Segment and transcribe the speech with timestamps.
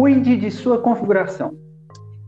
[0.00, 1.52] Cuide de sua configuração.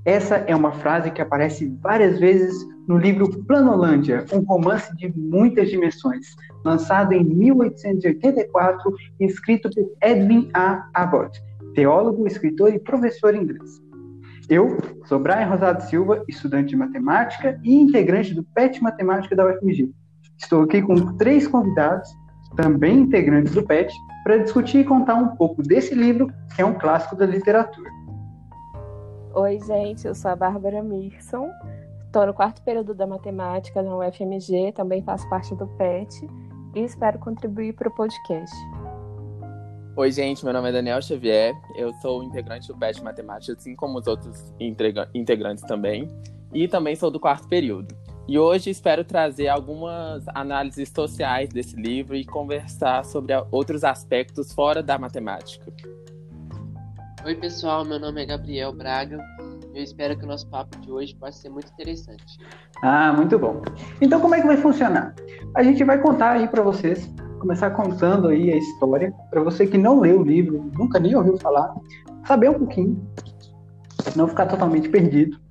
[0.05, 2.55] Essa é uma frase que aparece várias vezes
[2.87, 10.51] no livro Planolândia, um romance de muitas dimensões, lançado em 1884 e escrito por Edwin
[10.53, 10.87] A.
[10.93, 11.43] Abbott,
[11.75, 13.81] teólogo, escritor e professor inglês.
[14.51, 14.77] Eu
[15.07, 19.91] sou Brian Rosado Silva, estudante de matemática e integrante do PET Matemática da UFMG.
[20.37, 22.11] Estou aqui com três convidados,
[22.55, 23.91] também integrantes do PET,
[24.23, 27.91] para discutir e contar um pouco desse livro, que é um clássico da literatura.
[29.35, 31.49] Oi, gente, eu sou a Bárbara Mirson,
[32.05, 36.29] estou no quarto período da matemática na UFMG, também faço parte do PET
[36.75, 38.55] e espero contribuir para o podcast.
[39.97, 43.99] Oi, gente, meu nome é Daniel Xavier, eu sou integrante do PET Matemática, assim como
[43.99, 44.53] os outros
[45.15, 46.09] integrantes também,
[46.53, 48.02] e também sou do quarto período.
[48.29, 54.83] E hoje espero trazer algumas análises sociais desse livro e conversar sobre outros aspectos fora
[54.83, 55.73] da matemática.
[57.25, 59.19] Oi, pessoal, meu nome é Gabriel Braga.
[59.75, 62.39] Eu espero que o nosso papo de hoje possa ser muito interessante.
[62.83, 63.63] Ah, muito bom.
[64.01, 65.15] Então, como é que vai funcionar?
[65.57, 69.77] A gente vai contar aí para vocês começar contando aí a história, para você que
[69.77, 71.75] não leu o livro, nunca nem ouviu falar,
[72.25, 73.05] saber um pouquinho,
[74.15, 75.42] não ficar totalmente perdido.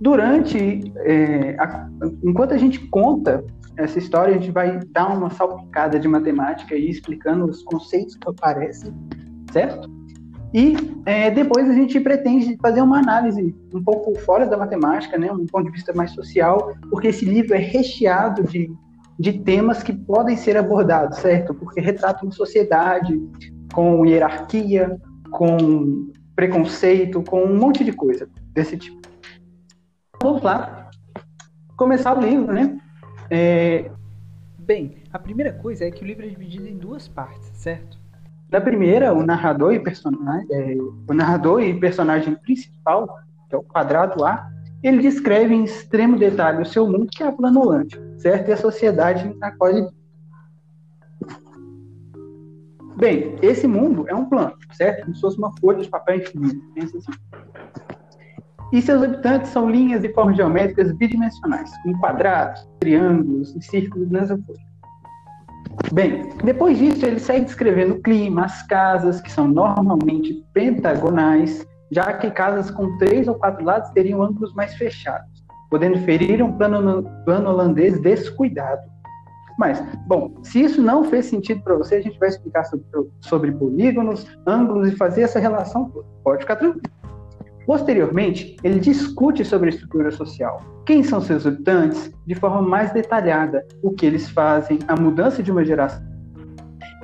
[0.00, 1.88] Durante, é, a,
[2.22, 3.44] enquanto a gente conta
[3.76, 8.28] essa história, a gente vai dar uma salpicada de matemática e explicando os conceitos que
[8.28, 8.92] aparecem,
[9.52, 9.88] certo?
[10.54, 15.30] E é, depois a gente pretende fazer uma análise um pouco fora da matemática, né,
[15.30, 18.70] um ponto de vista mais social, porque esse livro é recheado de
[19.18, 21.52] de temas que podem ser abordados, certo?
[21.52, 23.20] Porque retrata uma sociedade
[23.72, 24.96] com hierarquia,
[25.30, 28.97] com preconceito, com um monte de coisa desse tipo.
[30.20, 30.90] Vamos lá,
[31.76, 32.76] começar o livro, né?
[33.30, 33.90] É...
[34.58, 37.96] Bem, a primeira coisa é que o livro é dividido em duas partes, certo?
[38.50, 40.76] Da primeira, o narrador e personagem, é,
[41.08, 44.50] o narrador e personagem principal, que é o quadrado A,
[44.82, 48.48] ele descreve em extremo detalhe o seu mundo, que é a Planolândia, certo?
[48.48, 49.88] E a sociedade na qual ele.
[52.96, 55.02] Bem, esse mundo é um plano, certo?
[55.02, 56.60] Como se fosse uma folha de papel infinito.
[56.74, 57.12] Pensa assim.
[58.72, 64.36] E seus habitantes são linhas e formas geométricas bidimensionais, com quadrados, triângulos e círculos nessa
[64.36, 64.68] folha.
[65.92, 72.12] Bem, depois disso, ele segue descrevendo o clima, as casas, que são normalmente pentagonais, já
[72.12, 77.08] que casas com três ou quatro lados teriam ângulos mais fechados, podendo ferir um plano,
[77.24, 78.82] plano holandês descuidado.
[79.58, 82.84] Mas, bom, se isso não fez sentido para você, a gente vai explicar sobre,
[83.20, 86.06] sobre polígonos, ângulos e fazer essa relação toda.
[86.22, 86.97] Pode ficar tranquilo.
[87.68, 93.64] Posteriormente, ele discute sobre a estrutura social, quem são seus habitantes, de forma mais detalhada,
[93.82, 96.08] o que eles fazem, a mudança de uma geração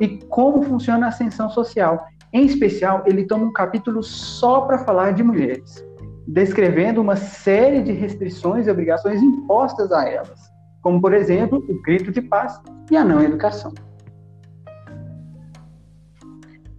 [0.01, 5.13] e como funciona a ascensão social, em especial, ele toma um capítulo só para falar
[5.13, 5.85] de mulheres,
[6.27, 10.41] descrevendo uma série de restrições e obrigações impostas a elas,
[10.83, 12.61] como, por exemplo, o grito de paz
[12.91, 13.73] e a não educação.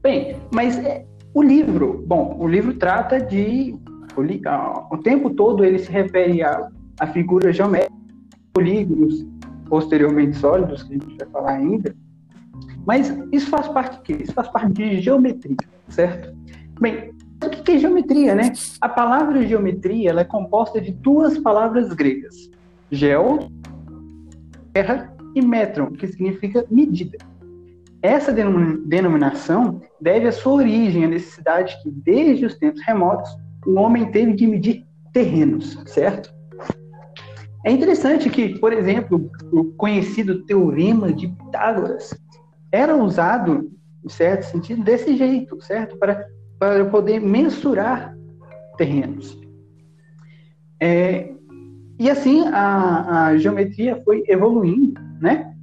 [0.01, 3.75] Bem, mas é, o livro, bom, o livro trata de
[4.15, 7.99] o, o tempo todo ele se refere a, a figuras geométricas,
[8.53, 9.27] polígonos,
[9.67, 11.93] posteriormente sólidos, que a gente vai falar ainda,
[12.87, 14.23] mas isso faz parte quê?
[14.23, 15.57] Isso faz parte de geometria,
[15.89, 16.33] certo?
[16.79, 17.11] Bem,
[17.43, 18.53] o que é geometria, né?
[18.79, 22.49] A palavra geometria ela é composta de duas palavras gregas:
[22.89, 23.51] geo,
[24.71, 27.17] terra, e metron, que significa medida.
[28.05, 33.35] Essa denominação deve a sua origem à necessidade que, desde os tempos remotos,
[33.65, 36.31] o homem teve de medir terrenos, certo?
[37.65, 42.15] É interessante que, por exemplo, o conhecido teorema de Pitágoras
[42.71, 43.71] era usado,
[44.05, 45.97] em certo sentido, desse jeito, certo?
[45.97, 46.27] Para,
[46.59, 48.15] para poder mensurar
[48.77, 49.35] terrenos.
[50.79, 51.33] É,
[51.97, 55.54] e assim a, a, geometria foi evoluindo, né?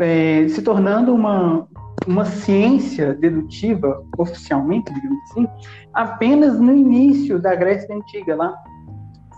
[0.00, 1.66] É, se tornando uma,
[2.06, 5.46] uma ciência dedutiva, oficialmente, digamos assim,
[5.92, 8.54] apenas no início da Grécia Antiga, lá,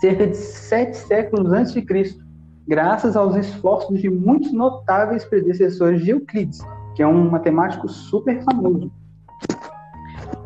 [0.01, 2.31] cerca de sete séculos antes de Cristo
[2.71, 6.61] graças aos esforços de muitos notáveis predecessores de Euclides,
[6.95, 8.93] que é um matemático super famoso,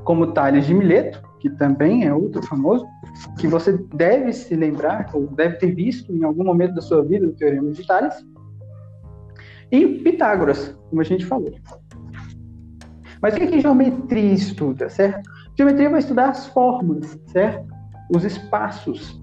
[0.04, 2.86] como Tales de Mileto, que também é outro famoso,
[3.38, 7.26] que você deve se lembrar, ou deve ter visto em algum momento da sua vida,
[7.26, 8.14] o Teorema de Tales,
[9.70, 11.52] e Pitágoras, como a gente falou.
[13.20, 15.30] Mas o que, que geometria estuda, certo?
[15.56, 17.66] Geometria vai estudar as formas, certo?
[18.14, 19.20] Os espaços,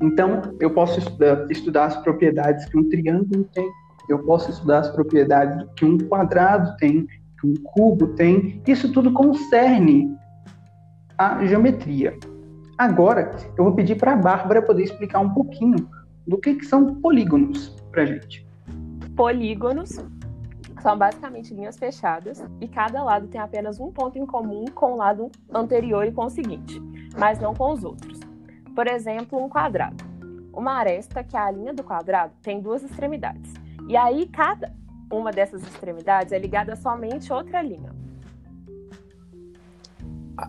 [0.00, 3.68] então, eu posso estudar, estudar as propriedades que um triângulo tem,
[4.08, 7.06] eu posso estudar as propriedades que um quadrado tem,
[7.38, 8.62] que um cubo tem.
[8.66, 10.16] Isso tudo concerne
[11.18, 12.16] a geometria.
[12.78, 15.76] Agora, eu vou pedir para a Bárbara poder explicar um pouquinho
[16.26, 18.46] do que, que são polígonos para gente.
[19.16, 19.98] Polígonos
[20.80, 24.96] são basicamente linhas fechadas e cada lado tem apenas um ponto em comum com o
[24.96, 26.80] lado anterior e com o seguinte,
[27.18, 28.18] mas não com os outros.
[28.74, 30.04] Por exemplo, um quadrado.
[30.52, 33.52] Uma aresta, que é a linha do quadrado, tem duas extremidades.
[33.88, 34.72] E aí, cada
[35.10, 37.90] uma dessas extremidades é ligada a somente outra linha.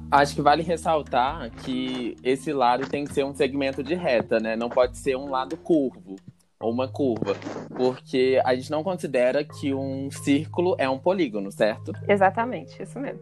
[0.09, 4.55] Acho que vale ressaltar que esse lado tem que ser um segmento de reta, né?
[4.55, 6.15] Não pode ser um lado curvo
[6.61, 7.35] ou uma curva,
[7.75, 11.91] porque a gente não considera que um círculo é um polígono, certo?
[12.07, 13.21] Exatamente, isso mesmo.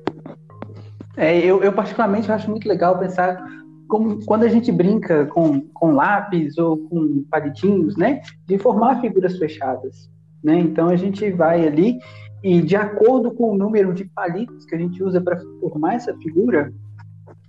[1.18, 3.44] É, eu, eu particularmente acho muito legal pensar
[3.88, 9.38] como quando a gente brinca com, com lápis ou com palitinhos, né, de formar figuras
[9.38, 10.10] fechadas,
[10.44, 10.60] né?
[10.60, 11.98] Então a gente vai ali
[12.44, 16.16] e de acordo com o número de palitos que a gente usa para formar essa
[16.18, 16.72] figura,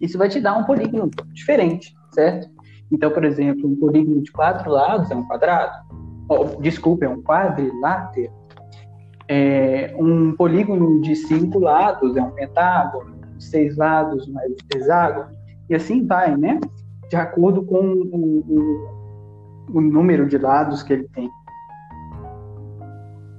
[0.01, 2.49] isso vai te dar um polígono diferente, certo?
[2.91, 5.87] Então, por exemplo, um polígono de quatro lados é um quadrado.
[6.29, 8.33] Oh, desculpa, é um quadrilátero.
[9.29, 13.15] É, um polígono de cinco lados é um pentágono.
[13.39, 15.31] Seis lados mais hexágono.
[15.69, 16.59] E assim vai, né?
[17.09, 21.31] De acordo com o, o, o número de lados que ele tem.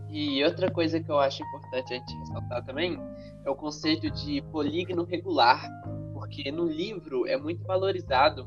[0.10, 3.00] E outra coisa que eu acho importante a gente ressaltar também
[3.46, 5.70] é o conceito de polígono regular,
[6.14, 8.46] porque no livro é muito valorizado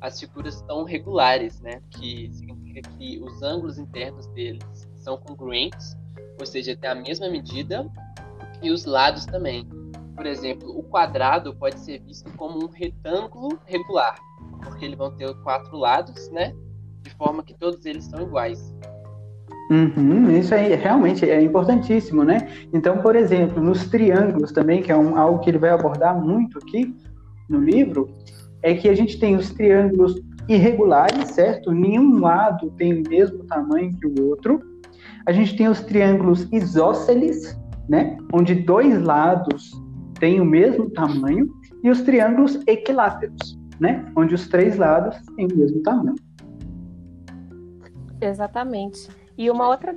[0.00, 1.80] as figuras tão regulares, né?
[1.90, 5.96] Que significa que os ângulos internos deles são congruentes,
[6.38, 7.90] ou seja, tem a mesma medida,
[8.62, 9.68] e os lados também.
[10.16, 14.16] Por exemplo, o quadrado pode ser visto como um retângulo regular,
[14.62, 16.54] porque eles vão ter quatro lados, né?
[17.02, 18.74] De forma que todos eles são iguais.
[19.70, 22.48] Uhum, isso aí realmente é importantíssimo, né?
[22.74, 26.58] Então, por exemplo, nos triângulos também, que é um, algo que ele vai abordar muito
[26.58, 26.94] aqui
[27.48, 28.12] no livro,
[28.62, 31.72] é que a gente tem os triângulos irregulares, certo?
[31.72, 34.60] Nenhum lado tem o mesmo tamanho que o outro.
[35.26, 37.58] A gente tem os triângulos isósceles,
[37.88, 38.16] né?
[38.32, 39.72] Onde dois lados
[40.18, 41.48] têm o mesmo tamanho.
[41.82, 44.04] E os triângulos equiláteros, né?
[44.16, 46.16] Onde os três lados têm o mesmo tamanho.
[48.20, 49.08] Exatamente.
[49.38, 49.94] E uma outra,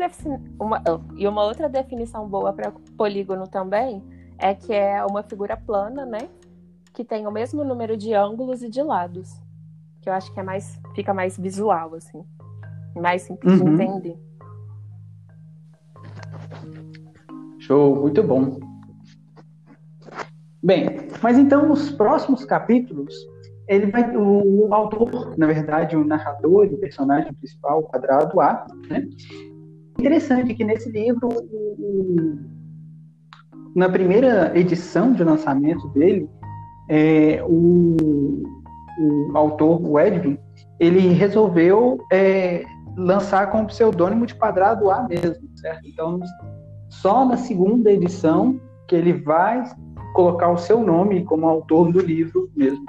[0.60, 4.01] uma, oh, e uma outra definição boa para polígono também
[4.38, 6.19] é que é uma figura plana, né?
[6.94, 9.42] Que tem o mesmo número de ângulos e de lados.
[10.01, 12.24] Que eu acho que é mais, fica mais visual, assim.
[12.95, 13.75] Mais simples uhum.
[13.75, 14.18] de entender.
[17.60, 18.60] Show, muito bom.
[20.62, 23.13] Bem, mas então nos próximos capítulos
[23.68, 28.66] ele vai, o, o, autor, na verdade, o narrador, o personagem principal, o quadrado A,
[28.89, 29.07] né?
[29.98, 32.38] Interessante que nesse livro, o,
[33.75, 36.30] na primeira edição de lançamento dele,
[36.90, 38.44] é, o,
[39.00, 40.38] o, autor, o Edwin,
[40.80, 42.64] ele resolveu é,
[42.98, 45.88] lançar com o pseudônimo de quadrado A mesmo, certo?
[45.88, 46.20] Então,
[46.90, 49.64] só na segunda edição que ele vai
[50.14, 52.86] colocar o seu nome como autor do livro mesmo.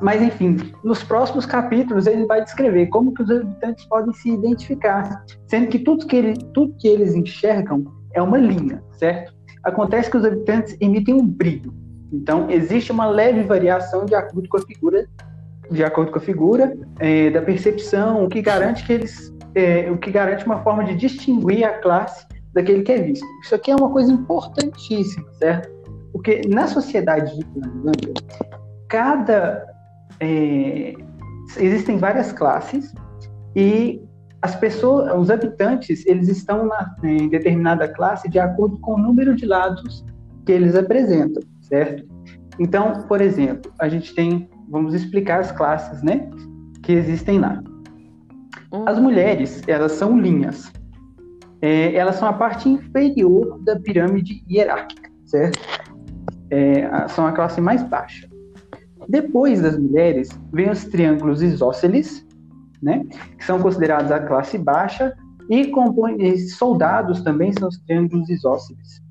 [0.00, 5.24] Mas, enfim, nos próximos capítulos ele vai descrever como que os habitantes podem se identificar,
[5.46, 9.34] sendo que tudo que, ele, tudo que eles enxergam é uma linha, certo?
[9.62, 11.72] Acontece que os habitantes emitem um brilho.
[12.12, 15.06] Então, existe uma leve variação de acordo com a figura,
[15.70, 19.96] de acordo com a figura é, da percepção, o que garante que eles, é, o
[19.96, 23.26] que garante uma forma de distinguir a classe daquele que é visto.
[23.44, 25.70] Isso aqui é uma coisa importantíssima, certo?
[26.12, 28.14] Porque na sociedade de Finlândia,
[28.88, 29.66] cada
[30.18, 30.94] é,
[31.56, 32.92] existem várias classes
[33.54, 34.02] e
[34.42, 39.34] as pessoas, os habitantes, eles estão na, em determinada classe de acordo com o número
[39.34, 40.04] de lados
[40.46, 42.04] que eles apresentam, certo?
[42.58, 46.28] Então, por exemplo, a gente tem, vamos explicar as classes, né,
[46.82, 47.62] que existem lá.
[48.86, 49.04] As uhum.
[49.04, 50.70] mulheres, elas são linhas.
[51.62, 55.58] É, elas são a parte inferior da pirâmide hierárquica, certo?
[56.50, 58.28] É, são a classe mais baixa.
[59.08, 62.26] Depois das mulheres, vem os triângulos isósceles,
[62.82, 63.04] né,
[63.38, 65.14] que são considerados a classe baixa,
[65.48, 69.02] e, compõe, e soldados também são os triângulos isósceles.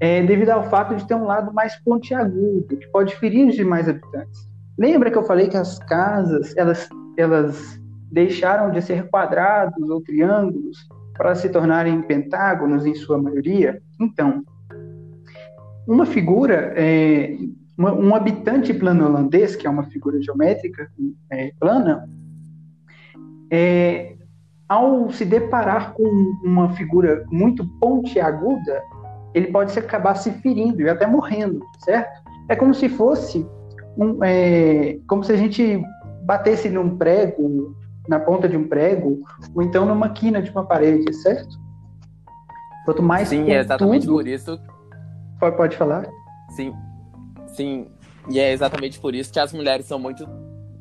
[0.00, 3.88] É, devido ao fato de ter um lado mais pontiagudo, que pode ferir os demais
[3.88, 4.48] habitantes.
[4.78, 7.80] Lembra que eu falei que as casas, elas, elas
[8.12, 10.76] deixaram de ser quadrados ou triângulos
[11.16, 13.82] para se tornarem pentágonos em sua maioria?
[14.00, 14.44] Então,
[15.86, 17.36] uma figura é,
[17.78, 20.90] uma, um habitante plano holandês, que é uma figura geométrica
[21.30, 22.08] é, plana,
[23.50, 24.16] é,
[24.68, 26.04] ao se deparar com
[26.44, 28.82] uma figura muito pontiaguda,
[29.34, 32.28] ele pode se acabar se ferindo e até morrendo, certo?
[32.48, 33.46] é como se fosse
[33.96, 35.82] um, é, como se a gente
[36.22, 37.76] batesse num prego,
[38.08, 39.22] na ponta de um prego,
[39.54, 41.58] ou então numa quina de uma parede, certo?
[42.84, 44.58] Quanto mais Sim, é exatamente por isso.
[45.38, 46.08] Pode, pode falar?
[46.50, 46.72] Sim,
[47.48, 47.86] sim.
[48.30, 50.26] E é exatamente por isso que as mulheres são muito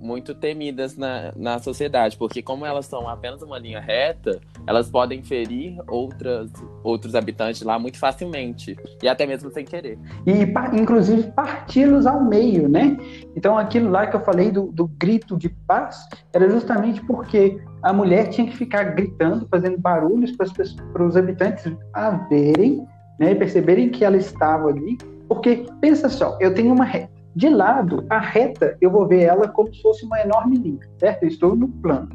[0.07, 5.21] muito temidas na, na sociedade, porque como elas são apenas uma linha reta, elas podem
[5.21, 6.49] ferir outras,
[6.81, 9.99] outros habitantes lá muito facilmente, e até mesmo sem querer.
[10.25, 12.95] E, inclusive, parti-los ao meio, né?
[13.35, 17.91] Então, aquilo lá que eu falei do, do grito de paz, era justamente porque a
[17.91, 22.87] mulher tinha que ficar gritando, fazendo barulhos para, os habitantes a verem,
[23.19, 24.97] né, perceberem que ela estava ali,
[25.27, 29.47] porque, pensa só, eu tenho uma reta, de lado, a reta, eu vou ver ela
[29.47, 31.23] como se fosse uma enorme linha, certo?
[31.23, 32.09] Eu estou no plano.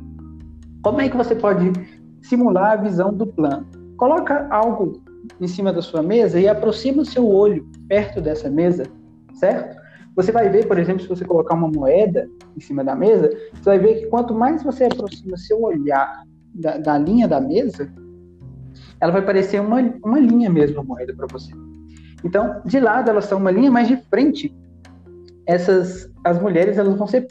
[0.83, 1.71] Como é que você pode
[2.23, 3.67] simular a visão do plano?
[3.97, 5.01] Coloca algo
[5.41, 8.85] em cima da sua mesa e aproxima o seu olho perto dessa mesa,
[9.35, 9.81] certo?
[10.17, 13.65] Você vai ver, por exemplo, se você colocar uma moeda em cima da mesa, você
[13.65, 17.91] vai ver que quanto mais você aproxima seu olhar da, da linha da mesa,
[19.01, 21.53] ela vai parecer uma, uma linha mesmo, a moeda para você.
[22.25, 24.55] Então, de lado elas são uma linha, mas de frente
[25.47, 27.27] essas as mulheres elas vão ser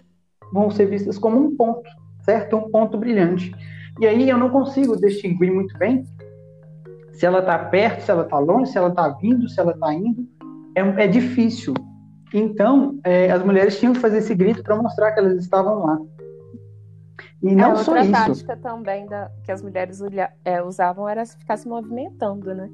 [0.52, 1.90] vão ser vistas como um ponto,
[2.24, 2.58] certo?
[2.58, 3.54] Um ponto brilhante.
[4.00, 6.04] E aí eu não consigo distinguir muito bem
[7.14, 9.94] se ela está perto, se ela está longe, se ela está vindo, se ela está
[9.94, 10.28] indo.
[10.76, 11.74] É, é difícil.
[12.34, 16.00] Então, é, as mulheres tinham que fazer esse grito para mostrar que elas estavam lá.
[17.44, 18.12] E é, não é, só isso.
[18.12, 20.02] tática também da, que as mulheres
[20.46, 22.70] é, usavam era ficar se movimentando, né?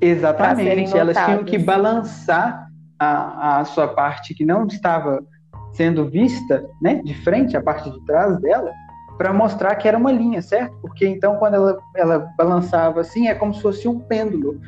[0.00, 0.96] Exatamente.
[0.96, 2.68] Elas tinham que balançar
[2.98, 5.24] a, a sua parte que não estava
[5.72, 8.72] sendo vista, né, de frente, a parte de trás dela,
[9.16, 10.76] para mostrar que era uma linha, certo?
[10.80, 14.60] Porque então quando ela, ela balançava assim, é como se fosse um pêndulo.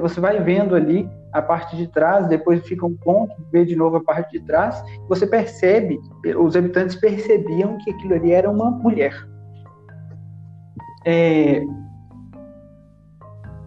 [0.00, 3.96] Você vai vendo ali a parte de trás, depois fica um ponto, vê de novo
[3.96, 6.00] a parte de trás, você percebe,
[6.36, 9.14] os habitantes percebiam que aquilo ali era uma mulher.
[11.04, 11.62] É...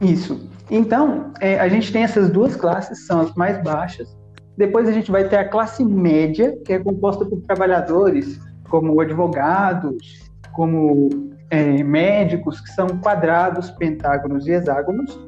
[0.01, 0.50] Isso.
[0.72, 4.18] Então, é, a gente tem essas duas classes, são as mais baixas.
[4.58, 10.32] Depois a gente vai ter a classe média, que é composta por trabalhadores, como advogados,
[10.54, 11.10] como
[11.50, 15.20] é, médicos, que são quadrados, pentágonos e hexágonos.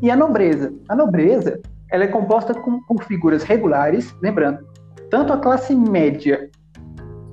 [0.00, 0.72] E a nobreza.
[0.88, 1.60] A nobreza
[1.90, 4.66] ela é composta com, por figuras regulares, lembrando,
[5.10, 6.48] tanto a classe média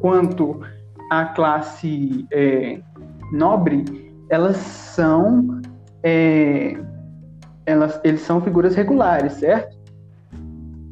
[0.01, 0.60] quanto
[1.12, 2.82] a classe é,
[3.32, 3.86] nobre,
[4.30, 5.62] elas são
[6.04, 6.77] é,
[7.67, 9.77] elas, eles são figuras regulares, certo?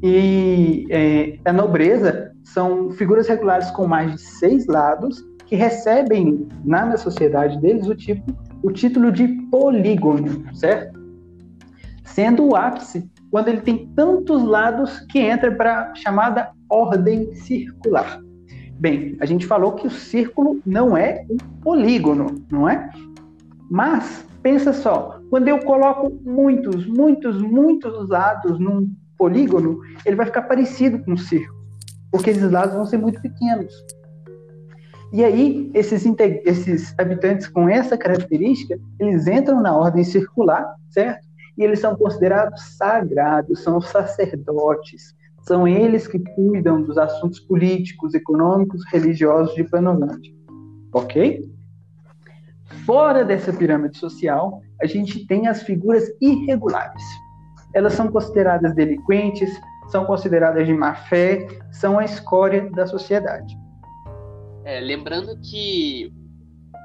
[0.03, 6.98] E é, a nobreza são figuras regulares com mais de seis lados que recebem na,
[6.98, 11.00] sociedade deles o, tipo, o título de polígono, certo?
[12.03, 18.20] Sendo o ápice quando ele tem tantos lados que entra para a chamada ordem circular.
[18.79, 22.89] Bem, a gente falou que o círculo não é um polígono, não é?
[23.70, 30.44] Mas pensa só, quando eu coloco muitos, muitos, muitos lados num polígono, ele vai ficar
[30.44, 31.60] parecido com um círculo,
[32.10, 33.74] porque esses lados vão ser muito pequenos.
[35.12, 36.06] E aí, esses,
[36.46, 41.27] esses habitantes com essa característica, eles entram na ordem circular, certo?
[41.58, 48.82] E eles são considerados sagrados, são sacerdotes, são eles que cuidam dos assuntos políticos, econômicos,
[48.89, 50.34] religiosos de Planolândia.
[50.94, 51.44] Ok?
[52.86, 57.04] Fora dessa pirâmide social, a gente tem as figuras irregulares.
[57.74, 59.50] Elas são consideradas delinquentes,
[59.88, 63.56] são consideradas de má fé, são a escória da sociedade.
[64.64, 66.12] É, lembrando que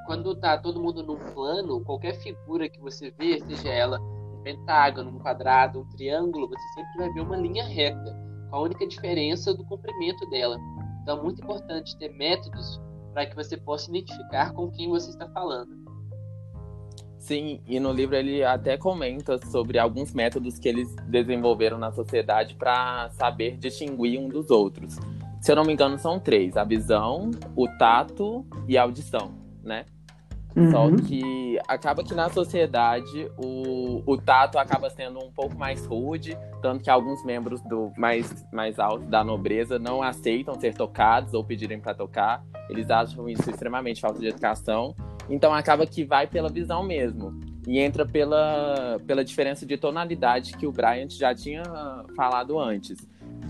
[0.07, 5.11] quando tá todo mundo num plano, qualquer figura que você vê, seja ela um pentágono,
[5.11, 8.17] um quadrado, um triângulo, você sempre vai ver uma linha reta,
[8.51, 10.59] com a única diferença do comprimento dela.
[11.03, 12.81] Então é muito importante ter métodos
[13.13, 15.81] para que você possa identificar com quem você está falando.
[17.19, 22.55] Sim, e no livro ele até comenta sobre alguns métodos que eles desenvolveram na sociedade
[22.55, 24.97] para saber distinguir um dos outros.
[25.41, 29.85] Se eu não me engano, são três: a visão, o tato e a audição, né?
[30.61, 30.71] Uhum.
[30.71, 36.37] Só que acaba que na sociedade o, o tato acaba sendo um pouco mais rude,
[36.61, 41.43] tanto que alguns membros do mais, mais alto da nobreza não aceitam ser tocados ou
[41.43, 42.45] pedirem para tocar.
[42.69, 44.95] Eles acham isso extremamente falta de educação.
[45.29, 47.39] Então acaba que vai pela visão mesmo.
[47.67, 51.63] E entra pela, pela diferença de tonalidade que o Bryant já tinha
[52.17, 52.99] falado antes.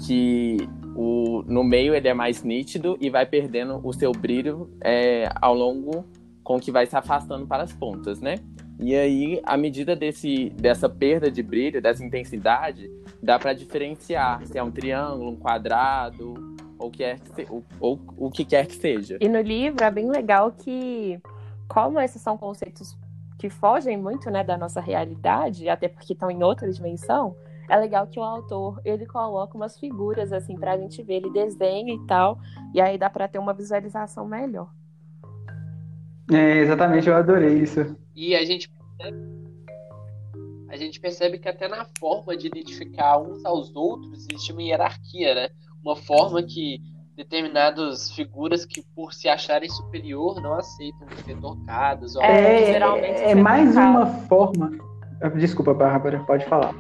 [0.07, 0.59] Que
[0.95, 5.55] o, no meio ele é mais nítido e vai perdendo o seu brilho é, ao
[5.55, 6.05] longo
[6.51, 8.35] com que vai se afastando para as pontas, né?
[8.81, 12.91] E aí, à medida desse, dessa perda de brilho, dessa intensidade,
[13.23, 16.35] dá para diferenciar se é um triângulo, um quadrado,
[16.77, 17.05] ou, que
[17.37, 19.17] se, ou, ou o que quer que seja.
[19.21, 21.21] E no livro é bem legal que,
[21.69, 22.99] como esses são conceitos
[23.39, 27.37] que fogem muito né, da nossa realidade, até porque estão em outra dimensão,
[27.69, 31.31] é legal que o autor ele coloca umas figuras assim para a gente ver, ele
[31.31, 32.41] desenha e tal,
[32.75, 34.69] e aí dá para ter uma visualização melhor.
[36.33, 37.97] É, exatamente, eu adorei isso.
[38.15, 39.31] E a gente percebe,
[40.69, 45.35] a gente percebe que até na forma de identificar uns aos outros existe uma hierarquia,
[45.35, 45.49] né?
[45.83, 46.81] Uma forma que
[47.17, 52.15] determinadas figuras que por se acharem superior não aceitam ser tocadas.
[52.17, 52.23] Ou...
[52.23, 54.71] É, é, é mais uma forma.
[55.37, 56.75] Desculpa, Bárbara, pode falar.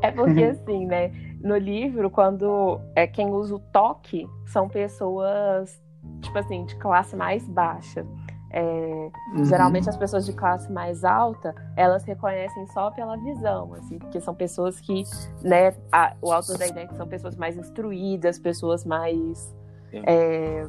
[0.00, 1.10] É porque assim, né?
[1.42, 5.82] No livro, quando é quem usa o toque são pessoas,
[6.20, 8.06] tipo assim, de classe mais baixa.
[8.52, 9.44] É, uhum.
[9.46, 14.34] Geralmente as pessoas de classe mais alta, elas reconhecem só pela visão, assim, porque são
[14.34, 15.04] pessoas que,
[15.42, 19.54] né, a, o autor da ideia são pessoas mais instruídas, pessoas mais
[19.92, 20.66] é,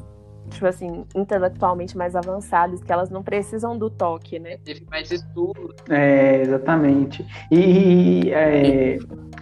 [0.50, 4.58] tipo assim, intelectualmente mais avançadas, que elas não precisam do toque, né?
[4.64, 5.74] Teve mais estudo.
[5.88, 7.26] É, exatamente.
[7.50, 8.98] E é,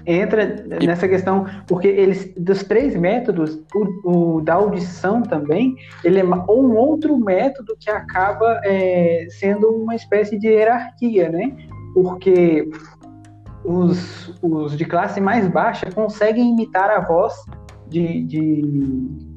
[0.06, 6.24] entra nessa questão, porque eles, dos três métodos, o, o da audição também, ele é
[6.24, 11.56] um outro método que acaba é, sendo uma espécie de hierarquia, né?
[11.94, 12.68] Porque
[13.64, 17.34] os, os de classe mais baixa conseguem imitar a voz
[17.88, 19.31] de, de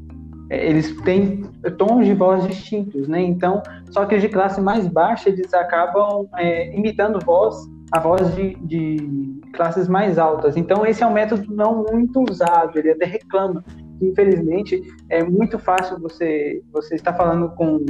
[0.50, 1.44] eles têm
[1.78, 3.22] tons de voz distintos, né?
[3.22, 7.56] Então, só que os de classe mais baixa eles acabam é, imitando voz,
[7.92, 10.58] a voz de, de, classes mais altas.
[10.58, 12.78] Então, esse é um método não muito usado.
[12.78, 13.64] Ele até reclama.
[14.02, 17.86] Infelizmente, é muito fácil você você estar falando com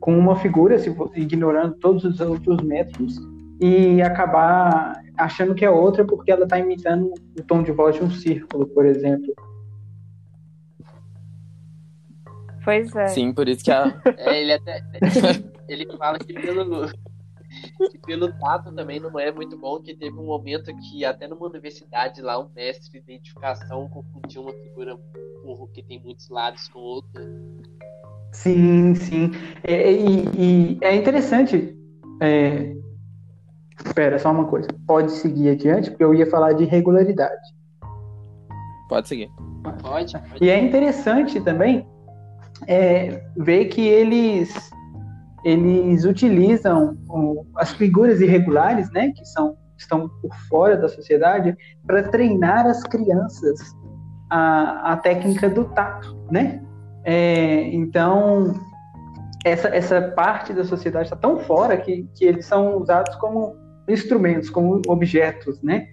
[0.00, 3.16] com uma figura, se ignorando todos os outros métodos
[3.60, 8.04] e acabar achando que é outra porque ela está imitando o tom de voz de
[8.04, 9.34] um círculo, por exemplo.
[12.66, 13.06] Pois é.
[13.06, 13.94] Sim, por isso que a.
[14.18, 14.82] É, ele até.
[15.68, 16.88] Ele fala que pelo.
[17.90, 21.46] Que pelo tato também não é muito bom, que teve um momento que até numa
[21.46, 24.98] universidade lá, um mestre de identificação confundiu uma figura
[25.44, 27.24] burro que tem muitos lados com outra.
[28.32, 29.30] Sim, sim.
[29.62, 31.74] É, e, e, é interessante.
[32.20, 32.74] É...
[33.86, 34.68] Espera, só uma coisa.
[34.86, 37.54] Pode seguir adiante, porque eu ia falar de regularidade.
[38.88, 39.30] Pode seguir.
[39.62, 39.82] Pode.
[39.82, 40.44] pode.
[40.44, 41.86] E é interessante também
[42.66, 44.70] é, ver que eles
[45.44, 46.96] eles utilizam
[47.54, 53.60] as figuras irregulares, né, que são estão por fora da sociedade, para treinar as crianças
[54.30, 56.62] a, a técnica do tato, né?
[57.04, 58.54] É, então
[59.44, 63.54] essa, essa parte da sociedade está tão fora que, que eles são usados como
[63.88, 65.88] instrumentos, como objetos, né?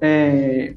[0.00, 0.76] É...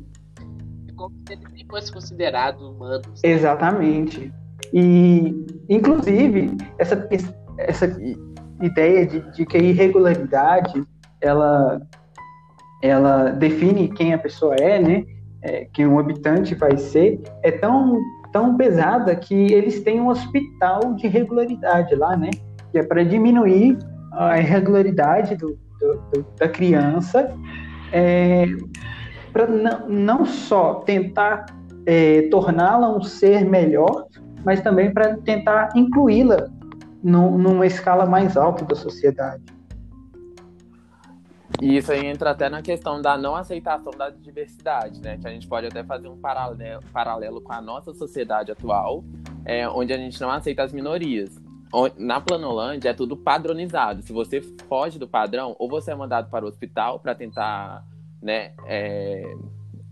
[0.96, 3.04] Como se ele nem fosse considerado humano.
[3.24, 4.34] Exatamente.
[4.74, 7.08] E, inclusive, essa,
[7.58, 7.98] essa
[8.62, 10.84] ideia de, de que a irregularidade
[11.20, 11.82] ela,
[12.82, 15.04] ela define quem a pessoa é, né?
[15.44, 18.00] É, quem um habitante vai ser, é tão,
[18.32, 22.30] tão pesada que eles têm um hospital de regularidade lá, né?
[22.72, 23.78] Que é para diminuir
[24.14, 27.34] a irregularidade do, do, do da criança,
[27.92, 28.46] é,
[29.34, 31.46] para não, não só tentar
[31.86, 34.06] é, torná-la um ser melhor,
[34.44, 36.50] mas também para tentar incluí-la
[37.04, 39.44] numa escala mais alta da sociedade.
[41.62, 45.18] E isso aí entra até na questão da não aceitação da diversidade, né?
[45.18, 49.04] Que a gente pode até fazer um paralelo, paralelo com a nossa sociedade atual,
[49.46, 51.40] é, onde a gente não aceita as minorias.
[51.98, 54.02] Na Planolândia é tudo padronizado.
[54.02, 57.86] Se você foge do padrão, ou você é mandado para o hospital para tentar
[58.22, 59.24] né, é,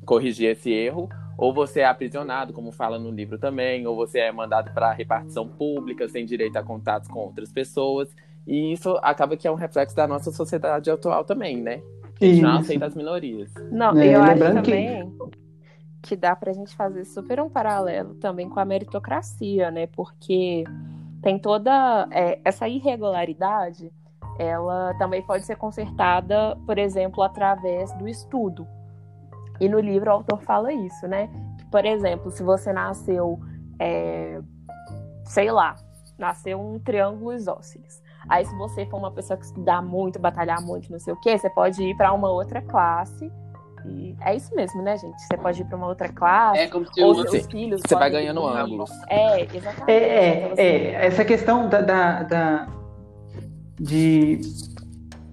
[0.05, 1.07] corrigir esse erro,
[1.39, 5.47] ou você é aprisionado, como fala no livro também, ou você é mandado para repartição
[5.47, 8.13] pública, sem direito a contatos com outras pessoas.
[8.45, 11.81] E isso acaba que é um reflexo da nossa sociedade atual também, né?
[12.19, 13.53] A gente não aceita as minorias.
[13.71, 15.09] Não, é, eu acho também
[16.01, 16.09] que...
[16.09, 19.87] que dá pra gente fazer super um paralelo também com a meritocracia, né?
[19.87, 20.65] Porque
[21.21, 23.89] tem toda é, essa irregularidade,
[24.37, 28.67] ela também pode ser consertada, por exemplo, através do estudo.
[29.59, 31.29] E no livro o autor fala isso, né?
[31.57, 33.39] Que, por exemplo, se você nasceu,
[33.79, 34.39] é,
[35.25, 35.75] sei lá,
[36.17, 38.01] nasceu um triângulo isósceles.
[38.27, 41.37] Aí, se você for uma pessoa que estudar muito, batalhar muito, não sei o quê,
[41.37, 43.31] você pode ir para uma outra classe.
[43.85, 45.21] E é isso mesmo, né, gente?
[45.21, 46.59] Você pode ir para uma outra classe.
[46.59, 47.81] É como se ou seus filhos.
[47.85, 48.91] Você vai ganhando ângulos.
[49.09, 49.91] É, exatamente.
[49.91, 52.67] É, é, é, essa questão da, da, da
[53.79, 54.41] de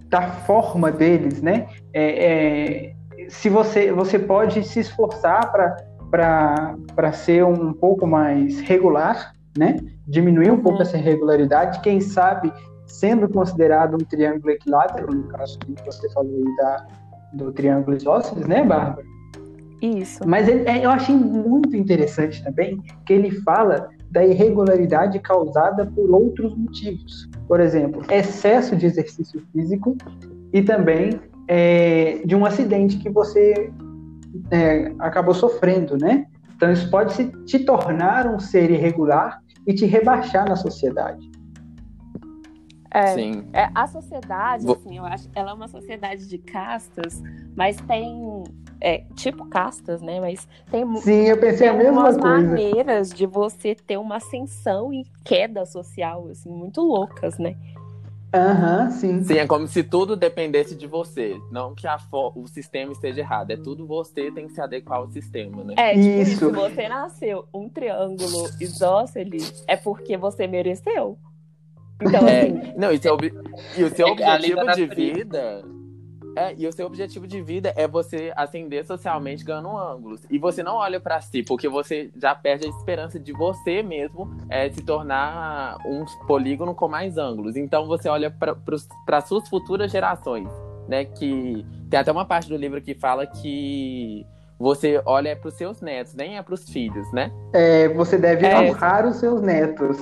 [0.08, 1.68] da forma deles, né?
[1.92, 2.95] É, é,
[3.28, 5.52] se você, você pode se esforçar
[6.10, 9.76] para ser um pouco mais regular, né?
[10.06, 12.52] Diminuir um pouco essa irregularidade, quem sabe
[12.86, 16.86] sendo considerado um triângulo equilátero, no caso que você falou aí da,
[17.32, 19.04] do triângulo isósceles, né, Bárbara?
[19.82, 20.26] Isso.
[20.26, 26.10] Mas ele, é, eu achei muito interessante também que ele fala da irregularidade causada por
[26.10, 27.28] outros motivos.
[27.46, 29.96] Por exemplo, excesso de exercício físico
[30.52, 33.72] e também é, de um acidente que você
[34.50, 36.26] é, acabou sofrendo, né?
[36.56, 41.30] Então isso pode se, te tornar um ser irregular e te rebaixar na sociedade.
[42.90, 43.44] É, Sim.
[43.52, 47.22] É, a sociedade, assim, eu acho, ela é uma sociedade de castas,
[47.54, 48.42] mas tem
[48.80, 50.18] é, tipo castas, né?
[50.18, 52.18] Mas tem Sim, eu pensei tem a mesma coisa.
[52.18, 57.54] maneiras de você ter uma ascensão e queda social, assim, muito loucas, né?
[58.36, 59.22] Aham, uhum, sim.
[59.22, 61.36] Sim, é como se tudo dependesse de você.
[61.50, 61.98] Não que a
[62.34, 63.50] o sistema esteja errado.
[63.50, 65.74] É tudo você tem que se adequar ao sistema, né?
[65.76, 66.38] É, tipo, isso.
[66.46, 71.18] se você nasceu um triângulo isósceles, é porque você mereceu.
[72.00, 72.72] Então, é, assim...
[72.76, 73.16] Não, e, seu,
[73.76, 75.64] e o seu é, objetivo de vida
[76.36, 80.20] é, e o seu objetivo de vida é você ascender socialmente ganhando ángulos.
[80.30, 84.30] E você não olha para si, porque você já perde a esperança de você mesmo
[84.50, 87.56] é, se tornar um polígono com mais ângulos.
[87.56, 90.48] Então você olha para suas futuras gerações,
[90.86, 91.06] né?
[91.06, 94.26] Que tem até uma parte do livro que fala que
[94.58, 97.32] você olha para os seus netos, nem é para os filhos, né?
[97.54, 98.58] É, você deve é.
[98.58, 99.96] honrar os seus netos,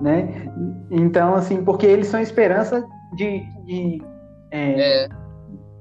[0.00, 0.52] né?
[0.90, 4.02] Então, assim, porque eles são a esperança de, de
[4.50, 5.19] é, é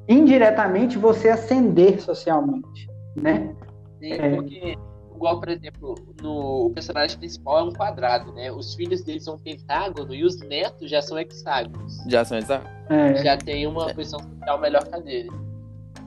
[0.10, 3.56] indiretamente você ascender socialmente, né?
[4.00, 4.36] Sim, é.
[4.36, 4.78] porque,
[5.16, 8.52] igual, por exemplo, no, o personagem principal é um quadrado, né?
[8.52, 11.98] Os filhos deles são um pentágono e os netos já são hexágonos.
[12.08, 12.72] Já são hexágonos.
[12.90, 13.24] É.
[13.24, 15.30] Já tem uma posição social melhor que a dele.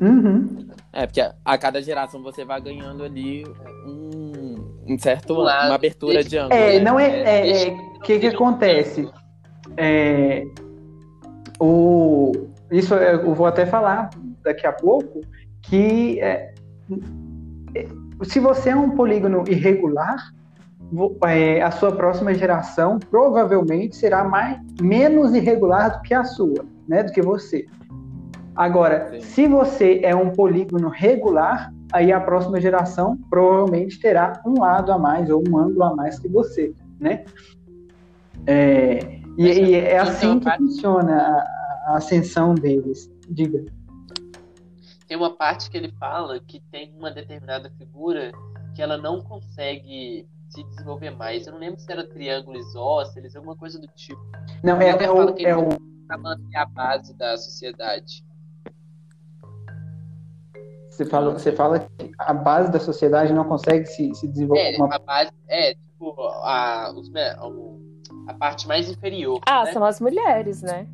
[0.00, 0.66] Uhum.
[0.92, 3.44] É, porque a, a, cada geração você vai ganhando ali
[3.86, 4.56] um,
[4.88, 6.54] um certo, uma abertura de ângulo.
[6.54, 6.80] É, né?
[6.80, 7.08] não é.
[7.08, 9.08] O é, é, que, que acontece?
[9.76, 10.44] É,
[11.60, 12.32] o,
[12.72, 14.10] isso eu vou até falar
[14.42, 15.20] daqui a pouco,
[15.62, 16.52] que é,
[18.24, 20.32] se você é um polígono irregular,
[21.26, 27.02] é, a sua próxima geração provavelmente será mais, menos irregular do que a sua, né,
[27.02, 27.66] do que você.
[28.54, 29.20] Agora, Sim.
[29.20, 34.98] se você é um polígono regular, aí a próxima geração provavelmente terá um lado a
[34.98, 37.24] mais ou um ângulo a mais que você, né?
[38.46, 43.10] É, e, e, é assim que funciona a ascensão deles.
[43.28, 43.64] Diga.
[45.06, 48.32] Tem uma parte que ele fala que tem uma determinada figura
[48.74, 51.46] que ela não consegue se desenvolver mais.
[51.46, 54.20] Eu não lembro se era triângulo isósceles, alguma coisa do tipo.
[54.62, 55.68] Não, é, é, o, é o...
[56.18, 58.24] manter a base da sociedade.
[60.90, 64.74] Você fala, você fala que a base da sociedade não consegue se, se desenvolver.
[64.74, 64.94] É, uma...
[64.94, 67.10] a base, é, tipo, a, os,
[68.28, 69.40] a parte mais inferior.
[69.46, 69.72] Ah, né?
[69.72, 70.86] são as mulheres, né?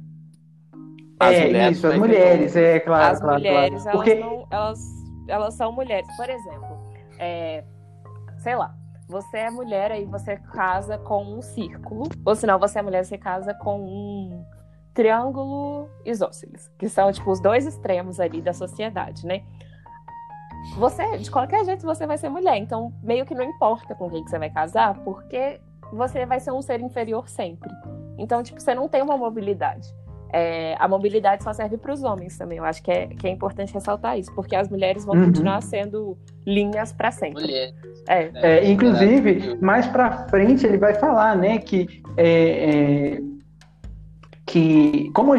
[1.20, 3.12] As é, mulheres, isso, as mulheres, é claro.
[3.12, 3.88] As claro, mulheres, claro.
[3.88, 4.14] Elas, Porque...
[4.14, 4.80] não, elas,
[5.28, 6.16] elas são mulheres.
[6.16, 6.78] Por exemplo,
[7.18, 7.64] é,
[8.38, 8.74] sei lá,
[9.08, 13.04] você é mulher aí você casa com um círculo, ou se não, você é mulher
[13.04, 14.44] você casa com um
[14.94, 19.42] triângulo isósceles, que são tipo os dois extremos ali da sociedade, né?
[20.76, 24.24] Você, de qualquer jeito, você vai ser mulher, então meio que não importa com quem
[24.24, 25.60] que você vai casar, porque
[25.92, 27.70] você vai ser um ser inferior sempre.
[28.18, 29.88] Então, tipo, você não tem uma mobilidade.
[30.32, 32.58] É, a mobilidade só serve para os homens também.
[32.58, 35.26] Eu acho que é, que é importante ressaltar isso, porque as mulheres vão uhum.
[35.26, 37.42] continuar sendo linhas para sempre.
[37.42, 37.72] Mulher.
[38.08, 38.30] É.
[38.34, 43.20] é inclusive, mais para frente ele vai falar, né, que é, é
[44.46, 45.34] que como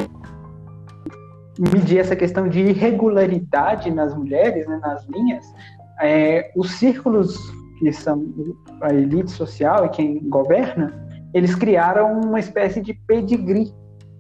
[1.74, 5.46] medir essa questão de irregularidade nas mulheres, né, nas linhas,
[6.00, 7.38] é, os círculos
[7.80, 8.24] que são
[8.82, 10.94] a elite social e quem governa,
[11.34, 13.74] eles criaram uma espécie de pedigree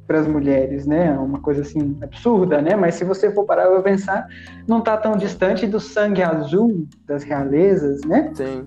[0.09, 1.11] para as mulheres, né?
[1.11, 2.75] Uma coisa assim absurda, né?
[2.75, 4.27] Mas se você for parar para pensar,
[4.67, 8.31] não está tão distante do sangue azul das realezas, né?
[8.33, 8.65] Sim.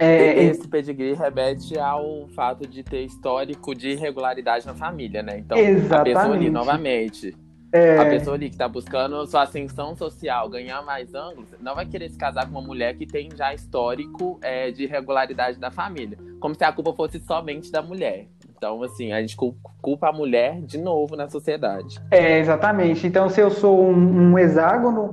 [0.00, 5.38] É, esse pedigree remete ao fato de ter histórico de irregularidade na família, né?
[5.38, 5.94] Então, exatamente.
[5.94, 7.36] a pessoa ali, novamente,
[7.70, 7.96] é...
[7.96, 12.10] a pessoa ali que está buscando sua ascensão social, ganhar mais ângulos, não vai querer
[12.10, 16.18] se casar com uma mulher que tem já histórico é, de irregularidade da família.
[16.40, 18.26] Como se a culpa fosse somente da mulher.
[18.56, 22.00] Então, assim, a gente culpa a mulher de novo na sociedade.
[22.10, 23.06] É, exatamente.
[23.06, 25.12] Então, se eu sou um, um hexágono,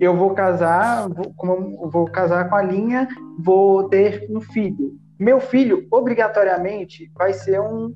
[0.00, 3.06] eu vou casar, vou, vou casar com a linha,
[3.38, 4.98] vou ter um filho.
[5.18, 7.92] Meu filho, obrigatoriamente, vai ser um,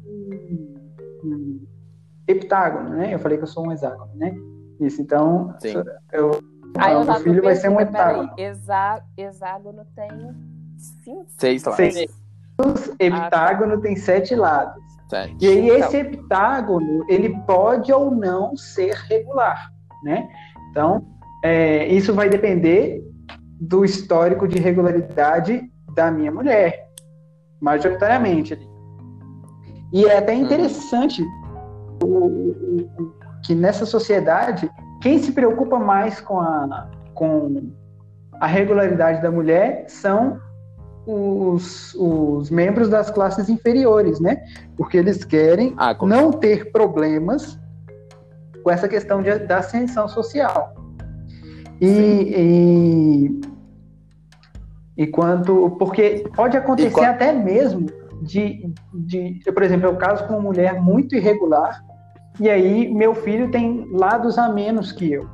[1.24, 1.64] um,
[2.26, 3.14] heptágono, né?
[3.14, 4.34] Eu falei que eu sou um hexágono, né?
[4.80, 5.74] Isso, então Sim.
[6.12, 6.38] eu,
[6.78, 8.14] Aí o eu meu filho vai ser um perdida, peraí.
[8.20, 8.34] heptágono.
[8.38, 10.10] Hexá- Hexágono tem
[10.76, 11.26] cinco.
[11.38, 11.72] Seis lá.
[11.76, 12.21] Seis.
[12.98, 14.82] Heptágono tem sete lados.
[15.08, 15.36] Sete.
[15.40, 15.78] E aí Então.
[15.78, 19.70] esse heptágono, ele pode ou não ser regular,
[20.04, 20.28] né?
[20.70, 21.04] Então,
[21.44, 23.02] é, isso vai depender
[23.60, 25.62] do histórico de regularidade
[25.94, 26.88] da minha mulher,
[27.60, 28.54] majoritariamente.
[28.54, 28.68] ali.
[29.92, 31.22] E é até interessante
[32.02, 33.12] o- o- o-
[33.44, 34.70] que nessa sociedade,
[35.02, 37.70] quem se preocupa mais com a, com
[38.40, 40.38] a regularidade da mulher são
[41.06, 44.42] os, os membros das classes inferiores, né?
[44.76, 47.58] Porque eles querem Ah, não ter problemas
[48.62, 50.74] com essa questão de- da ascensão social.
[51.80, 53.40] E,
[54.96, 55.70] e, e quanto.
[55.78, 57.86] Porque pode acontecer E qua- até mesmo
[58.22, 59.40] de, de.
[59.52, 61.82] Por exemplo, eu caso com uma mulher muito irregular,
[62.38, 65.28] e aí meu filho tem lados a menos que eu.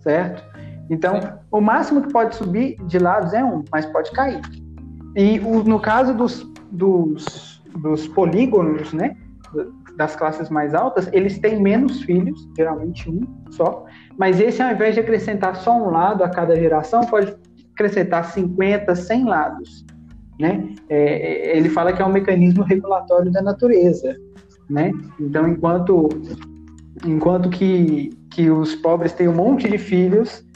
[0.00, 0.42] Certo?
[0.90, 1.28] Então, Sim.
[1.50, 4.40] o máximo que pode subir de lados é um, mas pode cair.
[5.16, 9.16] E o- no caso dos, dos, dos polígonos, né?
[9.96, 13.20] Das classes mais altas, eles têm menos filhos, geralmente um
[13.50, 13.84] só.
[14.16, 17.34] Mas esse, ao invés de acrescentar só um lado a cada geração, pode
[17.74, 19.84] acrescentar 50, 100 lados.
[20.38, 20.68] Né?
[20.88, 24.14] É, é, ele fala que é um mecanismo regulatório da natureza.
[24.70, 24.92] Né?
[25.18, 26.08] Então, enquanto,
[27.04, 30.46] enquanto que, que os pobres têm um monte de filhos,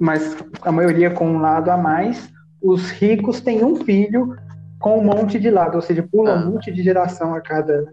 [0.00, 2.32] mas a maioria com um lado a mais,
[2.62, 4.34] os ricos têm um filho
[4.80, 6.36] com um monte de lado, ou seja, pula Ah.
[6.38, 7.86] um monte de geração a cada.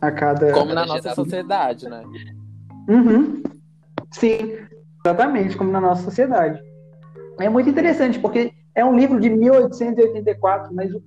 [0.00, 0.52] A cada.
[0.52, 2.02] Como na nossa sociedade, né?
[2.88, 3.42] Uhum.
[4.10, 4.58] Sim,
[5.04, 6.60] exatamente, como na nossa sociedade.
[7.40, 11.02] É muito interessante, porque é um livro de 1884, mas o, o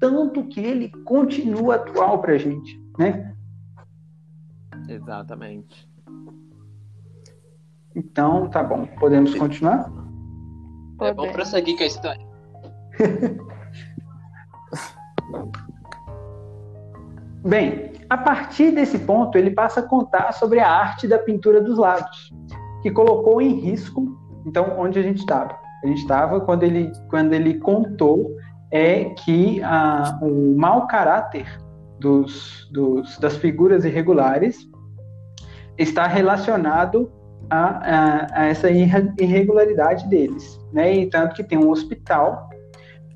[0.00, 3.32] tanto que ele continua atual pra gente, né?
[4.88, 5.87] Exatamente.
[7.98, 9.90] Então, tá bom, podemos continuar?
[11.00, 11.32] É, Podemos.
[11.32, 12.24] prosseguir com a história.
[17.44, 21.76] Bem, a partir desse ponto, ele passa a contar sobre a arte da pintura dos
[21.76, 22.32] lados,
[22.82, 25.56] que colocou em risco, então, onde a gente estava.
[25.82, 28.30] A gente estava quando ele, quando ele contou
[28.70, 31.46] é que ah, o mau caráter
[31.98, 34.68] dos, dos- das figuras irregulares
[35.76, 37.10] está relacionado
[37.50, 40.94] a, a- a essa irre- irregularidade deles, né?
[40.94, 42.48] E tanto que tem um hospital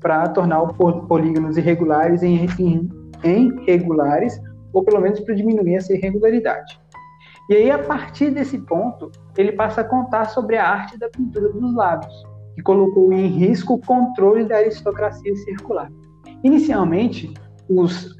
[0.01, 2.89] para tornar os pol- polígonos irregulares em, em
[3.23, 4.37] em regulares,
[4.73, 6.77] ou pelo menos para diminuir essa irregularidade.
[7.49, 11.47] E aí, a partir desse ponto, ele passa a contar sobre a arte da pintura
[11.47, 12.13] dos lados,
[12.53, 15.89] que colocou em risco o controle da aristocracia circular.
[16.43, 17.33] Inicialmente,
[17.69, 18.13] os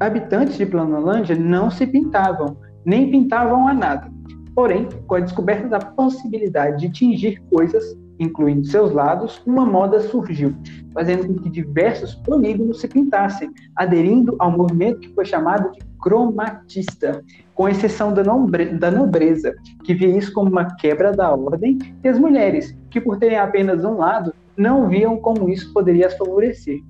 [0.00, 4.10] habitantes de Planolândia não se pintavam, nem pintavam a nada.
[4.56, 10.56] Porém, com a descoberta da possibilidade de tingir coisas, incluindo seus lados, uma moda surgiu,
[10.94, 17.22] fazendo com que diversos polígonos se pintassem, aderindo ao movimento que foi chamado de cromatista,
[17.54, 22.08] com exceção da, nobre- da nobreza, que via isso como uma quebra da ordem, e
[22.08, 26.80] as mulheres, que por terem apenas um lado, não viam como isso poderia as favorecer.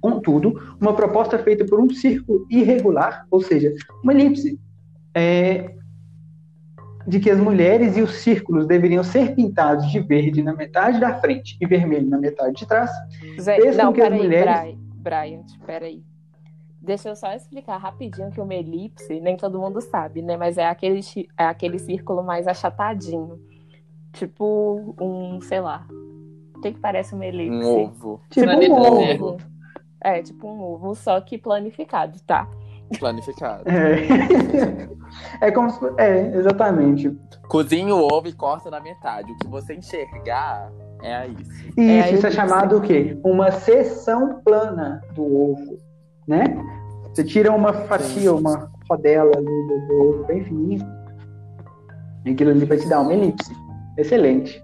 [0.00, 4.58] Contudo, uma proposta feita por um círculo irregular, ou seja, uma elipse,
[5.14, 5.75] é,
[7.06, 11.14] de que as mulheres e os círculos deveriam ser pintados de verde na metade da
[11.20, 12.90] frente e vermelho na metade de trás,
[13.40, 16.02] Zé, não, que as peraí, mulheres- Brian, Brian, peraí.
[16.80, 20.36] Deixa eu só explicar rapidinho que uma elipse, nem todo mundo sabe, né?
[20.36, 21.00] Mas é aquele,
[21.36, 23.40] é aquele círculo mais achatadinho.
[24.12, 25.86] Tipo um, sei lá.
[26.54, 27.66] O que, que parece uma elipse?
[27.66, 29.36] Um ovo tipo um ovo.
[30.00, 32.48] É, tipo um ovo, só que planificado, tá?
[32.98, 33.64] Planificado.
[33.68, 34.88] É.
[35.46, 37.16] é como se, é, exatamente.
[37.48, 39.32] Cozinha o ovo e corta na metade.
[39.32, 40.70] O que você enxergar
[41.02, 41.50] é isso.
[41.76, 43.18] E É, isso, aí isso é chamado o quê?
[43.24, 45.78] Uma seção plana do ovo,
[46.26, 46.44] né?
[47.12, 50.86] Você tira uma fatia, uma rodela ali do, do ovo bem fininho,
[52.24, 53.52] e aquilo ali vai te dar uma elipse.
[53.96, 54.62] Excelente.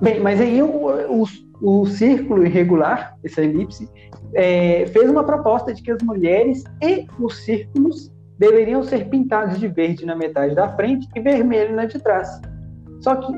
[0.00, 1.24] Bem, mas aí o, o,
[1.60, 3.88] o círculo irregular, essa elipse,
[4.34, 9.68] é, fez uma proposta de que as mulheres e os círculos deveriam ser pintados de
[9.68, 12.40] verde na metade da frente e vermelho na de trás.
[13.00, 13.32] Só que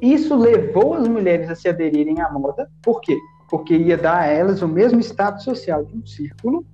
[0.00, 3.16] isso levou as mulheres a se aderirem à moda, por quê?
[3.48, 6.64] Porque ia dar a elas o mesmo status social de um círculo,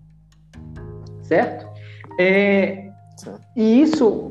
[1.22, 1.66] certo?
[2.18, 2.88] É,
[3.54, 4.30] e isso,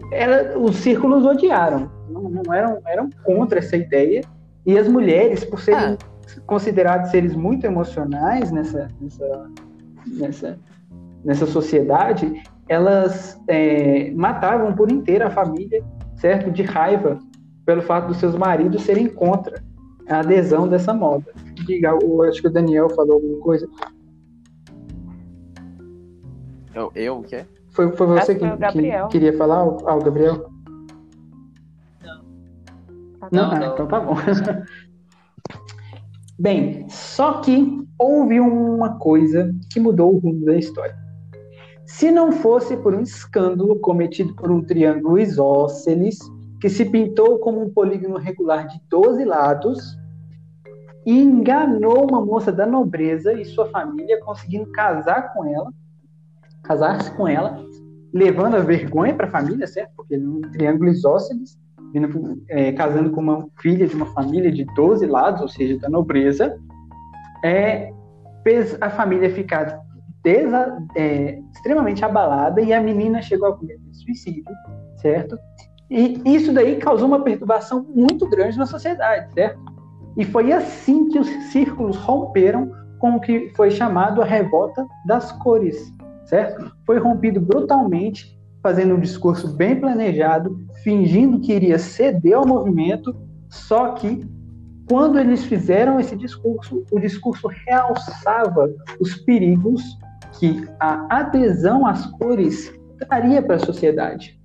[0.58, 4.22] os círculos odiaram, não, não eram, eram contra essa ideia,
[4.66, 5.98] e as mulheres, por serem
[6.46, 9.50] consideradas seres muito emocionais nessa, nessa,
[10.08, 10.60] nessa,
[11.24, 15.84] nessa sociedade, elas é, matavam por inteiro a família,
[16.16, 16.52] certo?
[16.52, 17.20] De raiva
[17.66, 19.64] pelo fato dos seus maridos serem contra
[20.08, 21.32] a adesão dessa moda.
[21.66, 23.68] Diga, eu acho que o Daniel falou alguma coisa.
[26.74, 27.46] Eu, eu o quê?
[27.72, 30.50] Foi, foi você que, foi que queria falar, ah, o Gabriel?
[32.04, 32.22] Não,
[33.32, 33.74] Não, ah, não.
[33.74, 34.16] então tá bom.
[36.38, 40.96] Bem, só que houve uma coisa que mudou o rumo da história.
[41.86, 46.20] Se não fosse por um escândalo cometido por um triângulo isósceles,
[46.60, 49.98] que se pintou como um polígono regular de 12 lados,
[51.06, 55.72] e enganou uma moça da nobreza e sua família, conseguindo casar com ela,
[56.64, 57.64] casar-se com ela,
[58.12, 59.92] levando a vergonha para a família, certo?
[59.96, 61.58] Porque um triângulo isósceles,
[62.00, 65.90] vindo, é, casando com uma filha de uma família de 12 lados, ou seja, da
[65.90, 66.58] nobreza,
[67.44, 67.92] é,
[68.82, 69.80] a família ficar
[70.24, 74.44] desa- é, extremamente abalada e a menina chegou a cometer suicídio,
[74.98, 75.38] certo?
[75.90, 79.60] E isso daí causou uma perturbação muito grande na sociedade, certo?
[80.18, 85.32] E foi assim que os círculos romperam com o que foi chamado a revolta das
[85.32, 85.92] cores,
[86.26, 86.72] certo?
[86.86, 93.16] Foi rompido brutalmente, fazendo um discurso bem planejado, fingindo que iria ceder ao movimento,
[93.48, 94.28] só que
[94.90, 98.68] quando eles fizeram esse discurso, o discurso realçava
[99.00, 99.84] os perigos
[100.40, 102.74] que a adesão às cores
[103.08, 104.42] traria para a sociedade.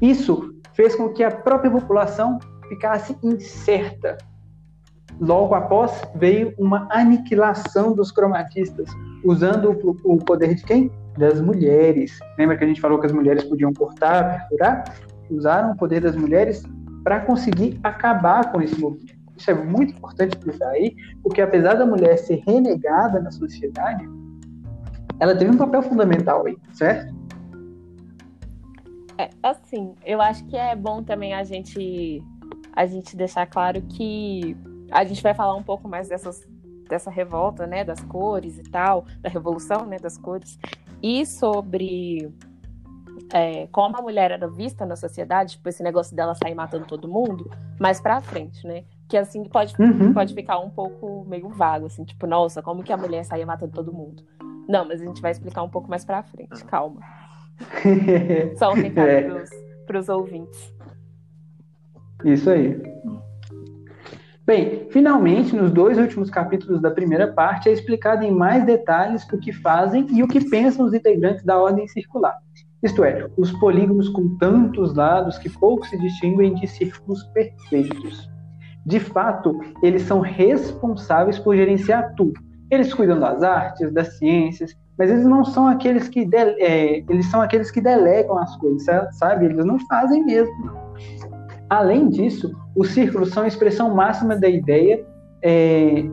[0.00, 4.18] Isso fez com que a própria população ficasse incerta.
[5.20, 8.88] Logo após, veio uma aniquilação dos cromatistas,
[9.24, 10.92] usando o, poder de quem?
[11.16, 12.18] Das mulheres.
[12.38, 14.84] Lembra que a gente falou que as mulheres podiam cortar, perfurar?
[15.30, 16.62] Usaram o poder das mulheres
[17.02, 19.14] para conseguir acabar com esse movimento.
[19.36, 24.08] Isso é muito importante frisar aí, porque apesar da mulher ser renegada na sociedade,
[25.18, 27.14] ela teve um papel fundamental aí, certo?
[29.18, 32.22] É, assim, eu acho que é bom também a gente
[32.74, 34.56] a gente deixar claro que
[34.90, 36.44] a gente vai falar um pouco mais dessas,
[36.88, 40.58] dessa revolta, né, das cores e tal, da revolução, né, das cores,
[41.06, 42.32] e sobre
[43.30, 47.06] é, como a mulher era vista na sociedade, tipo, esse negócio dela sair matando todo
[47.06, 48.84] mundo, mais pra frente, né?
[49.06, 50.14] Que assim pode, Uhum.
[50.14, 53.72] pode ficar um pouco meio vago, assim, tipo, nossa, como que a mulher saía matando
[53.72, 54.22] todo mundo?
[54.66, 57.02] Não, mas a gente vai explicar um pouco mais pra frente, calma.
[58.58, 59.22] Só um recado É.
[59.22, 59.50] pros,
[59.86, 60.72] pros ouvintes.
[62.24, 62.80] Isso aí.
[64.46, 69.38] Bem, finalmente, nos dois últimos capítulos da primeira parte, é explicado em mais detalhes o
[69.38, 72.36] que fazem e o que pensam os integrantes da ordem circular.
[72.82, 78.28] Isto é, os polígonos com tantos lados que pouco se distinguem de círculos perfeitos.
[78.84, 82.38] De fato, eles são responsáveis por gerenciar tudo.
[82.70, 87.40] Eles cuidam das artes, das ciências, mas eles não são aqueles que é, eles são
[87.40, 89.46] aqueles que delegam as coisas, sa- sabe?
[89.46, 90.70] Eles não fazem mesmo.
[91.68, 95.04] Além disso, os círculos são a expressão máxima da ideia
[95.42, 96.04] é,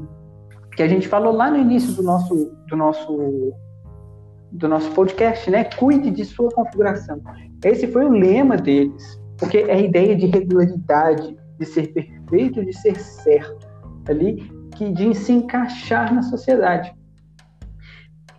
[0.76, 3.54] que a gente falou lá no início do nosso, do nosso,
[4.52, 5.66] do nosso podcast, né?
[5.66, 7.22] Cuide de sua configuração.
[7.64, 12.74] Esse foi o lema deles, porque é a ideia de regularidade, de ser perfeito, de
[12.74, 13.68] ser certo,
[14.08, 16.94] ali, que de se encaixar na sociedade.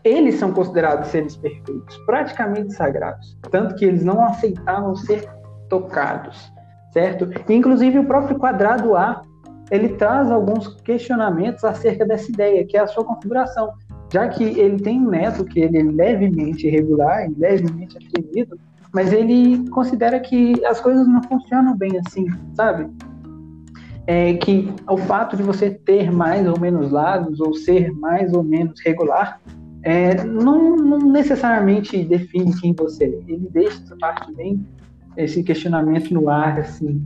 [0.03, 5.31] Eles são considerados seres perfeitos, praticamente sagrados, tanto que eles não aceitavam ser
[5.68, 6.53] tocados
[6.92, 7.28] certo?
[7.48, 9.22] Inclusive o próprio quadrado A,
[9.70, 13.72] ele traz alguns questionamentos acerca dessa ideia, que é a sua configuração,
[14.12, 18.59] já que ele tem um neto que ele é levemente irregular, levemente atrevido,
[18.92, 22.90] mas ele considera que as coisas não funcionam bem assim, sabe?
[24.07, 28.42] É que o fato de você ter mais ou menos lados ou ser mais ou
[28.42, 29.40] menos regular
[29.83, 33.33] é, não, não necessariamente define quem você é.
[33.33, 34.62] Ele deixa essa parte bem
[35.16, 37.03] esse questionamento no ar, assim.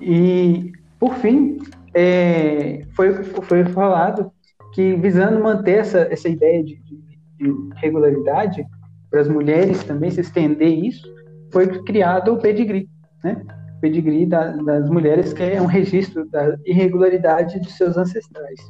[0.00, 1.58] E, por fim,
[1.94, 4.30] é, foi, foi falado
[4.72, 6.96] que, visando manter essa, essa ideia de, de,
[7.38, 8.64] de regularidade,
[9.10, 11.06] para as mulheres também se estender isso,
[11.52, 12.88] foi criado o pedigree,
[13.24, 13.40] né?
[13.76, 18.60] O pedigree da, das mulheres, que é um registro da irregularidade de seus ancestrais.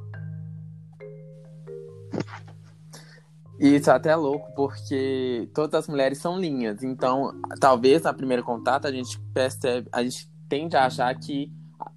[3.59, 6.83] Isso é até louco, porque todas as mulheres são linhas.
[6.83, 11.51] Então, talvez na primeiro contato a gente percebe, a gente tende a achar que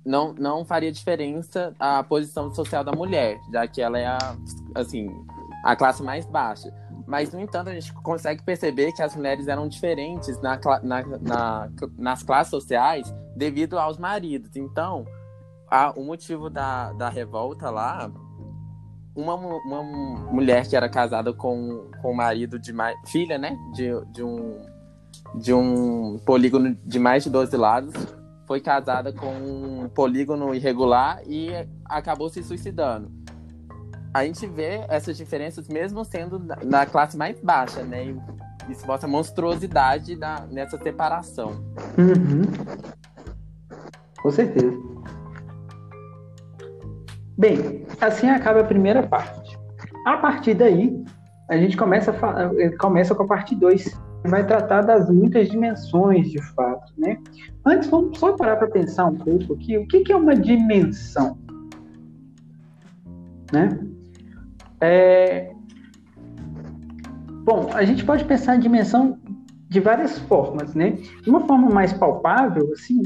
[0.05, 4.17] não, não faria diferença a posição social da mulher, já que ela é a,
[4.75, 5.09] assim,
[5.63, 6.73] a classe mais baixa.
[7.05, 11.69] Mas, no entanto, a gente consegue perceber que as mulheres eram diferentes na, na, na-
[11.97, 14.55] nas classes sociais devido aos maridos.
[14.55, 15.05] Então,
[15.69, 18.11] a- o motivo da, da revolta lá
[19.19, 22.97] uma, uma mulher que era casada com, com o marido de mais.
[23.05, 23.57] filha, né?
[23.73, 24.65] De, de, um,
[25.35, 27.93] de um polígono de mais de 12 lados.
[28.47, 31.49] Foi casada com um polígono irregular e
[31.85, 33.11] acabou se suicidando.
[34.11, 38.05] A gente vê essas diferenças mesmo sendo na, na classe mais baixa, né?
[38.05, 41.63] E isso mostra a monstruosidade da, nessa separação.
[41.97, 42.41] Uhum.
[44.21, 44.77] Com certeza.
[47.39, 49.57] Bem, assim acaba a primeira parte.
[50.05, 51.01] A partir daí,
[51.49, 52.13] a gente começa,
[52.57, 57.17] eh, começa com a parte 2, vai tratar das muitas dimensões de fato, né?
[57.65, 61.37] Antes, vamos só parar para pensar um pouco aqui, o que, que é uma dimensão?
[63.53, 63.69] Né?
[64.81, 65.53] É...
[67.45, 69.17] Bom, a gente pode pensar em dimensão
[69.69, 70.91] de várias formas, né?
[71.23, 73.01] De uma forma mais palpável, assim,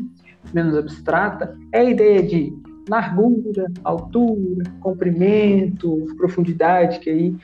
[0.51, 7.35] menos abstrata, é a ideia de largura, altura, comprimento, profundidade, que aí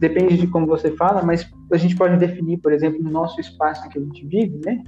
[0.00, 3.86] depende de como você fala, mas a gente pode definir, por exemplo, no nosso espaço
[3.86, 4.82] em que a gente vive, né?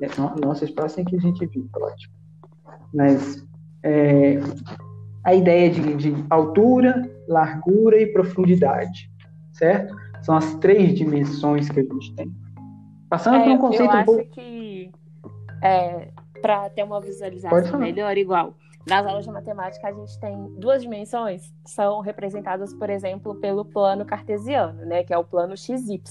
[0.00, 2.14] É, no nosso espaço em que a gente vive, ótimo.
[2.92, 3.46] Mas
[3.82, 4.38] é,
[5.22, 9.10] a ideia de, de, altura, largura e profundidade,
[9.52, 9.94] certo?
[10.22, 12.32] São as três dimensões que a gente tem.
[13.10, 14.20] Passando é, por um conceito eu um pouco.
[14.22, 14.90] acho que
[15.62, 16.08] é,
[16.40, 18.54] para ter uma visualização melhor, igual
[18.86, 24.04] nas aulas de matemática, a gente tem duas dimensões, são representadas, por exemplo, pelo plano
[24.04, 26.02] cartesiano, né, que é o plano XY.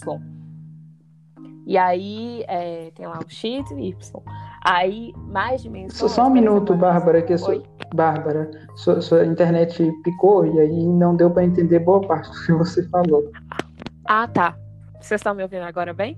[1.66, 4.22] E aí é, tem lá o X e o Y.
[4.66, 6.12] Aí, mais dimensões.
[6.12, 7.64] Só um minuto, Bárbara, que sou...
[7.94, 12.52] Bárbara, sua, sua, internet picou e aí não deu para entender boa parte do que
[12.54, 13.32] você falou.
[14.06, 14.58] Ah, tá.
[15.00, 16.18] Vocês estão me ouvindo agora bem?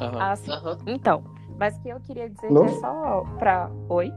[0.00, 0.20] Uhum.
[0.20, 0.50] Ah, sim.
[0.50, 0.76] Uhum.
[0.86, 1.24] Então,
[1.58, 3.70] mas o que eu queria dizer é só para.
[3.88, 4.12] Oi?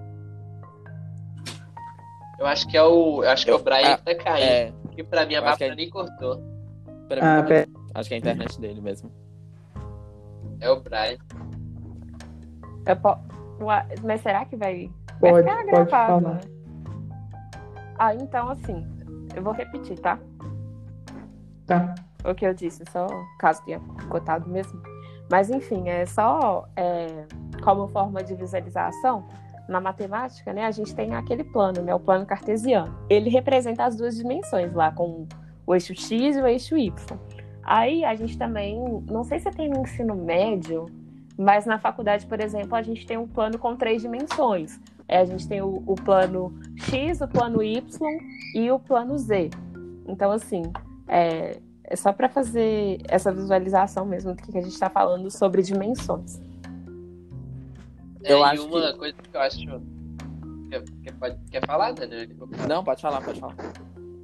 [2.38, 3.23] Eu acho que é o.
[3.23, 4.43] Eu acho que é o Brian ah, que tá caindo.
[4.43, 5.75] É, que pra mim a Bárbara é...
[5.75, 6.43] nem cortou.
[7.21, 9.11] Ah, mim, acho que é a internet dele mesmo.
[10.59, 11.17] É o Brian.
[13.01, 13.17] Po...
[14.03, 14.91] Mas será que vai.
[15.19, 16.21] Pode, vai pode falar.
[16.21, 16.39] Né?
[17.97, 18.86] Ah, então assim,
[19.36, 20.19] eu vou repetir, tá?
[21.65, 21.95] Tá.
[22.23, 23.07] O que eu disse, só
[23.39, 23.79] caso tenha
[24.09, 24.81] cotado mesmo.
[25.31, 27.25] Mas enfim, é só é,
[27.63, 29.27] como forma de visualização
[29.68, 32.95] na matemática, né, a gente tem aquele plano, né, o plano cartesiano.
[33.09, 35.28] Ele representa as duas dimensões lá, com
[35.66, 36.93] o eixo x e o eixo y.
[37.63, 40.86] Aí a gente também, não sei se tem no ensino médio,
[41.38, 44.80] mas na faculdade, por exemplo, a gente tem um plano com três dimensões.
[45.07, 47.84] É, a gente tem o, o plano x, o plano y
[48.55, 49.49] e o plano z.
[50.07, 50.63] Então, assim,
[51.07, 55.61] é, é só para fazer essa visualização mesmo do que a gente está falando sobre
[55.61, 56.41] dimensões.
[58.26, 58.97] É, eu acho uma que...
[58.97, 59.59] coisa que eu acho.
[60.69, 62.28] Quer, quer, pode, quer falar, Daniel?
[62.67, 63.55] Não, pode falar, pode falar.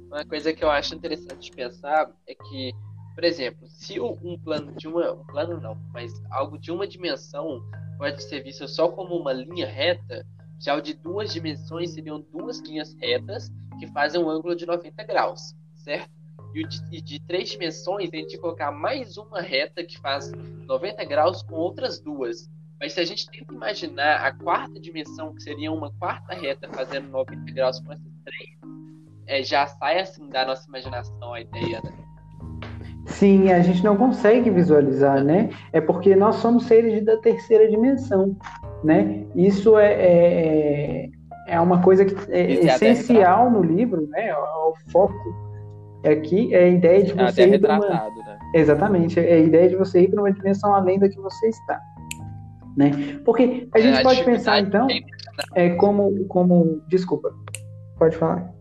[0.08, 2.72] Uma coisa que eu acho interessante de pensar é que,
[3.14, 5.12] por exemplo, se um plano de uma.
[5.12, 7.62] Um plano não, mas algo de uma dimensão
[7.96, 10.26] pode ser visto só como uma linha reta,
[10.58, 15.02] já o de duas dimensões seriam duas linhas retas que fazem um ângulo de 90
[15.04, 16.10] graus, certo?
[16.54, 20.30] E de, de três dimensões, a gente colocar mais uma reta que faz
[20.66, 22.50] 90 graus com outras duas.
[22.82, 27.08] Mas se a gente tenta imaginar a quarta dimensão, que seria uma quarta reta fazendo
[27.10, 28.50] 90 graus com essas três,
[29.28, 31.92] é, já sai assim da nossa imaginação a ideia, né?
[33.06, 35.50] Sim, a gente não consegue visualizar, né?
[35.72, 38.36] É porque nós somos seres da terceira dimensão,
[38.82, 39.26] né?
[39.36, 41.10] Isso é, é,
[41.46, 44.34] é uma coisa que é, é essencial no livro, né?
[44.34, 45.14] O foco
[46.04, 47.88] aqui é a ideia de você ir para uma...
[47.88, 48.38] né?
[48.56, 51.80] Exatamente, é a ideia de você ir para uma dimensão além da que você está.
[52.76, 53.20] Né?
[53.24, 54.86] Porque a gente é, pode pensar, então,
[55.54, 56.82] é, como, como.
[56.88, 57.34] Desculpa,
[57.98, 58.52] pode falar.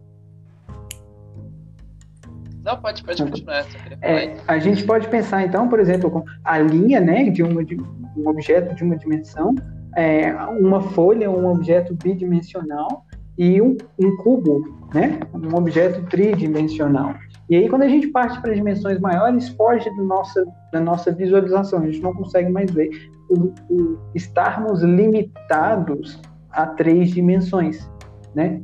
[2.64, 3.66] Não, pode, pode continuar.
[4.01, 8.28] É, a gente pode pensar, então, por exemplo, a linha né, de, uma, de um
[8.28, 9.55] objeto de uma dimensão,
[9.95, 13.05] é, uma folha, um objeto bidimensional
[13.38, 14.62] e um, um cubo,
[14.93, 17.16] né, um objeto tridimensional.
[17.49, 21.80] E aí, quando a gente parte para dimensões maiores, foge do nossa, da nossa visualização,
[21.80, 22.89] a gente não consegue mais ver
[23.32, 26.22] o, o estarmos limitados
[26.52, 27.90] a três dimensões,
[28.36, 28.62] né?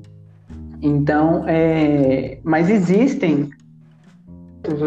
[0.82, 3.50] Então, é, mas existem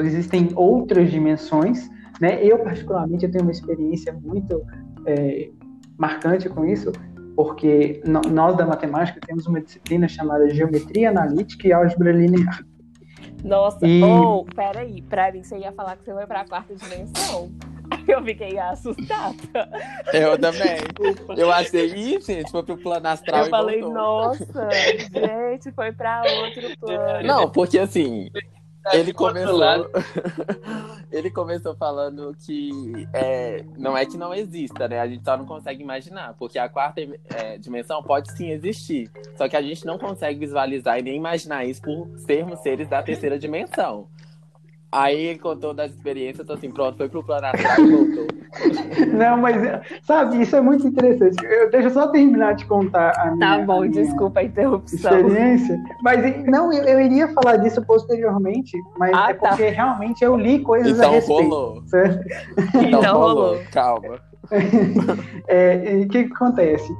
[0.04, 2.44] existem outras dimensões, né?
[2.44, 4.62] Eu particularmente eu tenho uma experiência muito
[5.06, 5.50] é,
[5.96, 6.92] marcante com isso,
[7.34, 12.62] porque nós da matemática temos uma disciplina chamada geometria analítica e álgebra linear.
[13.42, 14.02] Nossa, e...
[14.02, 17.50] oh, peraí, pra mim você ia falar que você vai pra quarta dimensão.
[18.06, 19.36] Eu fiquei assustada.
[20.12, 20.78] Eu também.
[21.36, 23.94] Eu achei, ih, gente, foi pro plano astral Eu e falei, voltou.
[24.02, 27.26] nossa, gente, foi pra outro plano.
[27.26, 28.30] Não, porque assim,
[28.92, 29.60] ele começou.
[31.12, 35.00] ele começou falando que é, não é que não exista, né?
[35.00, 37.00] A gente só não consegue imaginar, porque a quarta
[37.34, 39.10] é, dimensão pode sim existir.
[39.36, 43.02] Só que a gente não consegue visualizar e nem imaginar isso por sermos seres da
[43.02, 44.08] terceira dimensão.
[44.92, 48.26] Aí ele contou das experiências, eu tô assim, pronto, foi pro plano astral e voltou.
[49.16, 49.56] Não, mas,
[50.02, 51.36] sabe, isso é muito interessante.
[51.44, 54.42] Eu, deixa eu só terminar de contar a minha, Tá bom, a minha desculpa a
[54.42, 55.16] interrupção.
[55.20, 55.78] experiência.
[56.02, 59.50] Mas, não, eu, eu iria falar disso posteriormente, mas Ah, é tá.
[59.50, 61.42] porque realmente eu li coisas a Então respeito.
[61.42, 61.82] rolou.
[61.86, 62.24] certo?
[62.84, 63.44] Então Não rolou.
[63.44, 63.60] rolou.
[63.72, 64.18] Calma.
[65.46, 66.92] É, e o que, que acontece?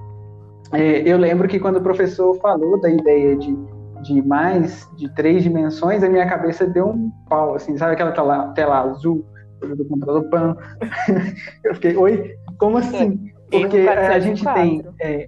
[0.73, 3.57] É, eu lembro que quando o professor falou da ideia de,
[4.03, 8.49] de mais de três dimensões, a minha cabeça deu um pau, assim, sabe aquela tela,
[8.53, 9.25] tela azul
[9.61, 10.57] do computador PAN?
[11.65, 12.35] Eu fiquei, oi?
[12.59, 13.31] Como assim?
[13.51, 14.95] Porque é, a gente tem 404.
[15.01, 15.25] é,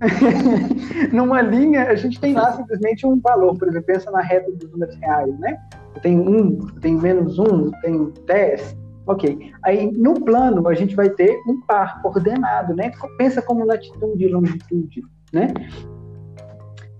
[1.12, 4.70] numa linha, a gente tem lá simplesmente um valor, por exemplo, pensa na reta dos
[4.70, 5.58] números reais, né?
[6.02, 8.76] Tenho um, tenho menos um, tenho dez,
[9.06, 9.52] ok.
[9.62, 12.90] Aí no plano a gente vai ter um par coordenado, né?
[13.18, 15.48] Pensa como latitude e longitude, né?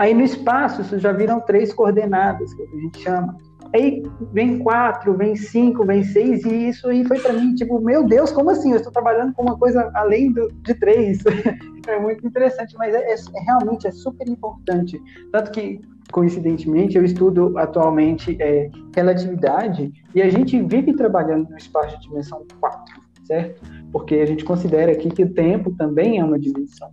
[0.00, 3.36] Aí no espaço isso já viram três coordenadas, que a gente chama.
[3.74, 8.02] Aí vem quatro, vem cinco, vem seis, e isso aí foi para mim, tipo, meu
[8.02, 8.70] Deus, como assim?
[8.70, 11.18] Eu estou trabalhando com uma coisa além do, de três.
[11.86, 14.98] é muito interessante, mas é, é- realmente é super importante.
[15.30, 21.98] Tanto que, coincidentemente, eu estudo atualmente é, relatividade e a gente vive trabalhando no espaço
[21.98, 23.60] de dimensão 4, certo?
[23.92, 26.90] Porque a gente considera aqui que o tempo também é uma dimensão.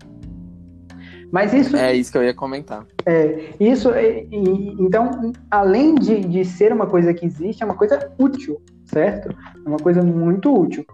[1.31, 2.85] Mas isso É isso que eu ia comentar.
[3.59, 8.11] isso, é- e- então, além de, de ser uma coisa que existe, é uma coisa
[8.17, 9.29] útil, certo?
[9.65, 10.85] É uma coisa muito útil.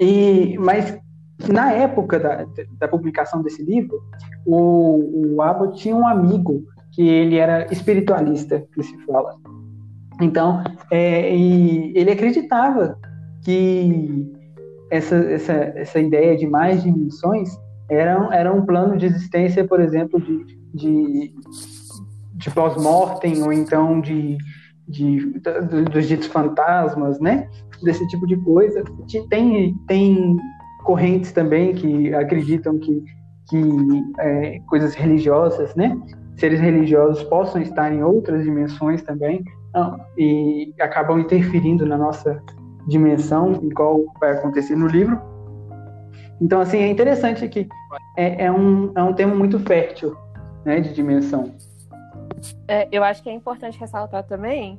[0.00, 0.96] E, mas,
[1.48, 2.46] na época da,
[2.78, 4.00] da publicação desse livro,
[4.46, 9.34] o, o Abbott tinha um amigo que ele era espiritualista, que se fala.
[10.20, 12.98] Então, é, e ele acreditava
[13.44, 14.32] que
[14.90, 17.50] essa, essa, essa ideia de mais dimensões
[17.90, 21.32] era, era um plano de existência, por exemplo, de, de,
[22.34, 24.36] de pós-mortem, ou então de,
[24.86, 27.48] de, do- dos ditos fantasmas, né?
[27.82, 28.82] Desse tipo de coisa.
[29.06, 30.36] Te- Tem, tem
[30.84, 33.02] correntes também que acreditam que,
[33.48, 35.96] que é, coisas religiosas, né?
[36.36, 39.42] Seres religiosos possam estar em outras dimensões também
[40.16, 42.40] e acabam interferindo na nossa
[42.86, 45.20] dimensão, igual vai acontecer no livro.
[46.40, 47.68] Então, assim, é interessante que
[48.16, 50.16] é, é um, é um tema muito fértil,
[50.64, 51.52] né, de dimensão.
[52.66, 54.78] É, eu acho que é importante ressaltar também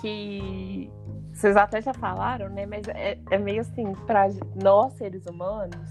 [0.00, 0.90] que
[1.32, 2.66] vocês até já falaram, né?
[2.66, 4.28] Mas é, é meio assim, para
[4.60, 5.88] nós seres humanos,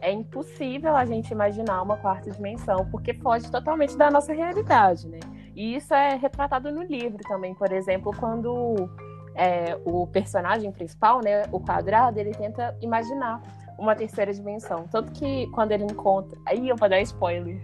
[0.00, 5.20] é impossível a gente imaginar uma quarta dimensão, porque foge totalmente da nossa realidade, né?
[5.54, 8.88] E isso é retratado no livro também, por exemplo, quando
[9.34, 13.42] é, o personagem principal, né, o quadrado, ele tenta imaginar
[13.78, 14.86] uma terceira dimensão.
[14.90, 16.38] Tanto que quando ele encontra.
[16.46, 17.62] Aí eu vou dar spoiler.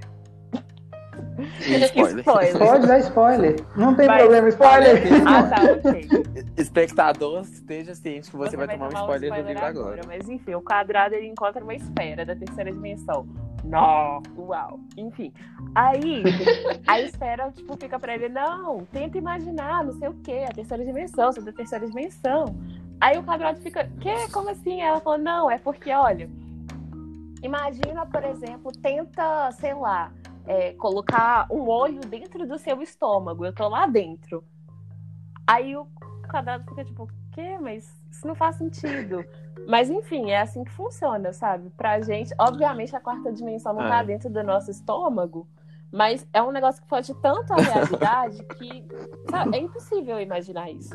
[1.61, 2.19] Spoiler.
[2.21, 2.59] Spoiler.
[2.59, 3.57] Pode dar spoiler.
[3.77, 5.03] Não tem Mas- problema, spoiler.
[5.27, 6.09] Ah, tá, ok.
[6.57, 10.03] Espectador, esteja ciente que você, vai, tomar um spoiler, do livro agora.
[10.07, 13.27] Mas enfim, o quadrado ele encontra uma esfera da terceira dimensão.
[13.65, 14.79] Nó, uau.
[14.97, 15.33] Enfim.
[15.75, 16.23] Aí,
[16.87, 20.85] a esfera, tipo, fica pra ele, não, tenta imaginar, não sei o quê, a terceira
[20.85, 22.45] dimensão, sou da terceira dimensão.
[23.01, 24.31] Aí o quadrado fica, que?
[24.33, 24.81] Como assim?
[24.81, 26.29] Ela falou, não, é porque, olha,
[27.43, 30.13] imagina, por exemplo, tenta, sei lá,
[30.47, 33.45] é, colocar um olho dentro do seu estômago.
[33.45, 34.43] Eu tô lá dentro.
[35.47, 35.87] Aí o
[36.31, 37.59] quadrado fica tipo, quê?
[37.61, 39.25] Mas isso não faz sentido.
[39.69, 41.71] Mas enfim, é assim que funciona, sabe?
[41.71, 44.05] Pra gente, obviamente a quarta dimensão não tá É.
[44.05, 45.47] dentro do nosso estômago,
[45.91, 48.87] mas é um negócio que foge tanto à realidade que
[49.31, 50.95] sabe, é impossível imaginar isso.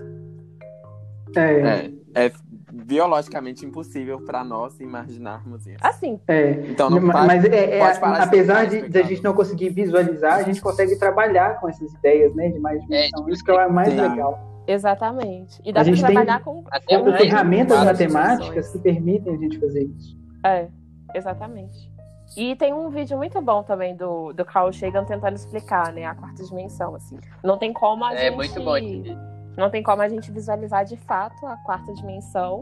[1.35, 2.31] É, É, é
[2.71, 5.77] biologicamente impossível para nós imaginarmos isso.
[5.81, 6.51] Assim, é.
[6.69, 9.33] Então não mas faz- é, é, pode parar de apesar de, de a gente não
[9.33, 13.19] conseguir visualizar, a gente consegue trabalhar com essas ideias, né, de mais dimensão.
[13.21, 13.99] tipo, Isso que é o mais Sim.
[14.01, 14.63] legal.
[14.67, 15.59] exatamente.
[15.65, 19.33] E dá A pra gente tem- trabalhar com Até Tem mais ferramentas matemáticas que permitem
[19.33, 20.17] a gente fazer isso.
[20.45, 20.67] É,
[21.15, 21.89] exatamente.
[22.37, 26.13] E tem um vídeo muito bom também do, do Carl Sagan tentando explicar, né, a
[26.13, 27.17] quarta dimensão, assim.
[27.43, 28.35] Não tem como a É gente...
[28.35, 29.17] muito bom esse vídeo.
[29.59, 32.61] Não tem como a gente visualizar de fato a quarta dimensão,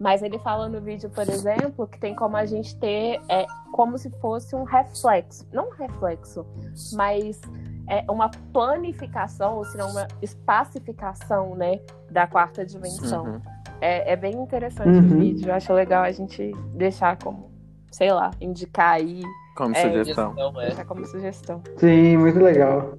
[0.00, 3.98] mas ele fala no vídeo, por exemplo, que tem como a gente ter é, como
[3.98, 5.46] se fosse um reflexo.
[5.52, 6.46] Não um reflexo,
[6.94, 7.38] mas
[7.86, 11.78] é uma planificação, ou se não uma espacificação, né,
[12.10, 13.24] da quarta dimensão.
[13.24, 13.40] Uhum.
[13.80, 15.16] É, é bem interessante Uhum.
[15.16, 15.48] o vídeo.
[15.50, 17.50] Eu acho legal a gente deixar como,
[17.90, 19.22] sei lá, indicar aí,
[19.56, 20.34] Como É, sugestão.
[20.60, 21.62] É, deixar como sugestão.
[21.76, 22.94] Sim, muito legal.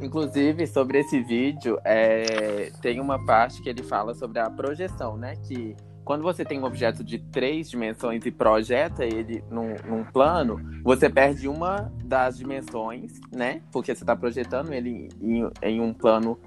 [0.00, 5.36] Inclusive, sobre esse vídeo, é, tem uma parte que ele fala sobre a projeção, né?
[5.36, 10.60] Que quando você tem um objeto de três dimensões e projeta ele num, num plano,
[10.82, 13.62] você perde uma das dimensões, né?
[13.70, 16.38] Porque você está projetando ele em, em um plano.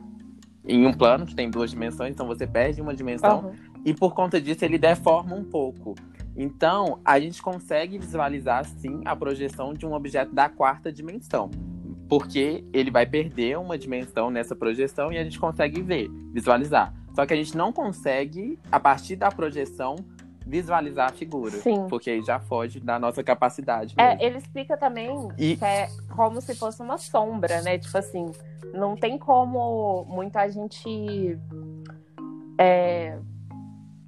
[0.66, 3.52] Em um plano que tem duas dimensões, então você perde uma dimensão Aham.
[3.84, 5.94] e por conta disso ele deforma um pouco.
[6.36, 11.52] Então, a gente consegue visualizar sim a projeção de um objeto da quarta dimensão.
[12.20, 16.94] Porque ele vai perder uma dimensão nessa projeção e a gente consegue ver, visualizar.
[17.16, 19.96] Só que a gente não consegue, a partir da projeção,
[20.46, 21.52] visualizar a figura.
[21.58, 21.88] Sim.
[21.90, 23.96] Porque aí já foge da nossa capacidade.
[23.98, 24.12] mesmo.
[24.22, 25.10] É, ele explica também
[25.40, 27.80] E- que é como se fosse uma sombra, né?
[27.80, 28.32] Tipo assim,
[28.74, 31.40] não tem como muita gente.
[32.60, 33.18] É,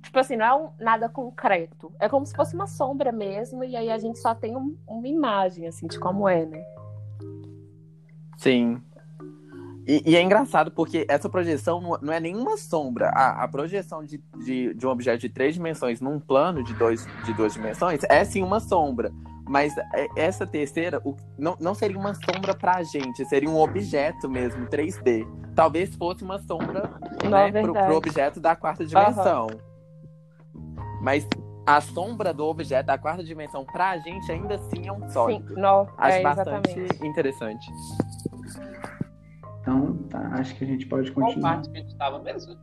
[0.04, 1.92] tipo assim, não é um- nada concreto.
[2.00, 5.08] É como se fosse uma sombra mesmo, e aí a gente só tem um- uma
[5.08, 6.64] imagem, assim, de como é, né?
[8.46, 8.80] Sim.
[9.88, 13.10] E, e é engraçado porque essa projeção não, é nenhuma sombra.
[13.10, 17.08] A, a projeção de, de, de um objeto de três dimensões num plano de, dois,
[17.24, 19.12] de duas dimensões é sim uma sombra.
[19.48, 24.30] Mas é- essa terceira o- não, não seria uma sombra pra gente, seria um objeto
[24.30, 25.26] mesmo, 3D.
[25.56, 26.84] Talvez fosse uma sombra
[27.24, 29.48] Não, né, pro, pro objeto da quarta dimensão.
[31.02, 31.28] Mas
[31.66, 35.56] a sombra do objeto da quarta dimensão pra gente ainda assim é um Sim, sólido.
[35.56, 37.06] não, Acho é, bastante exatamente.
[37.08, 37.72] interessante.
[39.62, 41.54] Então, tá, acho que a gente pode qual continuar.
[41.56, 42.56] parte que a gente tava mesmo?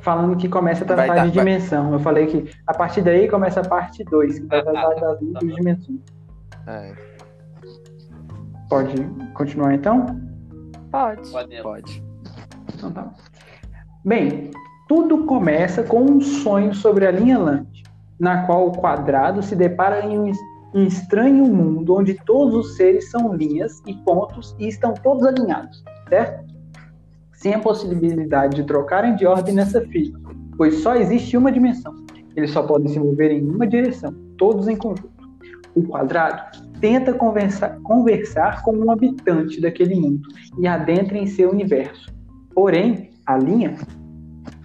[0.00, 1.92] Falando que começa a Vai tratar tá- de vai- dimensão.
[1.92, 5.00] Eu falei que a partir daí começa a parte 2, que vai Ah, tratar das
[5.00, 5.08] tá.
[5.22, 6.00] múltiplas dimensões.
[6.66, 6.94] É,
[8.68, 8.94] Pode
[9.34, 10.06] continuar então?
[10.90, 11.30] Pode.
[11.30, 11.62] Podemos.
[11.62, 12.04] pode.
[12.74, 13.12] Então tá.
[14.04, 14.50] Bem,
[14.88, 17.82] tudo começa com um sonho sobre a linha Land,
[18.18, 20.26] na qual o quadrado se depara em um
[20.74, 25.84] um estranho mundo onde todos os seres são linhas e pontos e estão todos alinhados,
[26.08, 26.52] certo?
[27.32, 30.18] Sem a possibilidade de trocarem de ordem nessa fila,
[30.56, 31.94] pois só existe uma dimensão.
[32.34, 35.14] Eles só podem se mover em uma direção, todos em conjunto.
[35.76, 42.12] O quadrado tenta conversar, conversar com um habitante daquele mundo e adentra em seu universo.
[42.52, 43.76] Porém, a linha,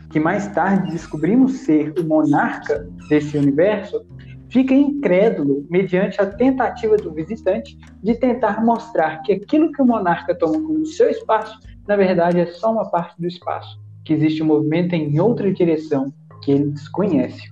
[0.09, 4.03] que mais tarde descobrimos ser o monarca desse universo,
[4.49, 10.35] fica incrédulo mediante a tentativa do visitante de tentar mostrar que aquilo que o monarca
[10.35, 14.47] toma como seu espaço, na verdade é só uma parte do espaço, que existe um
[14.47, 16.11] movimento em outra direção
[16.43, 17.49] que ele desconhece.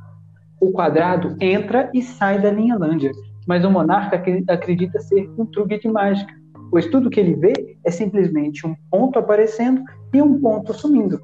[0.59, 3.11] O quadrado entra e sai da linha Lândia,
[3.47, 6.33] mas o monarca acre- acredita ser um truque de mágica,
[6.71, 9.83] pois tudo que ele vê é simplesmente um ponto aparecendo
[10.13, 11.21] e um ponto sumindo.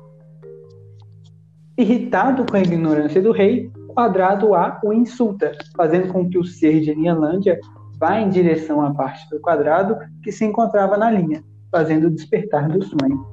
[1.76, 6.82] Irritado com a ignorância do rei, Quadrado A o insulta, fazendo com que o ser
[6.82, 7.60] de Linhalândia
[8.00, 12.84] vá em direção à parte do quadrado que se encontrava na linha, fazendo despertar do
[12.84, 13.26] sonho.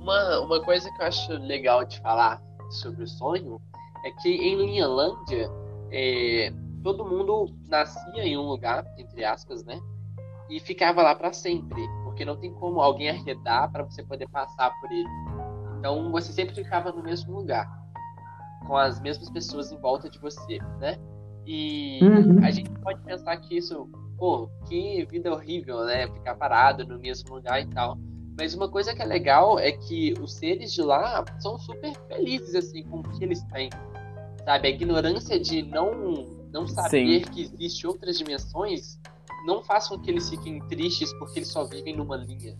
[0.00, 3.60] Uma, uma coisa que eu acho legal de falar sobre o sonho
[4.04, 5.48] é que em Linhalândia
[5.92, 6.52] é,
[6.82, 9.78] todo mundo nascia em um lugar, entre aspas, né?
[10.50, 14.72] E ficava lá pra sempre, porque não tem como alguém arredar para você poder passar
[14.80, 15.08] por ele.
[15.78, 17.70] Então você sempre ficava no mesmo lugar,
[18.66, 20.98] com as mesmas pessoas em volta de você, né?
[21.46, 22.44] E Uhum.
[22.44, 26.06] a gente pode pensar que isso, pô, que vida horrível, né?
[26.08, 27.98] Ficar parado no mesmo lugar e tal.
[28.38, 32.54] Mas uma coisa que é legal é que os seres de lá são super felizes,
[32.54, 33.68] assim, com o que eles têm.
[34.44, 34.68] Sabe?
[34.68, 35.92] A ignorância de não,
[36.52, 38.98] não saber que existe outras dimensões
[39.46, 42.56] não faz com que eles fiquem tristes porque eles só vivem numa linha.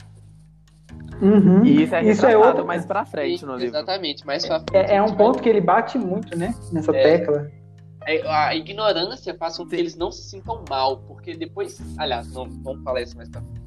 [1.20, 1.64] Uhum.
[1.64, 3.76] E isso é Isso é outro- mais pra frente no livro.
[3.76, 4.74] Exatamente, mais pra frente.
[4.74, 6.52] É, é um ponto que ele bate muito, né?
[6.72, 7.02] Nessa É.
[7.18, 7.50] tecla.
[8.04, 11.80] É, A ignorância faz com que eles não se sintam mal, porque depois.
[11.96, 13.62] Aliás, não, vamos falar isso mais pra frente.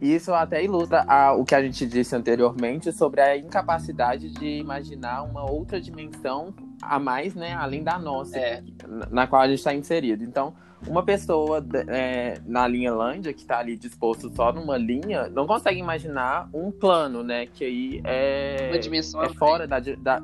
[0.00, 5.22] Isso até ilustra a- o que a gente disse anteriormente sobre a incapacidade de imaginar
[5.22, 6.52] uma outra dimensão
[6.82, 8.64] a mais, né, além da nossa, É.
[8.88, 10.24] na- na qual a gente está inserido.
[10.24, 10.52] Então,
[10.86, 15.78] uma pessoa é, na linha Lândia, que está ali disposto só numa linha, não consegue
[15.78, 19.38] imaginar um plano, né, que aí é, Uma dimensão a é mais.
[19.38, 20.22] fora da, da-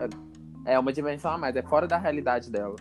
[0.66, 2.76] É uma dimensão a mais, é fora da realidade dela.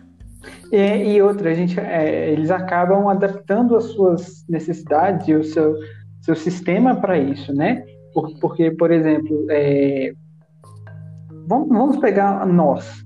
[0.72, 0.76] E,
[1.14, 5.74] e outra, a gente, é, eles acabam adaptando as suas necessidades e o seu,
[6.20, 7.84] seu sistema para isso, né?
[8.14, 10.12] Por- porque, por exemplo, é,
[11.46, 13.04] vamos, vamos pegar nós.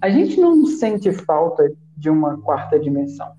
[0.00, 3.32] A gente não sente falta de uma quarta dimensão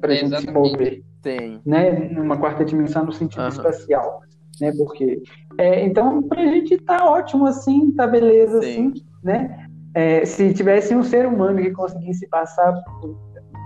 [0.00, 1.60] para a gente se mover, Sim.
[1.64, 2.10] né?
[2.18, 3.48] Uma quarta dimensão no sentido Aham.
[3.48, 4.20] espacial.
[4.60, 4.72] né?
[4.76, 5.22] Porque
[5.58, 8.68] é, então pra gente tá ótimo assim, tá beleza Sim.
[8.68, 9.66] assim, né?
[9.94, 12.82] É, se tivesse um ser humano que conseguisse passar,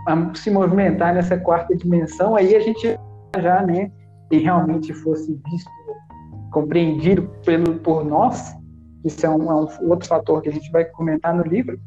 [0.09, 2.99] a, se movimentar nessa quarta dimensão, aí a gente
[3.41, 3.91] já, né?
[4.31, 5.70] E realmente fosse visto,
[6.51, 8.57] compreendido pelo, por nós,
[9.05, 11.79] isso é um, é um outro fator que a gente vai comentar no livro,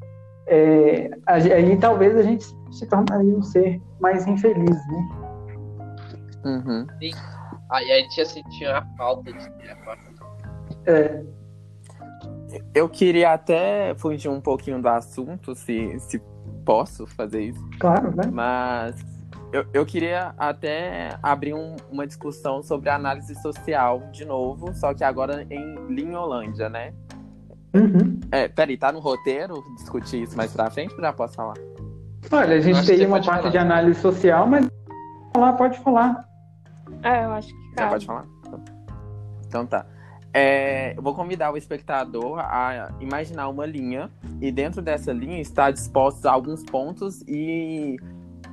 [0.47, 5.09] é, aí talvez a gente se tornaria um ser mais infeliz, né?
[6.45, 6.87] Uhum.
[7.71, 10.03] Aí a gente ia sentir a falta de ter a quarta
[10.85, 11.23] É,
[12.73, 16.19] Eu queria até fugir um pouquinho do assunto, se, se
[16.65, 17.69] posso fazer isso.
[17.79, 18.23] claro, né?
[18.31, 18.95] Mas
[19.51, 25.03] eu, eu queria até abrir um- uma discussão sobre análise social de novo, só que
[25.03, 26.93] agora em Linholândia, né?
[27.75, 28.19] Uhum.
[28.31, 31.53] É, peraí, tá no roteiro discutir isso mais pra frente ou já posso falar?
[32.31, 33.49] Olha, a gente você uma parte falar.
[33.49, 34.67] de análise social, mas
[35.33, 36.25] falar, pode falar.
[37.03, 37.91] É, eu acho que Já cabe.
[37.91, 38.25] pode falar?
[39.47, 39.85] Então tá.
[40.31, 45.71] É, eu vou convidar o espectador a imaginar uma linha e dentro dessa linha está
[45.71, 47.97] dispostos alguns pontos e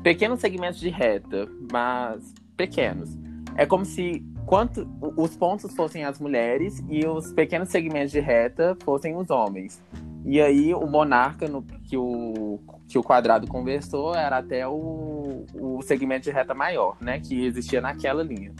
[0.02, 3.10] pequenos segmentos de reta, mas pequenos.
[3.56, 8.76] É como se quanto, os pontos fossem as mulheres e os pequenos segmentos de reta
[8.82, 9.82] fossem os homens.
[10.26, 12.58] E aí o monarca no, que, o,
[12.88, 17.20] que o quadrado conversou era até o, o segmento de reta maior, né?
[17.20, 18.52] Que existia naquela linha.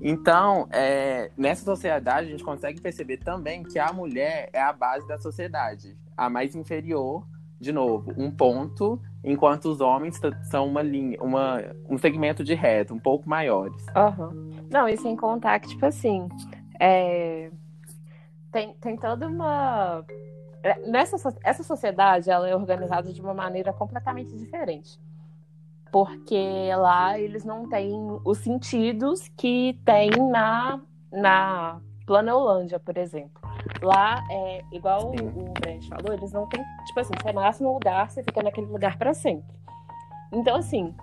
[0.00, 5.06] Então, é, nessa sociedade, a gente consegue perceber também que a mulher é a base
[5.06, 7.24] da sociedade, a mais inferior,
[7.60, 10.18] de novo, um ponto, enquanto os homens
[10.50, 13.86] são uma linha, uma, um segmento de reta, um pouco maiores.
[13.94, 14.32] Aham.
[14.70, 16.26] Não, e sem contar que, tipo assim,
[16.80, 17.50] é,
[18.50, 20.04] tem, tem toda uma.
[20.62, 24.98] É, Nessa, essa sociedade ela é organizada de uma maneira completamente diferente.
[25.90, 27.92] Porque lá eles não têm
[28.24, 30.80] os sentidos que tem na,
[31.12, 33.42] na Planolândia, por exemplo.
[33.82, 36.64] Lá é igual o, o Brent falou, eles não têm.
[36.86, 39.54] Tipo assim, você nasce num lugar, você fica naquele lugar para sempre.
[40.32, 40.94] Então, assim,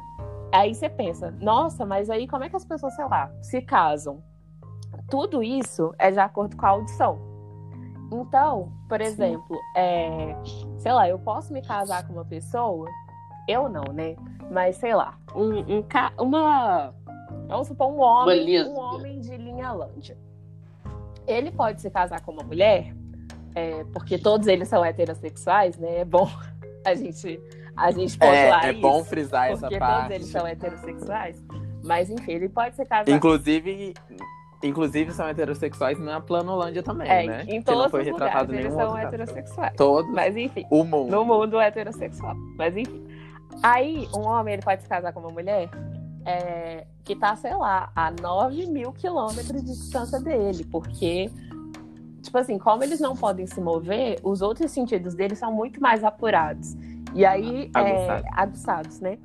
[0.52, 4.24] Aí você pensa, nossa, mas aí como é que as pessoas, sei lá, se casam?
[5.10, 7.29] Tudo isso é de acordo com a audição.
[8.12, 10.36] Então, por exemplo, é,
[10.78, 12.88] sei lá, eu posso me casar com uma pessoa,
[13.48, 14.16] eu não, né?
[14.52, 16.94] Mas sei lá, um, um ca- uma,
[17.48, 20.18] vamos supor um homem, um homem de Linhalândia.
[21.28, 22.96] Ele pode se casar com uma mulher,
[23.54, 26.00] é, porque todos eles são heterossexuais, né?
[26.00, 26.28] É bom
[26.86, 27.40] a gente
[27.78, 28.82] a gente pontuar É, é isso.
[28.82, 30.14] bom frisar essa Porque todos parte.
[30.14, 31.42] eles são heterossexuais.
[31.84, 33.10] Mas enfim, ele pode se casar.
[33.10, 33.94] Inclusive,
[34.64, 37.42] inclusive são heterossexuais na Planolândia também, é, né?
[37.48, 39.16] em que não todos foi os retratado lugares eles nenhum são outro caso.
[39.16, 39.74] heterossexuais.
[39.76, 41.12] Todos, Mas enfim, o mundo.
[41.12, 42.36] no mundo heterossexual.
[42.58, 43.06] Mas enfim.
[43.64, 45.70] Aí, um homem ele pode se casar com uma mulher
[46.26, 50.64] é, que tá, sei lá, a 9 mil quilômetros de distância dele.
[50.66, 51.30] Porque,
[52.22, 56.04] tipo assim, como eles não podem se mover, os outros sentidos deles são muito mais
[56.04, 56.76] apurados.
[57.14, 58.26] E aí, é, Aguçados.
[58.36, 59.18] aguçados, né?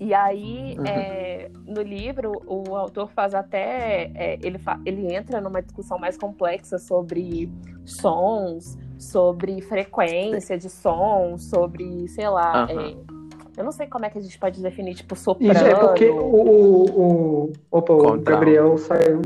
[0.00, 0.84] E aí, Uhum.
[0.86, 4.10] é, no livro, o autor faz até.
[4.14, 7.50] é, ele, fa- ele entra numa discussão mais complexa sobre
[7.84, 12.64] sons, sobre frequência de som, sobre, sei lá.
[12.64, 12.70] Aham.
[12.80, 13.14] é,
[13.56, 15.52] eu não sei como é que a gente pode definir, tipo, soprano.
[15.52, 17.00] Isso é porque o, o,
[17.46, 18.18] o- opa, o.
[18.20, 19.22] Gabriel saiu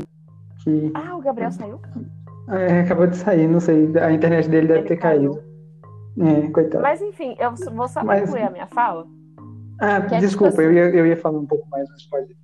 [0.63, 1.79] que Ah, o Gabriel saiu?
[2.49, 5.33] é, acabou de sair, não sei, a internet dele deve Ele ter caiu.
[5.35, 5.48] caído.
[6.19, 6.81] É, coitado.
[6.83, 9.05] Mas enfim, eu vou só Mas- concluir a minha fala.
[9.81, 12.35] ah, é desculpa, tipo eu ia, eu ia falar um pouco mais, mas pode.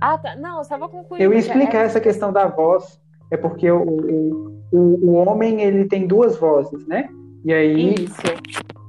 [0.00, 0.34] Ah, tá.
[0.36, 1.22] Não, eu só vou concluir.
[1.22, 3.00] Eu ia explicar é- essa questão da voz,
[3.30, 7.08] é porque o, o, o, homem ele tem duas vozes, né?
[7.44, 8.20] E aí Isso.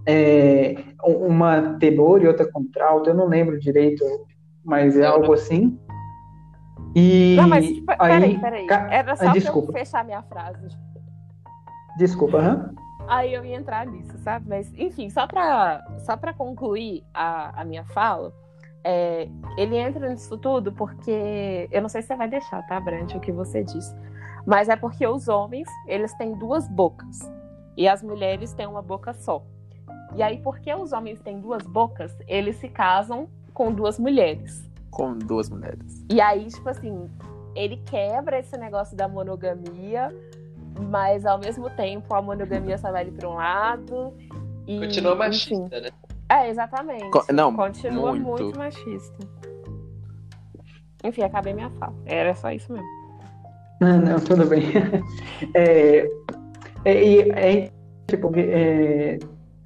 [0.08, 4.04] é, uma tenor e outra contralto, eu não lembro direito,
[4.64, 5.78] mas é algo assim.
[6.96, 8.66] E Não, mas tipo, peraí, aí, peraí.
[8.68, 9.74] ca- Era só ah, pra eu desculpa.
[9.74, 10.68] fechar minha frase.
[11.98, 12.74] desculpa, aham.
[13.08, 14.48] Aí eu ia entrar nisso, sabe?
[14.48, 18.34] Mas, enfim, só pra, só pra concluir a, a minha fala,
[18.84, 19.28] é,
[19.58, 21.68] ele entra nisso tudo porque.
[21.72, 23.96] Eu não sei se você vai deixar, tá, Brant, o que você disse.
[24.46, 27.20] Mas é porque os homens, eles têm duas bocas.
[27.78, 29.44] E as mulheres têm uma boca só.
[30.16, 34.70] E aí, porque os homens têm duas bocas, eles se casam com duas mulheres.
[34.92, 36.06] Com duas mulheres.
[36.12, 37.10] E aí, tipo assim,
[37.56, 40.14] ele quebra esse negócio da monogamia,
[40.80, 44.14] mas ao mesmo tempo a monogamia só vai ali pra um lado.
[44.68, 45.60] E, Continua enfim.
[45.60, 45.90] machista, né?
[46.30, 47.10] É, exatamente.
[47.10, 48.44] Co- não, Continua muito.
[48.44, 48.58] muito.
[48.58, 49.28] machista.
[51.04, 51.94] Enfim, acabei minha fala.
[52.06, 52.88] Era só isso mesmo.
[53.82, 54.64] Não, não, tudo bem.
[55.54, 56.10] É,
[56.86, 57.72] é, e é,
[58.08, 59.20] tipo, é,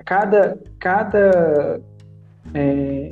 [0.04, 1.80] cada, cada
[2.54, 3.10] é,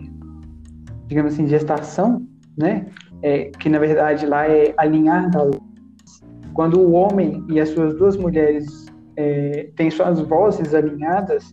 [1.05, 2.25] digamos assim, gestação,
[2.57, 2.87] né?
[3.21, 5.59] É, que na verdade lá é alinhar da luz,
[6.55, 8.85] quando o homem e as suas duas mulheres
[9.17, 11.51] é, têm suas vozes alinhadas,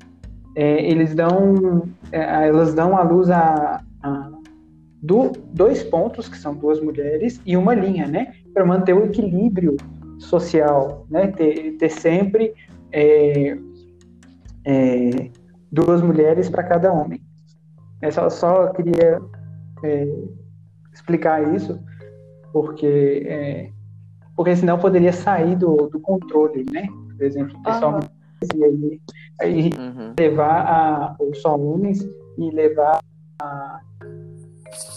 [0.54, 4.30] é, eles dão, é, elas dão à luz a, a
[5.02, 8.32] do, dois pontos, que são duas mulheres, e uma linha, né?
[8.54, 9.76] Para manter o equilíbrio
[10.18, 11.26] social, né?
[11.26, 12.54] Ter, ter sempre
[12.92, 13.58] é,
[14.64, 15.30] é,
[15.72, 17.20] duas mulheres para cada homem.
[18.00, 19.20] Eu só, só queria
[19.82, 20.06] é,
[20.94, 21.80] explicar isso,
[22.52, 23.70] porque, é,
[24.42, 26.88] porque senão poderia sair do, do controle, né?
[27.16, 28.00] Por exemplo, o pessoal
[28.52, 28.98] uhum.
[29.40, 30.14] aí, uhum.
[30.18, 32.04] levar a, os só homens
[32.36, 32.98] e levar
[33.40, 33.80] a,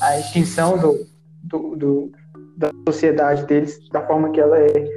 [0.01, 1.05] a extinção do,
[1.43, 2.11] do, do,
[2.57, 4.89] da sociedade deles da forma que ela é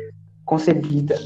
[0.46, 1.16] concebida.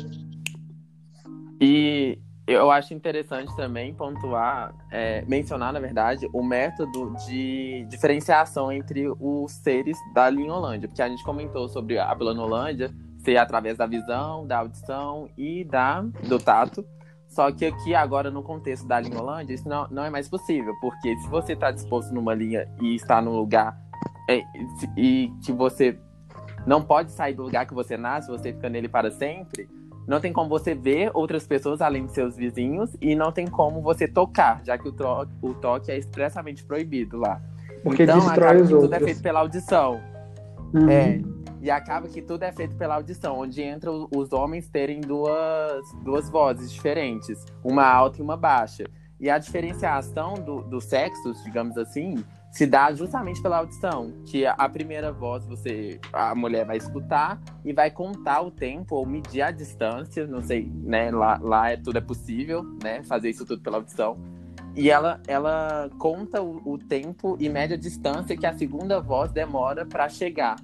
[1.60, 9.06] E eu acho interessante também pontuar, é, mencionar, na verdade, o método de diferenciação entre
[9.20, 12.92] os seres da linha Holândia, porque a gente comentou sobre a Planolândia
[13.22, 16.84] ser através da visão, da audição e da, do tato.
[17.28, 20.74] Só que aqui, agora, no contexto da linha Holândia, isso não, não é mais possível,
[20.80, 23.74] porque se você está disposto numa linha e está num lugar
[24.28, 24.42] é,
[24.96, 25.98] e que você
[26.66, 29.66] não pode sair do lugar que você nasce, você fica nele para sempre,
[30.06, 33.80] não tem como você ver outras pessoas além de seus vizinhos e não tem como
[33.80, 37.40] você tocar, já que o, tro o toque é expressamente proibido lá.
[37.82, 38.90] Porque então, destrói os outros.
[38.90, 40.00] tudo é feito pela audição.
[40.74, 40.88] Uhum.
[40.88, 41.20] É.
[41.62, 46.28] E acaba que tudo é feito pela audição, onde entra os homens terem duas, duas
[46.28, 48.84] vozes diferentes, uma alta e uma baixa.
[49.20, 52.16] E a diferenciação do, dos sexos, digamos assim,
[52.50, 57.72] se dá justamente pela audição, que a primeira voz você a mulher vai escutar e
[57.72, 61.96] vai contar o tempo ou medir a distância, não sei, né, lá, lá é, tudo
[61.96, 64.18] é possível, né, fazer isso tudo pela audição.
[64.74, 69.86] E ela, ela conta o, o tempo e média distância que a segunda voz demora
[69.86, 70.56] para chegar.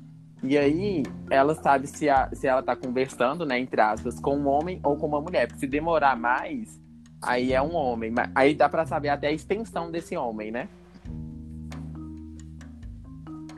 [0.42, 4.46] E aí, ela sabe se, a, se ela tá conversando, né, entre aspas, com um
[4.46, 5.48] homem ou com uma mulher.
[5.48, 6.80] Porque se demorar mais,
[7.20, 8.14] aí é um homem.
[8.34, 10.68] Aí dá para saber até a extensão desse homem, né?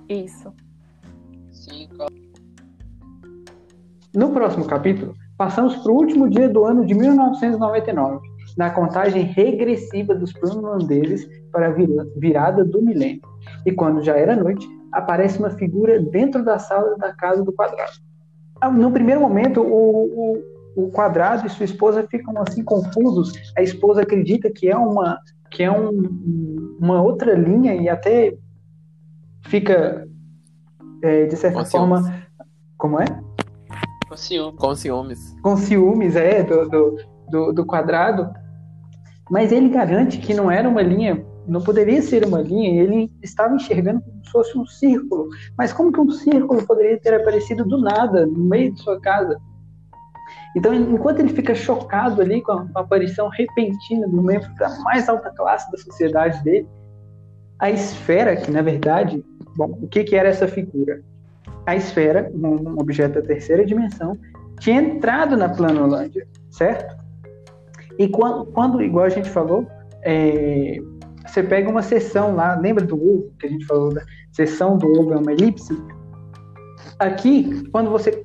[0.09, 0.53] Isso.
[1.53, 1.89] Sim,
[4.15, 8.27] No próximo capítulo, passamos para o último dia do ano de 1999,
[8.57, 11.75] na contagem regressiva dos holandeses para a
[12.17, 13.21] virada do milênio.
[13.67, 17.93] E quando já era noite, aparece uma figura dentro da sala da casa do quadrado.
[18.73, 20.35] No primeiro momento, o,
[20.77, 23.33] o, o quadrado e sua esposa ficam assim confusos.
[23.57, 25.19] A esposa acredita que é uma
[25.51, 28.37] que é um, uma outra linha e até
[29.47, 30.07] fica
[31.03, 32.23] é, de certa Com forma ciúmes.
[32.79, 33.05] como é
[34.09, 34.57] com ciúme.
[34.59, 35.37] Com ciúmes.
[35.43, 36.97] com ciúmes é do, do,
[37.31, 38.31] do, do quadrado
[39.29, 43.55] mas ele garante que não era uma linha não poderia ser uma linha, ele estava
[43.55, 45.29] enxergando como se fosse um círculo.
[45.59, 49.37] Mas como que um círculo poderia ter aparecido do nada, no meio de sua casa?
[50.57, 54.69] Então, enquanto ele fica chocado ali com a, com a aparição repentina do membro da
[54.81, 56.69] mais alta classe da sociedade dele,
[57.59, 59.25] a esfera, que na verdade,
[59.57, 61.03] bom, o que, que era essa figura?
[61.67, 64.17] A esfera, um, um objeto da terceira dimensão,
[64.61, 66.97] tinha entrado na Planolândia, certo?
[67.99, 69.67] E quando, quando igual a gente falou,
[70.03, 70.79] é,
[71.27, 74.03] você pega uma seção lá, lembra do ovo que a gente falou da
[74.33, 75.77] seção do ovo é uma elipse?
[76.99, 78.25] Aqui, quando você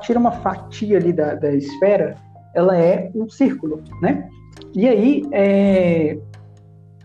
[0.00, 2.16] tira uma fatia ali da, da esfera,
[2.54, 4.28] ela é um círculo, né?
[4.74, 6.18] E aí é,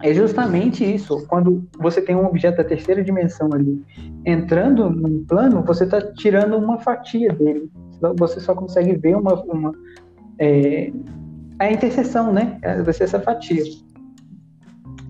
[0.02, 1.26] é justamente isso.
[1.28, 3.84] Quando você tem um objeto da terceira dimensão ali
[4.26, 7.70] entrando num plano, você está tirando uma fatia dele.
[8.18, 9.72] Você só consegue ver uma, uma
[10.40, 10.92] é,
[11.60, 12.60] a interseção, né?
[12.84, 13.64] Vai ser essa fatia.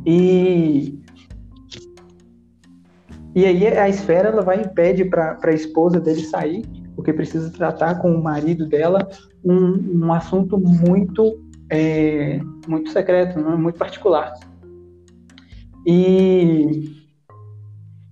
[0.06, 0.99] E
[3.36, 7.51] e aí a esfera ela vai e pede para a esposa dele sair, porque precisa
[7.51, 9.06] tratar com o marido dela
[9.43, 11.38] um, um assunto muito
[11.70, 13.56] é, muito secreto, né?
[13.56, 14.34] muito particular.
[15.86, 17.06] E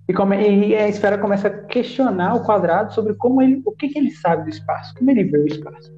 [0.06, 3.88] e, come, e a esfera começa a questionar o quadrado sobre como ele, o que,
[3.88, 5.90] que ele sabe do espaço, como ele vê o espaço.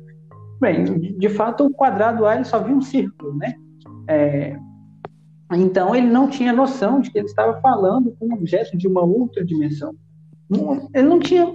[0.61, 0.85] Bem,
[1.19, 3.55] de, fato o quadrado lá ele só viu um círculo, né?
[4.09, 4.57] É,
[5.53, 9.03] então ele não tinha noção de que ele estava falando com um objeto de uma
[9.03, 9.95] outra dimensão.
[10.95, 11.53] Ele não tinha,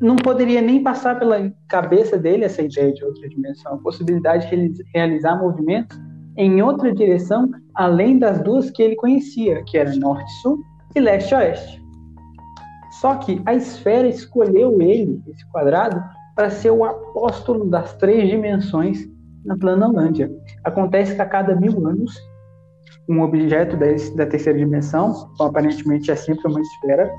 [0.00, 4.54] não poderia nem passar pela cabeça dele essa ideia de outra dimensão, a possibilidade de
[4.54, 5.98] reali- realizar movimentos
[6.36, 10.58] em outra direção além das duas que ele conhecia, que era norte-sul
[10.94, 11.82] e leste-oeste.
[13.00, 16.02] Só que a esfera escolheu ele, esse quadrado,
[16.34, 19.08] para ser o apóstolo das três dimensões
[19.44, 20.30] na Planolândia.
[20.64, 22.16] Acontece que a cada mil anos
[23.08, 23.86] um objeto da,
[24.16, 27.10] da terceira dimensão, então, aparentemente é sempre uma esfera,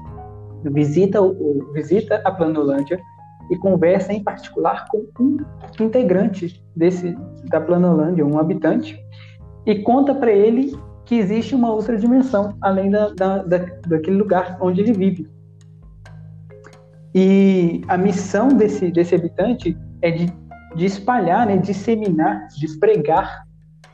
[0.63, 2.99] visita, o- visita a Planolândia
[3.49, 5.37] e conversa em particular com um
[5.83, 7.17] integrante desse
[7.49, 8.99] da Planolândia, um habitante,
[9.65, 14.57] e conta para ele que existe uma outra dimensão além da, da, da, daquele lugar
[14.61, 15.27] onde ele vive.
[17.15, 20.31] E a missão desse, desse habitante é de,
[20.75, 23.43] de espalhar, né, disseminar, de pregar,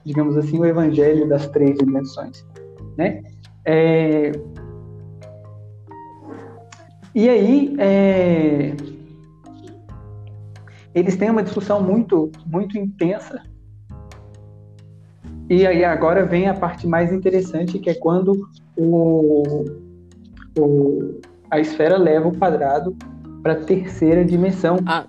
[0.06, 2.46] digamos assim, o evangelho das três dimensões.
[2.98, 3.24] Né?
[3.66, 4.32] É...
[7.14, 8.76] E aí, é...
[10.94, 13.42] eles têm uma discussão muito, muito intensa.
[15.50, 19.44] E aí agora vem a parte mais interessante, que é quando o,
[20.58, 22.96] o a esfera leva o quadrado
[23.44, 24.78] para a terceira dimensão.
[24.86, 25.06] Ah,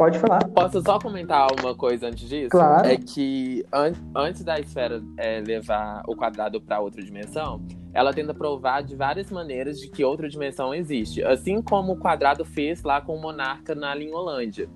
[0.00, 0.42] Pode falar.
[0.48, 2.48] Posso só comentar uma coisa antes disso?
[2.48, 2.88] Claro.
[2.88, 8.32] É que an antes da esfera é, levar o quadrado para outra dimensão, ela tenta
[8.32, 11.22] provar de várias maneiras de que outra dimensão existe.
[11.22, 14.70] Assim como o quadrado fez lá com o monarca na Linholândia.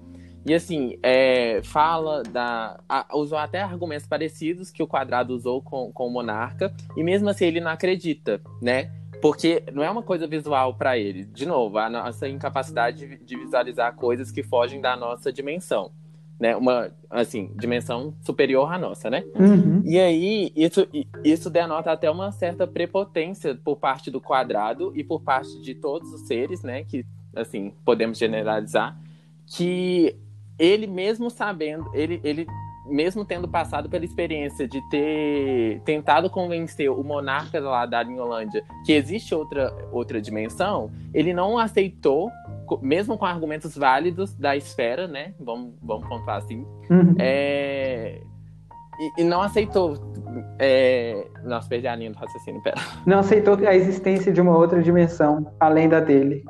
[0.47, 2.79] E assim, é, fala da.
[2.87, 7.31] A, usou até argumentos parecidos que o quadrado usou com, com o monarca, e mesmo
[7.31, 8.91] assim ele não acredita, né?
[9.25, 11.25] Porque não é uma coisa visual para ele.
[11.25, 15.93] De novo, a nossa incapacidade de visualizar coisas que fogem da nossa dimensão.
[16.39, 16.55] Né?
[16.55, 19.25] Uma, assim, dimensão superior à nossa, né?
[19.35, 19.81] Uhum.
[19.83, 20.87] E aí, isso,
[21.25, 26.13] isso denota até uma certa prepotência por parte do quadrado e por parte de todos
[26.13, 26.85] os seres, né?
[26.85, 28.95] Que, assim, podemos generalizar,
[29.47, 30.15] que
[30.59, 32.47] ele mesmo sabendo, ele, ele
[32.87, 38.93] mesmo tendo passado pela experiência de ter tentado convencer o monarca lá da Linholândia que
[38.93, 42.31] existe outra, outra dimensão, ele não aceitou,
[42.83, 45.35] mesmo com argumentos válidos da esfera, né?
[45.41, 46.67] Vamos, vamos contar assim.
[46.91, 47.15] Uhum.
[47.19, 48.21] É,
[48.99, 49.95] e, e, não aceitou.
[50.59, 51.27] É...
[51.43, 52.77] Nossa, perdi a linha do raciocínio, pera.
[53.07, 56.45] Não aceitou a existência de uma outra dimensão, além da dele.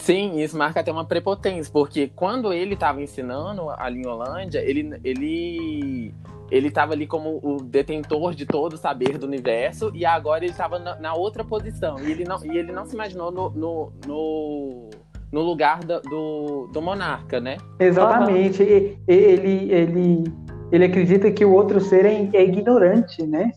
[0.00, 6.14] Sim, isso marca até uma prepotência, porque quando ele estava ensinando a Linholândia, ele, ele,
[6.50, 10.52] ele estava ali como o detentor de todo o saber do universo, e agora ele
[10.52, 13.92] estava na, na, outra posição, e ele não, e ele não se imaginou no, no,
[14.06, 14.90] no,
[15.30, 17.58] no lugar do, do, do, monarca, né?
[17.78, 18.68] Exatamente, uhum.
[19.06, 20.24] ele, ele,
[20.72, 23.52] ele acredita que o outro ser é, é ignorante, né?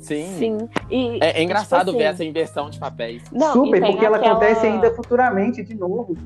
[0.00, 0.26] Sim.
[0.38, 0.58] Sim.
[0.90, 3.22] E, é, é engraçado tipo assim, ver essa inversão de papéis.
[3.30, 4.32] Não, Super, porque ela aquela...
[4.36, 6.16] acontece ainda futuramente, de novo,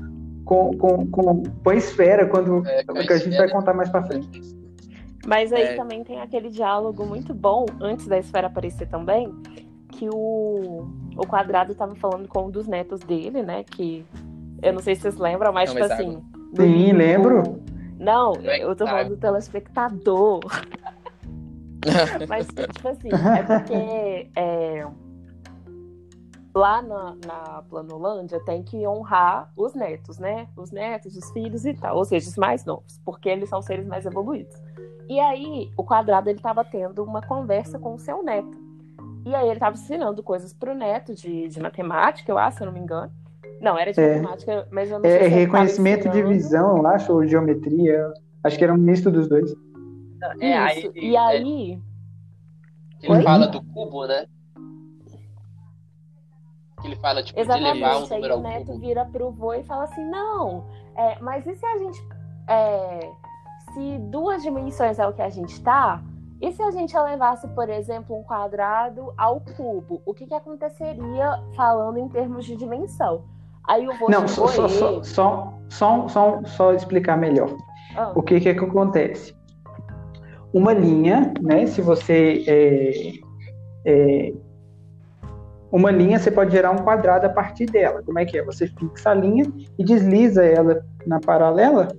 [0.45, 4.01] com, com, com, com a esfera, quando É, que a gente vai contar mais pra
[4.03, 4.41] frente.
[5.27, 5.75] Mas aí É.
[5.75, 9.31] também tem aquele diálogo muito bom, antes da esfera aparecer também,
[9.91, 13.63] que o, o quadrado tava falando com um dos netos dele, né?
[13.63, 14.05] Que
[14.61, 16.23] eu não sei se vocês lembram, mas Não, tipo mas assim.
[16.55, 17.61] Sim, lembro.
[17.99, 20.41] Não, É eu tô falando do telespectador.
[22.27, 24.87] Mas, tipo assim, é porque é,
[26.55, 30.47] lá na, na Planolândia tem que honrar os netos, né?
[30.55, 33.85] Os netos, os filhos e tal, ou seja, os mais novos, porque eles são seres
[33.85, 34.55] mais evoluídos.
[35.07, 38.57] E aí, o quadrado ele tava tendo uma conversa com o seu neto.
[39.25, 42.67] E aí ele tava ensinando coisas pro neto de, de matemática, eu acho, se eu
[42.67, 43.11] não me engano.
[43.61, 44.15] Não, era de É.
[44.15, 48.11] matemática, mas eu não sei É, se reconhecimento de visão, eu acho, ou geometria.
[48.43, 49.53] Acho que era um misto dos dois.
[50.39, 50.91] É, aí.
[50.95, 51.81] E aí,
[52.99, 53.23] que ele Oi?
[53.23, 54.25] fala do cubo, né?
[56.81, 58.13] Que ele fala, tipo, de levar um Exatamente.
[58.13, 58.79] Aí número o neto cubo.
[58.79, 60.65] vira pro vô e fala assim: não,
[60.95, 62.07] é, mas e se a gente.
[62.47, 63.11] é,
[63.73, 66.01] se duas dimensões é o que a gente tá,
[66.39, 70.01] e se a gente levasse, por exemplo, um quadrado ao cubo?
[70.05, 73.23] O que, que aconteceria falando em termos de dimensão?
[73.67, 77.49] Aí o vô Não, só, chegou só, ele- só, só, só, só, só explicar melhor.
[77.97, 79.35] Ah, O que, que é que acontece?
[80.55, 81.65] Uma linha, né?
[81.65, 82.45] Se você.
[82.47, 83.11] é,
[83.85, 84.33] é,
[85.69, 88.01] uma linha, você pode gerar um quadrado a partir dela.
[88.05, 88.43] Como é que é?
[88.45, 89.45] Você fixa a linha
[89.77, 91.89] e desliza ela na paralela.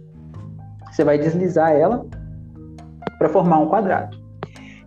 [0.90, 2.06] Você vai deslizar ela
[3.18, 4.16] para formar um quadrado.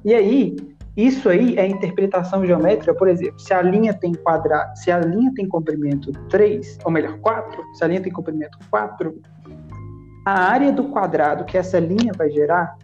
[0.04, 0.56] E aí,
[0.98, 5.32] isso aí é interpretação geométrica, por exemplo, se a linha tem quadrado, se a linha
[5.36, 9.16] tem comprimento 3, ou melhor, 4, se a linha tem comprimento 4,
[10.26, 12.76] a área do quadrado que essa linha vai gerar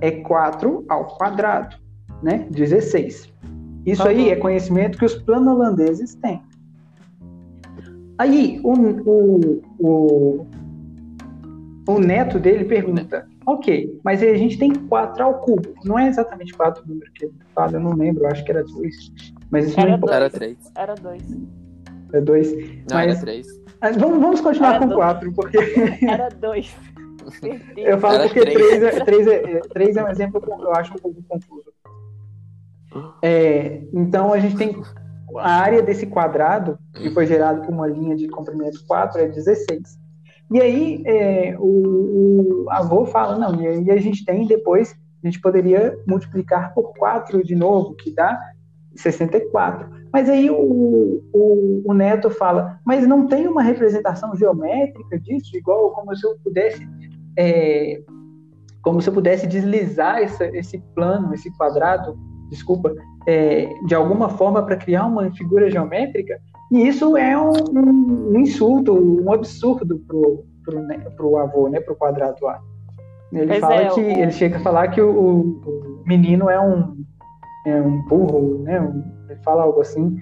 [0.00, 1.76] é 4 ao quadrado,
[2.22, 2.46] né?
[2.50, 3.32] 16.
[3.86, 6.42] Isso tá aí é conhecimento que os planos holandeses têm.
[8.18, 10.46] Aí o, o, o,
[11.88, 15.74] o, neto dele pergunta: Ok, mas a gente tem 4 ao cubo.
[15.84, 18.62] Não é exatamente 4 o número que ele fala, eu não lembro, acho que era
[18.62, 19.12] 2.
[19.50, 20.16] Mas isso era não importa.
[20.16, 20.58] Era 3.
[20.76, 21.22] Era 2.
[21.32, 21.36] É
[22.12, 22.52] era 2.
[22.52, 23.10] Não, mas...
[23.10, 23.46] era 3.
[23.98, 25.58] Vamos, vamos continuar era com 4, porque.
[26.06, 26.76] Era 2
[27.76, 28.56] eu falo Era porque três.
[28.56, 31.72] 3 é, três é, é, três é um exemplo que eu acho um pouco confuso.
[33.22, 34.76] É, então a gente tem
[35.36, 39.98] a área desse quadrado, que foi gerado por uma linha de comprimento 4, é 16.
[40.50, 45.26] E aí é, o, o, avô fala, não, e aí a gente tem depois, a
[45.26, 48.36] gente poderia multiplicar por 4 de novo, que dá
[48.96, 49.88] 64.
[50.12, 55.92] Mas aí o, o, o, neto fala, mas não tem uma representação geométrica disso, igual
[55.92, 56.84] como se eu pudesse,
[57.38, 58.00] é,
[58.82, 62.18] como se eu pudesse deslizar essa, esse plano, esse quadrado,
[62.48, 62.94] desculpa,
[63.26, 66.38] é, de alguma forma para criar uma figura geométrica?
[66.70, 71.80] E isso é um, um, um insulto, um absurdo pro, pro, né, pro avô, né,
[71.80, 72.60] pro quadrado lá.
[73.32, 74.04] Ele pois fala é, que o...
[74.04, 76.96] ele chega a falar que o, o, menino é um
[77.66, 78.80] é um burro, né?
[78.80, 80.16] Um, ele fala algo assim.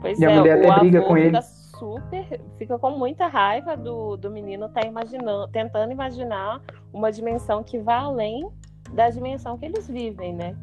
[0.00, 1.38] Pois e a é, mulher até briga com ele.
[1.78, 6.62] Super, fica com muita raiva do, do menino tá imaginando, tentando imaginar
[6.92, 8.48] uma dimensão que vá além
[8.92, 10.56] da dimensão que eles vivem, né?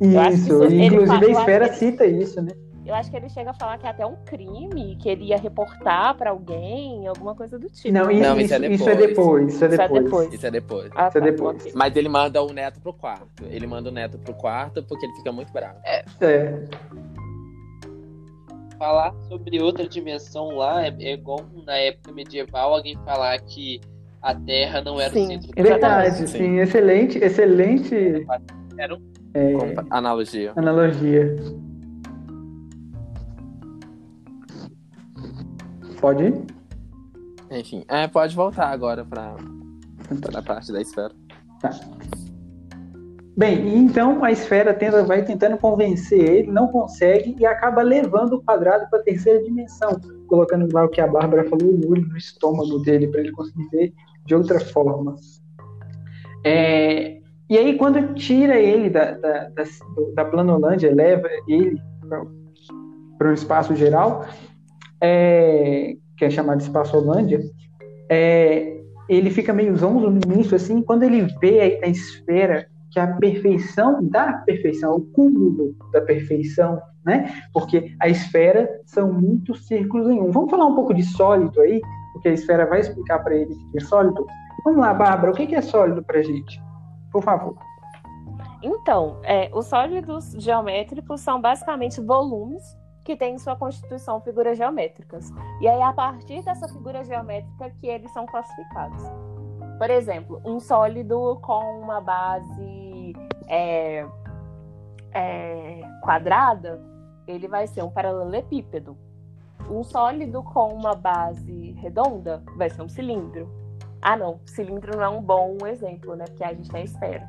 [0.00, 2.52] Isso, isso inclusive a esfera cita isso, né?
[2.88, 5.36] Eu acho que ele chega a falar que é até um crime, que ele ia
[5.36, 7.92] reportar para alguém, alguma coisa do tipo.
[7.92, 9.54] Não, isso, Não, isso, é, isso é depois.
[9.54, 10.32] Isso é depois.
[10.32, 10.90] Isso é depois.
[10.94, 11.60] Ah, isso é tá, depois.
[11.60, 11.72] Okay.
[11.74, 13.44] Mas ele manda o neto pro quarto.
[13.44, 15.78] Ele manda o neto pro quarto porque ele fica muito bravo.
[15.84, 16.02] É.
[16.22, 16.64] é.
[18.78, 23.80] Falar sobre outra dimensão lá é, é igual na época medieval alguém falar que
[24.22, 26.26] a Terra não era sim, o centro do Verdade, sim.
[26.26, 26.58] sim.
[26.58, 28.26] Excelente, excelente.
[28.76, 29.02] Era um...
[29.34, 29.74] é...
[29.90, 30.52] Analogia.
[30.56, 31.36] Analogia.
[36.00, 36.46] Pode ir?
[37.50, 39.34] Enfim, é, pode voltar agora para
[40.34, 41.12] a parte da esfera.
[41.60, 41.70] Tá.
[43.38, 48.42] Bem, então a esfera tenta, vai tentando convencer ele, não consegue e acaba levando o
[48.42, 52.16] quadrado para a terceira dimensão, colocando lá o que a Bárbara falou, o olho no
[52.16, 53.92] estômago dele, para ele conseguir ver
[54.26, 55.14] de outra forma.
[56.44, 59.64] É, e aí, quando tira ele da, da, da,
[60.16, 61.80] da Planolândia, leva ele
[63.16, 64.26] para o espaço geral,
[65.00, 67.40] é, que é chamado de Espaço Holândia,
[68.10, 72.98] é, ele fica meio zonzo no início, assim, quando ele vê a, a esfera, que
[72.98, 77.32] a perfeição da perfeição, o cúmulo da perfeição, né?
[77.52, 80.30] Porque a esfera são muitos círculos em um.
[80.30, 81.80] Vamos falar um pouco de sólido aí,
[82.12, 84.26] porque a esfera vai explicar para ele o que é sólido.
[84.64, 86.60] Vamos lá, Bárbara, o que é sólido para gente?
[87.12, 87.56] Por favor.
[88.62, 92.62] Então, é, os sólidos geométricos são basicamente volumes
[93.04, 95.32] que tem em sua constituição figuras geométricas.
[95.60, 99.02] E aí, a partir dessa figura geométrica, que eles são classificados.
[99.78, 103.14] Por exemplo, um sólido com uma base
[103.46, 104.04] é,
[105.12, 106.80] é, quadrada,
[107.26, 108.96] ele vai ser um paralelepípedo.
[109.70, 113.48] Um sólido com uma base redonda vai ser um cilindro.
[114.02, 116.24] Ah, não, cilindro não é um bom exemplo, né?
[116.24, 117.28] Porque a gente tem esfera.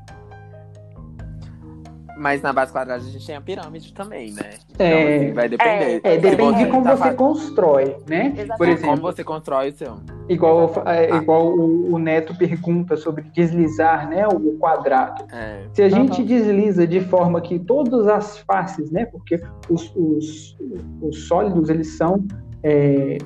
[2.20, 4.52] Mas na base quadrada a gente tem a pirâmide também, né?
[4.70, 6.02] Então, é, assim, vai depender.
[6.04, 8.34] É, é depende de como tá você constrói, né?
[8.36, 8.58] Exatamente.
[8.58, 9.98] Por exemplo, como você constrói o seu.
[10.28, 14.28] Igual, é, igual o, o, Neto pergunta sobre deslizar, né?
[14.28, 15.24] O quadrado.
[15.32, 15.64] É.
[15.74, 19.06] Se a gente desliza de forma que todas as faces, né?
[19.06, 19.40] Porque
[19.70, 20.58] os, os,
[21.02, 22.28] os sólidos, eles são
[22.62, 23.18] é,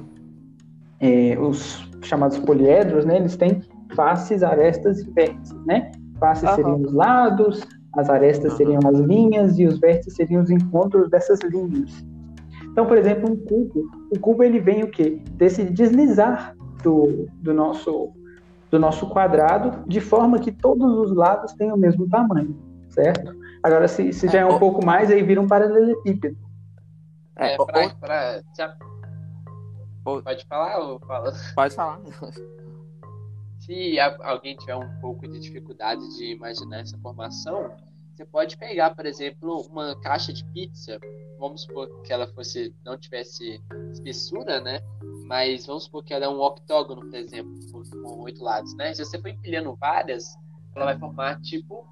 [1.00, 3.18] é, os chamados poliedros, né?
[3.18, 3.60] Eles têm
[3.96, 5.92] faces, arestas e vértices, né?
[6.20, 6.56] Faces uhum.
[6.56, 11.40] seriam os lados, as arestas seriam as linhas e os vértices seriam os encontros dessas
[11.42, 12.06] linhas.
[12.64, 15.22] Então, por exemplo, um cubo, o cubo ele vem o quê?
[15.32, 18.12] Desse deslizar do, do, nosso,
[18.72, 22.58] do nosso quadrado, de forma que todos os lados tenham o mesmo tamanho,
[22.90, 23.36] certo?
[23.62, 26.36] Agora, se, se já é um pouco mais, aí vira um paralelepípedo.
[27.36, 28.76] É, pra, pra, já...
[30.04, 31.32] Pode falar ou fala?
[31.56, 32.02] Pode falar.
[33.66, 37.72] se alguém tiver um pouco de dificuldade de imaginar essa formação,
[38.14, 41.00] você pode pegar, por exemplo, uma caixa de pizza.
[41.40, 43.62] Vamos supor que ela fosse não tivesse
[43.92, 44.82] espessura, né?
[45.26, 48.94] Mas vamos supor que ela é um octógono, por exemplo, com oito lados, né?
[48.94, 50.36] Se você for empilhando várias,
[50.76, 51.88] ela vai formar tipo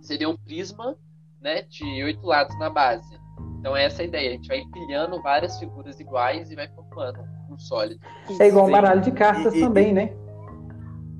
[0.00, 0.96] seria um prisma,
[1.40, 1.62] né?
[1.62, 3.18] De oito lados na base.
[3.58, 4.30] Então é essa a ideia.
[4.30, 7.18] A gente vai empilhando várias figuras iguais e vai formando
[7.50, 8.00] um sólido.
[8.38, 10.27] É igual um baralho de cartas e, também, e, né?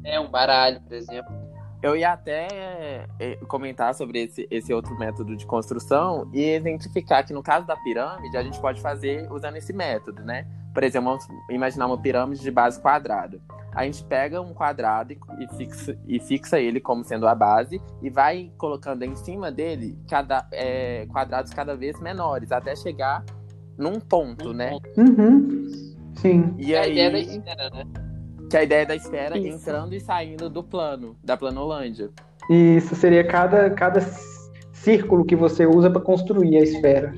[0.04, 1.34] É, um baralho, por exemplo.
[1.80, 7.32] Eu ia até é, comentar sobre esse, esse outro método de construção e exemplificar que
[7.32, 10.44] no caso da pirâmide a gente pode fazer usando esse método, né?
[10.74, 13.40] Por exemplo, vamos imaginar uma pirâmide de base quadrada.
[13.72, 18.10] A gente pega um quadrado e fixa, e fixa ele como sendo a base e
[18.10, 23.24] vai colocando em cima dele cada, é, quadrados cada vez menores até chegar
[23.76, 24.76] num ponto, né?
[24.96, 25.64] Uhum.
[26.16, 26.54] Sim.
[26.58, 27.00] E é aí...
[27.00, 28.07] a ideia da esfera, né?
[28.48, 29.48] Que é a ideia da esfera Isso.
[29.48, 32.10] entrando e saindo do plano, da planolândia.
[32.48, 34.00] Isso seria cada, cada
[34.72, 37.14] círculo que você usa para construir a esfera.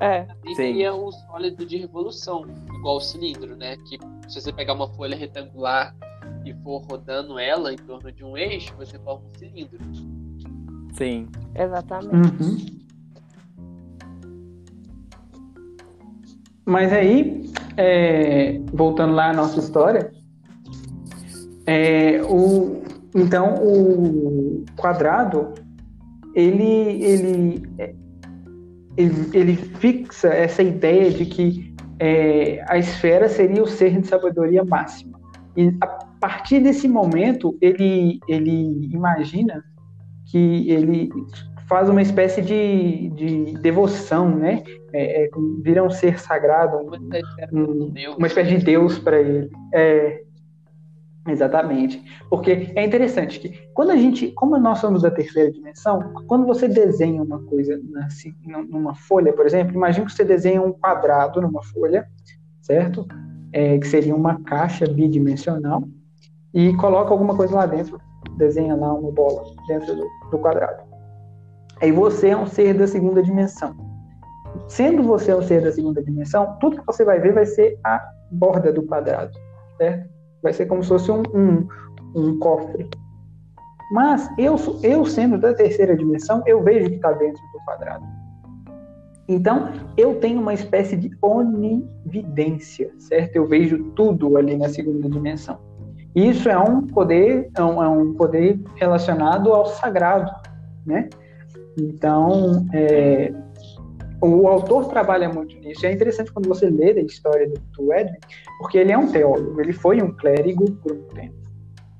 [0.00, 0.26] É.
[0.44, 2.44] E seria um sólido de revolução,
[2.74, 3.76] igual o cilindro, né?
[3.88, 3.98] Que
[4.28, 5.96] se você pegar uma folha retangular
[6.44, 9.78] e for rodando ela em torno de um eixo, você forma um cilindro.
[10.92, 11.28] Sim.
[11.54, 12.42] Exatamente.
[12.42, 12.76] Uhum.
[16.66, 20.12] Mas aí, é, voltando lá à nossa história,
[21.66, 22.82] é, o,
[23.14, 25.54] então o quadrado
[26.34, 27.94] ele, ele, é,
[28.96, 34.62] ele, ele fixa essa ideia de que é, a esfera seria o ser de sabedoria
[34.64, 35.18] máxima.
[35.56, 35.86] E a
[36.20, 39.64] partir desse momento, ele, ele imagina
[40.30, 41.08] que ele
[41.66, 44.62] faz uma espécie de, de devoção, né?
[44.92, 45.30] É, é,
[45.62, 47.08] vira um ser sagrado, um-
[47.52, 49.48] um- uma espécie de Deus para ele.
[49.72, 50.22] É,
[51.26, 52.02] exatamente.
[52.28, 56.68] Porque é interessante que quando a gente, como nós somos da terceira dimensão, quando você
[56.68, 57.80] desenha uma coisa
[58.44, 62.06] na- numa folha, por exemplo, imagine que você desenha um quadrado numa folha,
[62.62, 63.06] certo?
[63.52, 65.82] É, que seria uma caixa bidimensional
[66.52, 68.00] e coloca alguma coisa lá dentro,
[68.36, 70.82] desenha lá uma bola dentro do, do quadrado.
[71.80, 73.74] Aí você é um ser da segunda dimensão.
[74.68, 78.02] Sendo você um ser da segunda dimensão, tudo que você vai ver vai ser a
[78.30, 79.38] borda do quadrado,
[79.76, 80.15] certo?
[80.42, 81.68] Vai ser como se fosse um, um,
[82.14, 82.88] um cofre.
[83.92, 88.04] Mas eu, eu sendo da terceira dimensão, eu vejo que está dentro do quadrado.
[89.28, 93.36] Então, eu tenho uma espécie de onividência, certo?
[93.36, 95.58] Eu vejo tudo ali na segunda dimensão.
[96.14, 100.32] Isso é um poder, é um, é um poder relacionado ao sagrado,
[100.84, 101.10] né?
[101.78, 103.34] Então, é,
[104.34, 105.84] o autor trabalha muito nisso.
[105.84, 108.16] E é interessante quando você lê a história do, do Edwin,
[108.58, 111.34] porque ele é um teólogo, ele foi um clérigo por um tempo.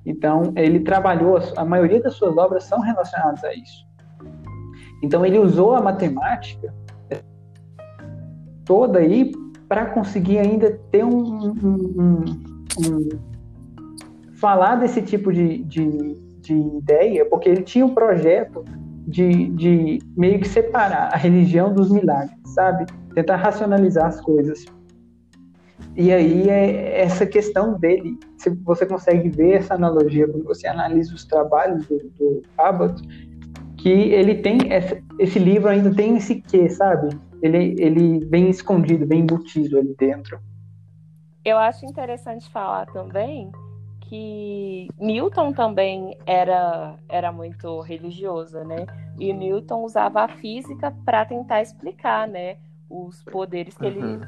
[0.04, 3.84] Então, ele trabalhou, a maioria das suas obras são relacionadas a isso.
[5.02, 6.72] Então, ele usou a matemática
[8.64, 9.32] toda aí
[9.68, 12.24] para conseguir ainda ter um, um- um-
[12.86, 13.08] um-
[14.34, 18.64] falar desse tipo de, de, de ideia, porque ele tinha um projeto
[19.06, 22.86] de, de meio que separar a religião dos milagres, sabe?
[23.14, 24.64] Tentar racionalizar as coisas.
[25.94, 31.14] E aí é essa questão dele, se você consegue ver essa analogia quando você analisa
[31.14, 33.00] os trabalhos do, do Abbott,
[33.78, 37.16] que ele tem essa, esse livro ainda tem esse quê, sabe?
[37.40, 40.38] Ele, ele bem escondido, bem embutido ali dentro.
[41.44, 43.50] Eu acho interessante falar também
[44.08, 48.86] que Newton também era, era muito religioso, né?
[49.18, 52.56] E Newton usava a física para tentar explicar, né,
[52.88, 54.20] os poderes que ele Uhum.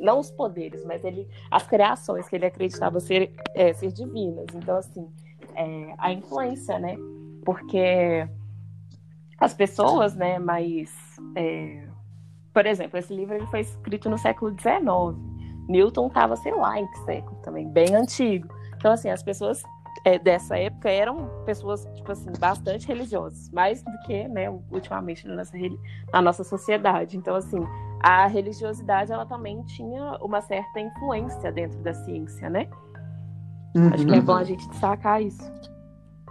[0.00, 4.46] não os poderes, mas ele as criações que ele acreditava ser é, ser divinas.
[4.54, 5.08] Então assim,
[5.56, 6.96] é, a influência, né?
[7.44, 8.28] Porque
[9.38, 10.94] as pessoas, né, mais
[11.34, 11.88] é,
[12.52, 15.18] por exemplo, esse livro ele foi escrito no século XIX.
[15.68, 18.48] Newton estava, sei lá, em que século também, bem antigo.
[18.82, 19.62] Então, assim, as pessoas
[20.04, 25.36] é, dessa época eram pessoas, tipo assim, bastante religiosas, mais do que, né, ultimamente na
[25.36, 25.52] nossa,
[26.12, 27.16] na nossa sociedade.
[27.16, 27.64] Então, assim,
[28.02, 32.66] a religiosidade, ela também tinha uma certa influência dentro da ciência, né?
[33.92, 34.24] Acho que é Uhum.
[34.24, 35.52] bom a gente destacar isso.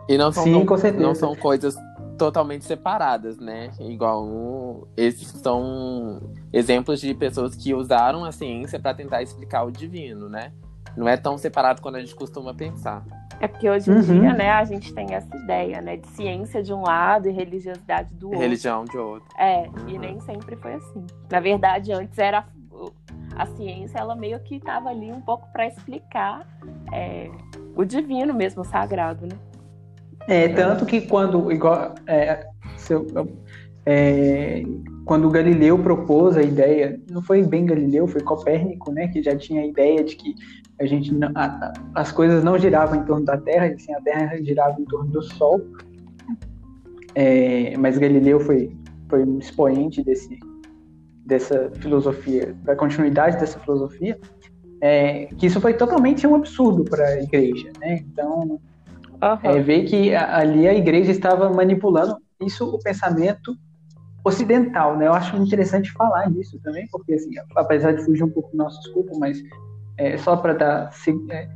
[0.09, 1.01] E não são, Sim, não, com certeza.
[1.07, 1.77] não são coisas
[2.17, 3.71] totalmente separadas, né?
[3.79, 6.19] Igual um- esses são
[6.51, 10.51] exemplos de pessoas que usaram a ciência para tentar explicar o divino, né?
[10.95, 13.03] Não é tão separado quando a gente costuma pensar.
[13.39, 14.01] É porque hoje em Uhum.
[14.01, 18.13] dia, né, a gente tem essa ideia, né, de ciência de um lado e religiosidade
[18.13, 18.39] do outro.
[18.39, 19.27] Religião de outro.
[19.37, 19.99] É, e Uhum.
[19.99, 21.05] nem sempre foi assim.
[21.29, 22.45] Na verdade, antes era
[23.35, 26.45] a ciência, ela meio que estava ali um pouco para explicar
[26.93, 27.29] é,
[27.75, 29.35] o divino mesmo, o sagrado, né?
[30.27, 32.45] É, tanto que quando, igual, é,
[32.77, 33.07] seu-
[33.85, 34.63] é,
[35.05, 39.61] quando Galileu propôs a ideia, não foi bem Galileu, foi Copérnico, né, que já tinha
[39.61, 40.35] a ideia de que
[40.81, 43.93] a gente, não- a- a- as coisas não giravam em torno da Terra, e sim
[43.93, 45.61] a Terra girava em torno do Sol.
[47.13, 48.75] É, mas Galileu foi,
[49.09, 50.39] foi um expoente desse,
[51.25, 54.17] dessa filosofia, da continuidade dessa filosofia,
[54.81, 57.99] é, que isso foi totalmente um absurdo para a igreja, né?
[58.11, 58.59] Então,
[59.43, 63.55] é, ver que a- ali a igreja estava manipulando isso, o pensamento
[64.25, 65.07] ocidental, né?
[65.07, 68.79] Eu acho interessante falar nisso também, porque assim, apesar de fugir um pouco do nosso
[68.81, 69.37] escopo, mas
[69.97, 71.47] é, só para dar se- é,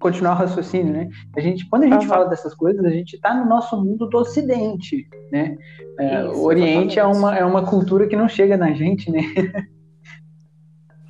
[0.00, 1.08] continuar o raciocínio, né?
[1.36, 2.08] A gente, quando a gente Aham.
[2.08, 5.56] fala dessas coisas, a gente está no nosso mundo do Ocidente, né?
[5.98, 9.20] É, Isso, o Oriente é uma, é uma cultura que não chega na gente, né?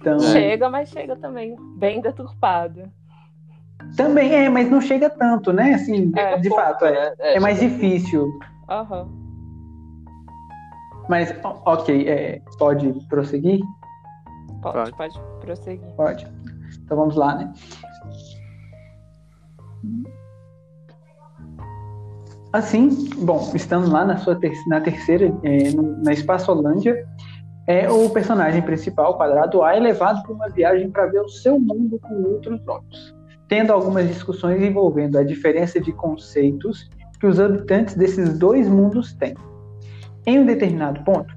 [0.01, 2.93] então, Chega, mas chega também bem deturpada.
[3.97, 5.75] também é, mas não chega tanto, né?
[5.75, 7.15] Assim, É, de pouco, fato, é, né?
[7.19, 8.29] é mais difícil.
[8.69, 9.09] Aham.
[11.09, 13.61] Mas, ok, é, pode prosseguir?
[14.63, 14.97] Pode, Pode.
[14.97, 15.87] pode prosseguir.
[15.97, 16.27] Pode.
[16.85, 17.53] Então vamos lá, né?
[22.53, 27.07] Assim, bom, estando lá na sua ter- na terceira, é, no- na Espaçolândia,
[27.67, 31.29] é, o personagem principal, o Quadrado A, é levado para uma viagem para ver o
[31.29, 33.15] seu mundo com outros olhos,
[33.49, 39.35] tendo algumas discussões envolvendo a diferença de conceitos que os habitantes desses dois mundos têm.
[40.27, 41.35] Em um determinado ponto,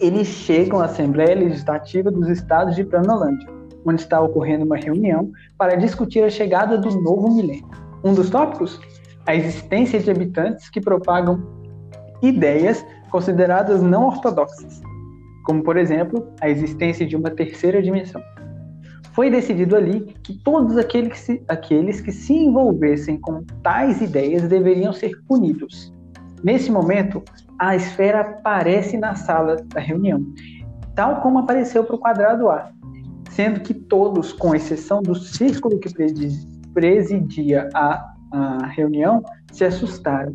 [0.00, 3.48] eles chegam à Assembleia Legislativa dos Estados de Planolândia,
[3.84, 7.68] onde está ocorrendo uma reunião para discutir a chegada do novo milênio.
[8.02, 8.80] Um dos tópicos?
[9.26, 11.42] A existência de habitantes que propagam
[12.22, 14.80] ideias consideradas não ortodoxas,
[15.44, 18.22] como, por exemplo, a existência de uma terceira dimensão.
[19.12, 24.48] Foi decidido ali que todos aqueles que se, aqueles que se envolvessem com tais ideias
[24.48, 25.92] deveriam ser punidos.
[26.42, 27.22] Nesse momento,
[27.58, 30.24] a esfera aparece na sala da reunião,
[30.94, 32.70] tal como apareceu para o quadrado A,
[33.30, 39.22] sendo que todos, com exceção do círculo que presi- presidia a, a reunião,
[39.52, 40.34] se assustaram.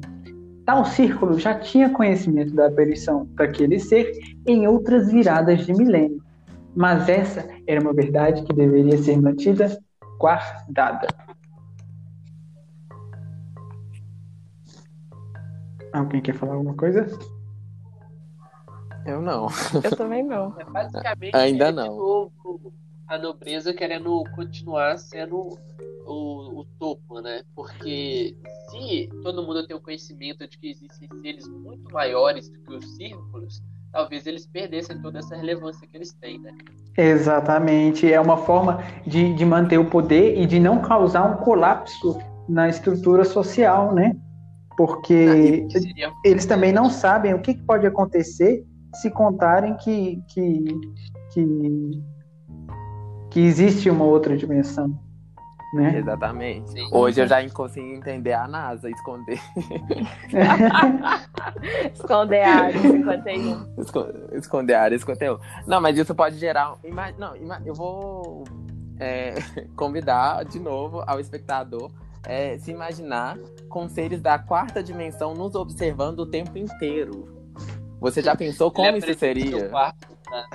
[0.65, 4.11] Tal círculo já tinha conhecimento da aparição daquele ser
[4.47, 6.21] em outras viradas de milênio,
[6.75, 9.77] mas essa era uma verdade que deveria ser mantida
[10.19, 11.07] guardada.
[15.95, 17.07] Alguém quer falar alguma coisa?
[19.05, 19.47] Eu não.
[19.83, 20.53] Eu também não.
[20.59, 21.83] É basicamente Ainda é não.
[21.83, 22.73] de novo
[23.07, 25.57] a nobreza querendo continuar sendo
[26.05, 27.43] o, o topo, né?
[27.55, 28.35] Porque
[28.69, 32.95] se todo mundo tem o conhecimento de que existem seres muito maiores do que os
[32.95, 33.61] círculos,
[33.91, 36.51] talvez eles perdessem toda essa relevância que eles têm, né?
[36.97, 38.11] Exatamente.
[38.11, 42.19] É uma forma de, de manter o poder e de não causar um colapso
[42.49, 44.15] na estrutura social, né?
[44.77, 48.65] Porque Que seria eles também não sabem o que pode acontecer
[48.95, 50.63] se contarem que, que,
[51.33, 52.03] que,
[53.29, 54.97] que existe uma outra dimensão,
[55.73, 55.97] né?
[55.97, 56.71] Exatamente.
[56.71, 56.87] Sim.
[56.91, 59.39] Hoje eu já consigo entender a NASA esconder.
[61.93, 63.65] Esconder a área 51.
[63.77, 65.37] Esco- Esconder a área 51.
[65.67, 66.75] Não, mas isso pode gerar.
[67.17, 67.33] Não,
[67.65, 68.43] eu vou
[68.99, 69.35] é,
[69.75, 71.91] convidar de novo ao espectador
[72.27, 73.37] é, se imaginar
[73.69, 77.27] com seres da quarta dimensão nos observando o tempo inteiro.
[77.99, 79.69] Você já pensou como Ele isso seria?
[79.69, 80.45] quarto, Ah,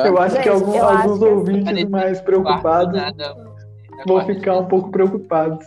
[0.06, 4.58] Eu acho que acho alguns que assim, ouvintes mais quarto, preocupados nada, vão quarto ficar
[4.58, 5.66] um pouco preocupados.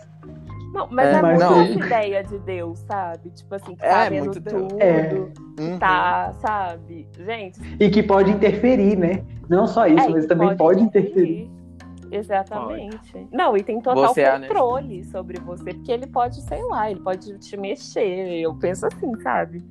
[0.72, 3.30] Não, mas É, é, mas muito essa ideia de Deus, sabe?
[3.30, 4.62] Tipo assim, que É, tá vendo muito Deus.
[4.68, 5.12] tudo, É.
[5.60, 5.78] uhum.
[5.78, 7.08] tá, sabe?
[7.18, 9.24] Gente, E que pode interferir, né?
[9.48, 11.50] Não só isso, é, mas também pode interferir.
[12.10, 13.28] Exatamente.
[13.32, 14.48] Não, e tem total Você é, né?
[14.48, 18.40] controle sobre você, porque ele pode, sei lá, ele pode te mexer.
[18.40, 19.64] Eu penso assim, sabe?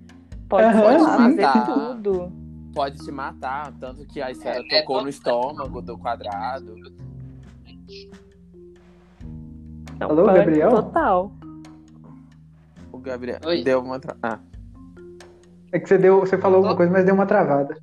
[0.50, 1.18] Pode, lá, sim.
[1.18, 1.62] fazer Tá.
[1.66, 2.32] tudo.
[2.74, 6.76] Pode te matar, tanto que a esfera É, é tocou no todo- estômago do quadrado.
[10.00, 10.70] Não, Alô, Gabriel?
[10.70, 11.32] Total.
[12.92, 13.64] O Gabriel Oi.
[13.64, 14.00] deu uma.
[14.00, 14.16] Tra...
[14.22, 14.40] Ah,
[15.72, 17.76] É que você deu, você falou alguma coisa, mas deu uma travada.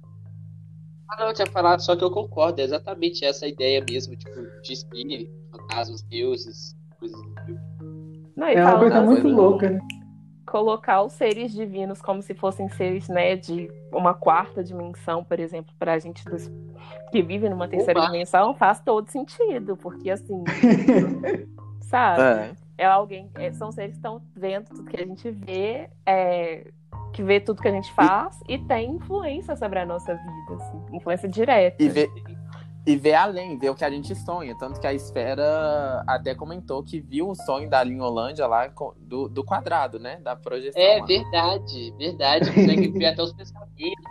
[1.11, 4.41] Ah, não, eu tinha falado, só que eu concordo, é exatamente essa ideia mesmo, tipo,
[4.63, 7.61] de espírito, fantasmas, deuses, coisas do tipo.
[8.37, 9.81] Não, É uma coisa muito louca, né?
[10.47, 15.75] colocar os seres divinos como se fossem seres, né, de uma quarta dimensão, por exemplo,
[15.79, 16.49] pra gente dos-
[17.11, 18.09] que vive numa terceira Opa.
[18.11, 20.45] dimensão, faz todo sentido, porque assim,
[21.81, 22.23] sabe?
[22.23, 22.65] é.
[22.77, 26.73] É alguém, é- são seres que estão vendo tudo que a gente vê, é,
[27.15, 30.83] que vê tudo que a gente faz e tem influência sobre a nossa vida, assim,
[30.93, 31.83] influência direta.
[31.83, 32.11] E ver,
[32.87, 34.55] e ver além, ver o que a gente sonha.
[34.59, 38.69] Tanto que a esfera até comentou que viu o sonho da linha Holândia lá
[38.99, 40.19] do, do quadrado, né?
[40.23, 40.81] Da projeção.
[40.83, 41.07] É lá.
[41.07, 44.05] verdade, verdade, consegue ver até os pensamentos,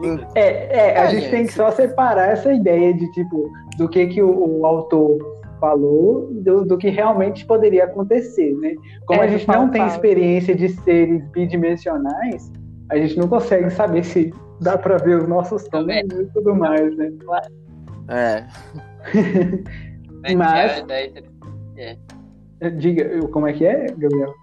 [0.00, 0.26] tudo.
[0.34, 1.30] É, é, a É, gente gente.
[1.32, 5.18] tem que só separar essa ideia de tipo do que que o, o autor
[5.64, 8.74] falou do, do que realmente poderia acontecer, né?
[9.06, 9.94] Como É, a gente não tem palpável.
[9.94, 12.52] experiência de seres bidimensionais,
[12.90, 14.30] a gente não consegue saber se
[14.60, 16.06] dá pra ver os nossos Também.
[16.10, 17.10] sonhos e tudo mais, né?
[18.08, 18.44] É.
[20.36, 21.96] Mas- é-
[22.60, 24.34] é- Diga, como é que é, Gabriel?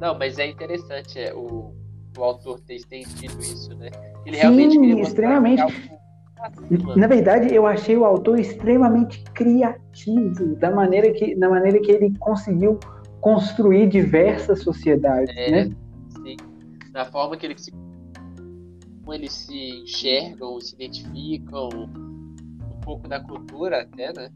[0.00, 1.72] Não, mas é interessante é, o,
[2.18, 3.88] o autor ter estendido isso, né?
[4.26, 5.62] Ele Sim, realmente mostrar extremamente.
[6.96, 12.16] Na verdade, eu achei o autor extremamente criativo da maneira que, da maneira que ele
[12.18, 12.78] conseguiu
[13.20, 15.76] construir diversas sociedades, É, né?
[16.22, 16.36] sim.
[16.92, 23.82] Da forma que eles se, como eles se enxergam, se identificam, um pouco da cultura
[23.82, 24.28] até, né?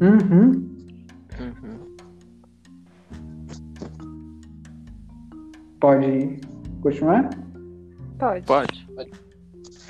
[0.00, 0.68] Uhum.
[1.40, 1.96] Uhum.
[5.80, 6.40] Pode
[6.82, 7.30] continuar?
[8.18, 8.44] Pode.
[8.46, 8.86] Pode.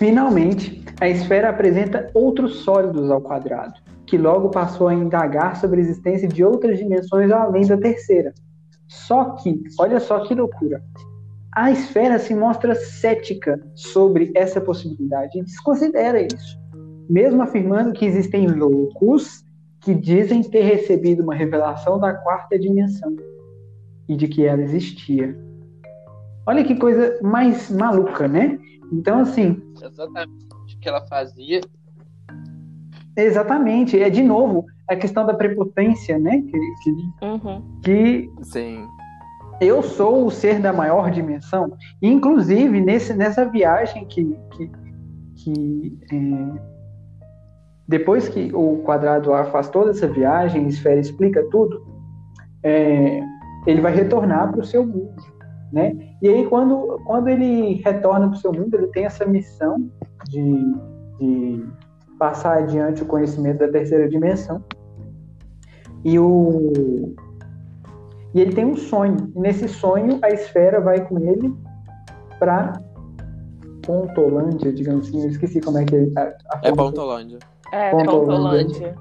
[0.00, 3.74] Finalmente, a esfera apresenta outros sólidos ao quadrado,
[4.06, 8.32] que logo passou a indagar sobre a existência de outras dimensões além da terceira.
[8.88, 10.82] Só que, olha só que loucura,
[11.54, 16.58] a esfera se mostra cética sobre essa possibilidade e desconsidera isso,
[17.06, 19.44] mesmo afirmando que existem loucos
[19.82, 23.14] que dizem ter recebido uma revelação da quarta dimensão
[24.08, 25.38] e de que ela existia.
[26.46, 28.58] Olha que coisa mais maluca, né?
[28.90, 31.60] Então, assim, Exatamente o que ela fazia.
[33.16, 36.42] exatamente, é de novo a questão da prepotência, né?
[36.42, 37.80] Que, que, Uhum.
[37.84, 38.86] que Sim.
[39.60, 41.76] eu sou o ser da maior dimensão.
[42.02, 44.70] E, inclusive, nesse, nessa viagem que, que,
[45.36, 46.60] que é,
[47.86, 51.84] depois que o quadrado A faz toda essa viagem, a esfera explica tudo,
[52.62, 53.20] é,
[53.66, 55.22] ele vai retornar para o seu mundo,
[55.72, 56.09] né?
[56.22, 59.90] E aí, quando, quando ele retorna para o seu mundo, ele tem essa missão
[60.28, 60.42] de,
[61.18, 61.66] de
[62.18, 64.62] passar adiante o conhecimento da terceira dimensão.
[66.04, 67.14] E o,
[68.34, 69.32] e ele tem um sonho.
[69.34, 71.54] E nesse sonho, a esfera vai com ele
[72.38, 72.80] para
[73.82, 75.22] Pontolândia, digamos assim.
[75.22, 76.08] Eu esqueci como é que é.
[76.16, 77.38] A, a É Pontolândia.
[77.72, 78.36] É, Pontolândia.
[78.36, 78.94] Pontolândia.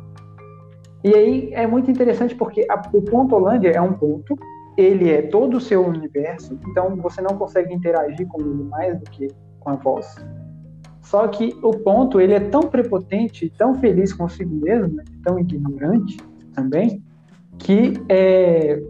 [1.03, 4.37] E aí é muito interessante porque a, o Pontolândia é um ponto,
[4.79, 9.03] ele é todo o seu universo, então você não consegue interagir com ele mais do
[9.09, 9.27] que
[9.59, 10.15] com a voz.
[11.01, 16.17] Só que o ponto, ele é tão prepotente, tão feliz consigo mesmo, né, tão ignorante
[16.53, 17.03] também,
[17.57, 18.81] que é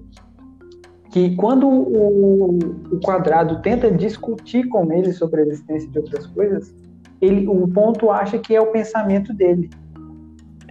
[1.10, 2.60] que quando o,
[2.91, 6.72] o quadrado tenta discutir com ele sobre a existência de outras coisas,
[7.20, 9.72] ele, o ponto acha que é o pensamento dele.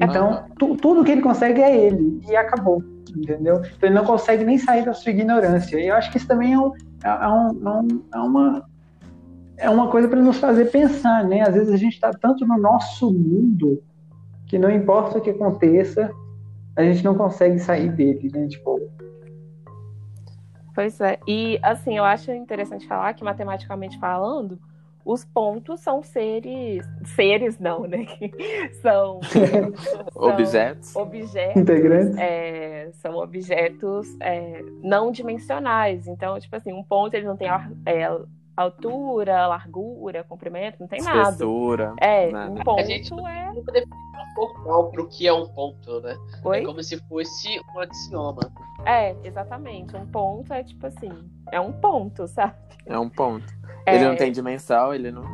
[0.01, 2.83] Então, tu- tudo que ele consegue é ele, e acabou,
[3.17, 3.57] entendeu?
[3.57, 5.79] Então, ele não consegue nem sair da sua ignorância.
[5.79, 6.73] E eu acho que isso também é, um-
[7.05, 8.69] é- é é um- é uma,
[9.57, 11.41] é uma coisa para nos fazer pensar, né?
[11.43, 13.83] Às vezes a gente está tanto no nosso mundo
[14.47, 16.11] que não importa o que aconteça,
[16.77, 18.47] a gente não consegue sair dele, né?
[18.47, 18.81] Tipo,
[20.75, 21.19] Pois é.
[21.27, 24.61] E assim, eu acho interessante falar que matematicamente falando,
[25.05, 26.85] os pontos são seres.
[27.15, 28.07] Seres não, né?
[28.83, 29.21] são,
[30.13, 30.95] são Objetos.
[30.97, 31.57] objetos.
[31.57, 32.17] integrantes.
[32.19, 36.07] é, são objetos é, não dimensionais.
[36.07, 37.49] Então, tipo assim, um ponto ele não tem
[37.87, 38.09] é,
[38.57, 41.31] altura, largura, comprimento, não tem nada.
[41.31, 41.95] Espessura.
[42.01, 42.51] É, nada.
[42.51, 43.53] um ponto A gente- é.
[43.53, 43.73] Nunca
[44.93, 46.17] para o que é um ponto, né?
[46.45, 46.65] É Oi?
[46.65, 48.41] como se fosse um axioma.
[48.87, 49.97] É, exatamente.
[49.97, 51.11] Um ponto é tipo assim,
[51.51, 52.55] é um ponto, sabe?
[52.87, 53.47] É um ponto.
[53.89, 55.25] É, Ele não tem dimensão, ele não.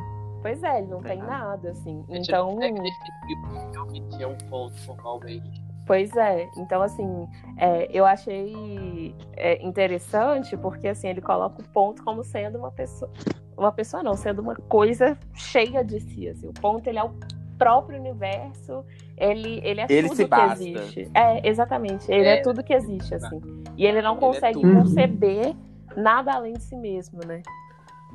[0.43, 1.45] Pois é, ele não Tem tem nada.
[1.47, 2.05] nada, assim.
[2.09, 5.65] Gente Então, definir o que realmente é um ponto formalmente.
[5.87, 6.47] pois é.
[6.59, 7.27] Então, assim,
[7.57, 13.11] é, eu achei é, interessante porque, assim, ele coloca o ponto como sendo uma pessoa.
[13.57, 16.49] Uma pessoa não, sendo uma coisa cheia de si, assim.
[16.49, 17.15] O ponto, ele é o
[17.57, 18.85] próprio universo,
[19.17, 21.11] ele, ele é Ele tudo se que existe.
[21.15, 22.11] É, exatamente.
[22.13, 22.43] Ele é, É.
[22.43, 23.41] tudo que existe, assim.
[23.79, 25.55] E ele não Ele é consegue conceber
[25.97, 27.41] nada além de si mesmo, né?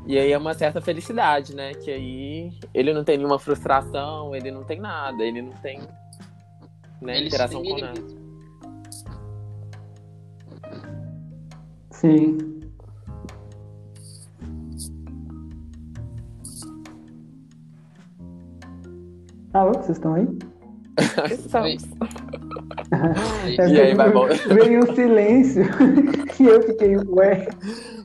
[0.05, 1.73] E aí é uma certa felicidade, né?
[1.73, 5.79] Que aí ele não tem nenhuma frustração, ele não tem nada, ele não tem
[7.01, 8.01] né, Ele interação com tem nada.
[8.01, 8.19] mesmo.
[11.91, 12.37] Sim.
[19.53, 20.27] Alô, vocês estão aí?
[23.57, 25.63] É, E aí vai vol- Veio um silêncio
[26.39, 27.47] e eu fiquei, ué.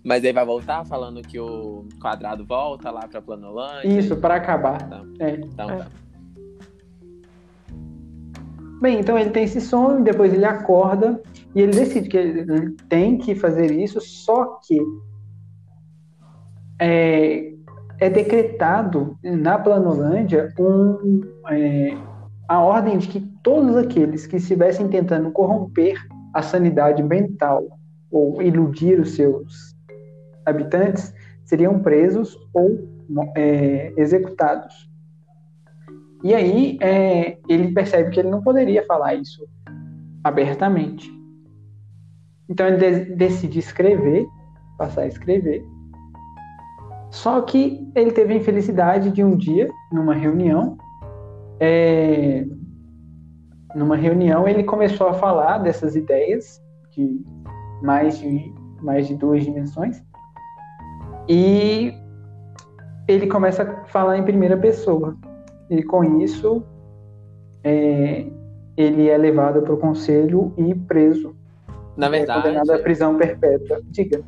[0.05, 3.89] Mas aí vai voltar falando que o quadrado volta lá pra Planolândia.
[3.89, 4.79] Isso, para acabar.
[5.19, 5.31] É.
[5.37, 5.77] Então, É.
[5.79, 5.87] tá.
[8.83, 11.23] Bem, então ele tem esse sonho, depois ele acorda
[11.55, 14.79] e ele decide que ele tem que fazer isso, só que
[16.79, 17.55] é,
[17.99, 21.97] é decretado na Planolândia um, é,
[22.49, 25.99] a ordem de que todos aqueles que estivessem tentando corromper
[26.33, 27.79] a sanidade mental
[28.11, 29.75] ou iludir os seus
[30.45, 31.15] habitantes
[31.45, 32.89] seriam presos ou
[33.37, 34.91] é, executados.
[36.23, 39.47] E aí é, ele percebe que ele não poderia falar isso
[40.23, 41.12] abertamente.
[42.49, 44.27] Então ele de- decide escrever,
[44.79, 45.65] passar a escrever.
[47.11, 50.77] Só que ele teve a infelicidade de um dia, numa reunião,
[51.61, 52.47] é,
[53.75, 57.21] numa reunião ele começou a falar dessas ideias de
[57.83, 60.03] mais de mais de duas dimensões.
[61.29, 61.93] E
[63.09, 65.17] ele começa a falar em primeira pessoa.
[65.71, 66.63] E com isso
[67.63, 68.27] é,
[68.77, 71.35] ele é levado para o conselho e preso.
[71.97, 73.81] Na é verdade, condenado à prisão perpétua.
[73.85, 74.23] Diga.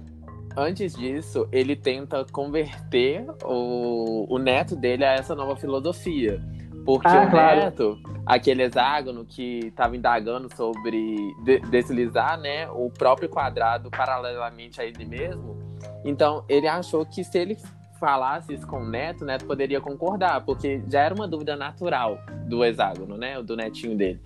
[0.57, 6.41] antes disso, ele tenta converter o, o neto dele a essa nova filosofia.
[6.87, 7.61] Porque Ah, o claro.
[7.61, 14.85] neto, aquele hexágono que estava indagando sobre de- deslizar né, o próprio quadrado paralelamente a
[14.87, 15.57] ele mesmo,
[16.05, 17.59] então ele achou que se ele
[17.99, 22.19] falasse isso com o neto, o neto poderia concordar, porque já era uma dúvida natural
[22.47, 23.43] do hexágono, né?
[23.43, 24.21] Do netinho dele.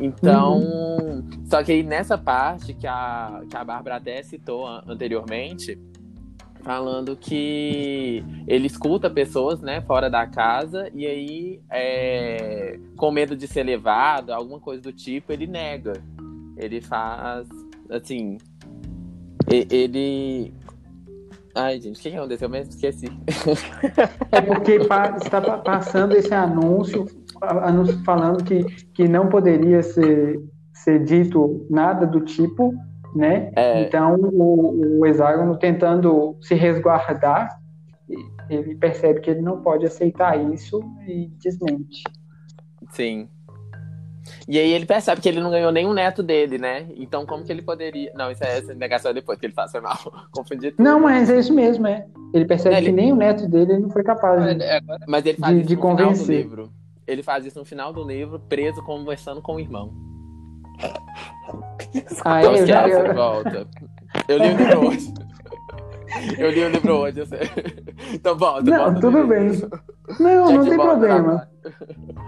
[0.00, 0.60] Então,
[1.44, 5.76] só que aí nessa parte que a, que a Bárbara até citou an- anteriormente,
[6.68, 13.48] falando que ele escuta pessoas, né, fora da casa, e aí, é, com medo de
[13.48, 15.94] ser levado, alguma coisa do tipo, ele nega.
[16.58, 17.48] Ele faz,
[17.88, 18.36] assim,
[19.50, 20.52] ele...
[21.54, 22.68] Ai, gente, o que aconteceu mesmo?
[22.68, 23.06] Esqueci.
[24.30, 27.06] É porque está pa- passando esse anúncio,
[27.40, 28.62] anúncio falando que,
[28.92, 30.38] que não poderia ser,
[30.74, 32.74] ser dito nada do tipo,
[33.14, 33.50] né?
[33.56, 33.82] É.
[33.82, 37.58] Então o, o hexágono tentando se resguardar,
[38.48, 42.02] ele percebe que ele não pode aceitar isso e desmente.
[42.90, 43.28] Sim.
[44.46, 46.86] E aí ele percebe que ele não ganhou nenhum neto dele, né?
[46.96, 48.12] Então como que ele poderia...
[48.14, 49.96] Não, isso é essa negação depois que ele faz, foi mal.
[50.32, 50.82] Confundi tudo.
[50.84, 52.06] Não, mas é isso mesmo, é.
[52.34, 54.62] Ele percebe Ele- que nem o neto dele ele não foi capaz de.
[54.64, 56.36] Agora Mas ele faz de- isso de no final do convencer.
[56.42, 56.70] livro.
[57.06, 59.92] Ele faz isso no final do livro, preso, conversando com o irmão.
[62.24, 63.66] Ah, é, eu já- eu- volta.
[64.28, 65.14] Eu li o livro hoje.
[66.38, 67.40] Eu li o livro hoje, eu sei.
[68.14, 69.00] Então volta, Não, volta.
[69.00, 69.50] tudo bem.
[70.20, 71.48] Não, não tem problema.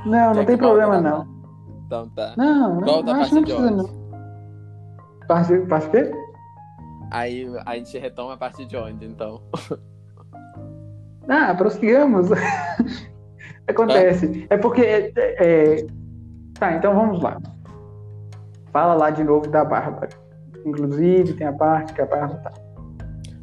[0.07, 1.27] Não, não tem problema não.
[1.87, 2.35] Então tá.
[2.37, 4.01] Não, não, Volta acho não de precisa não.
[5.27, 6.13] Parte, parte o quê?
[7.11, 9.43] Aí a gente retoma a partir de onde, então?
[11.29, 12.29] Ah, prossigamos.
[13.69, 14.47] Acontece.
[14.51, 14.83] É porque.
[14.83, 15.87] é, é,
[16.59, 17.39] Tá, então vamos lá.
[18.73, 20.09] Fala lá de novo da Bárbara.
[20.65, 22.53] Inclusive, tem a parte que a Bárbara tá.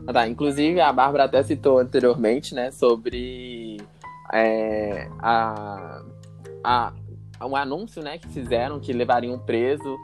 [0.08, 0.28] Ah, tá.
[0.28, 3.78] Inclusive, a Bárbara até citou anteriormente, né, sobre
[4.34, 6.02] é, a,
[6.64, 6.94] a,
[7.46, 9.98] um anúncio, né, que fizeram que levariam preso,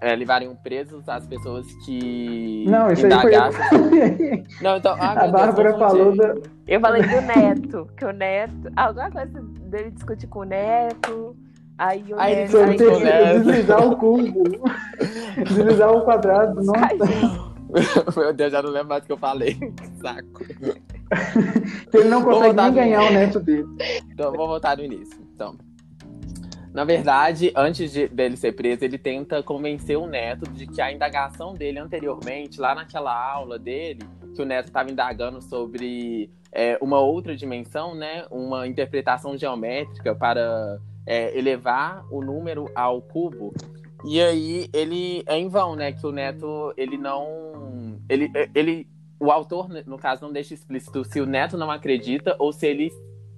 [0.00, 3.32] é, levariam presos as pessoas que Não, isso aí foi.
[4.62, 6.34] Não, então, ah, a Deus, Bárbara falou da.
[6.66, 8.70] Eu falei do neto, que o neto.
[8.76, 11.36] Alguma coisa dele discutir com o neto.
[11.80, 13.38] Aí o Aí que honesto.
[13.44, 14.42] deslizar o cubo.
[15.38, 16.62] deslizar o quadrado.
[16.62, 16.78] Nossa.
[16.84, 16.98] Ai,
[18.16, 19.54] Meu Deus, já não lembro mais o que eu falei.
[19.54, 20.44] Que saco.
[21.90, 23.66] Que ele não consegue nem no- ganhar o neto dele.
[24.12, 25.18] Então, vou voltar do início.
[25.34, 25.56] Então,
[26.74, 30.92] na verdade, antes de- dele ser preso, ele tenta convencer o neto de que a
[30.92, 34.00] indagação dele anteriormente, lá naquela aula dele,
[34.34, 38.26] que o neto estava indagando sobre é, uma outra dimensão, né?
[38.30, 43.52] Uma interpretação geométrica para é, elevar o número ao cubo.
[44.04, 45.92] E aí ele é em vão, né?
[45.92, 48.86] Que o neto ele não, ele, ele,
[49.18, 52.90] o autor no caso não deixa explícito se o neto não acredita ou se ele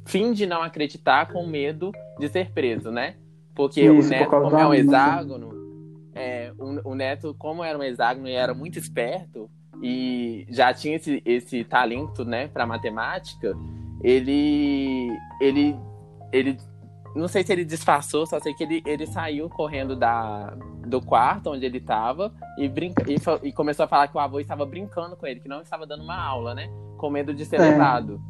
[0.07, 3.17] finge não acreditar com medo de ser preso, né?
[3.55, 5.53] Porque Isso, o por neto, causa como é um hexágono,
[6.15, 9.51] é, o, o neto, como era um hexágono e era muito esperto
[9.83, 13.53] e já tinha esse, esse talento, né, para matemática,
[14.03, 15.09] ele,
[15.41, 15.77] ele,
[16.33, 16.57] ele,
[17.15, 20.55] não sei se ele disfarçou, só sei que ele, ele saiu correndo da,
[20.87, 23.17] do quarto onde ele estava e, brinca, e,
[23.49, 26.03] e começou a falar que o avô estava brincando com ele, que não estava dando
[26.03, 27.71] uma aula, né, com medo de ser É.
[27.71, 28.21] levado.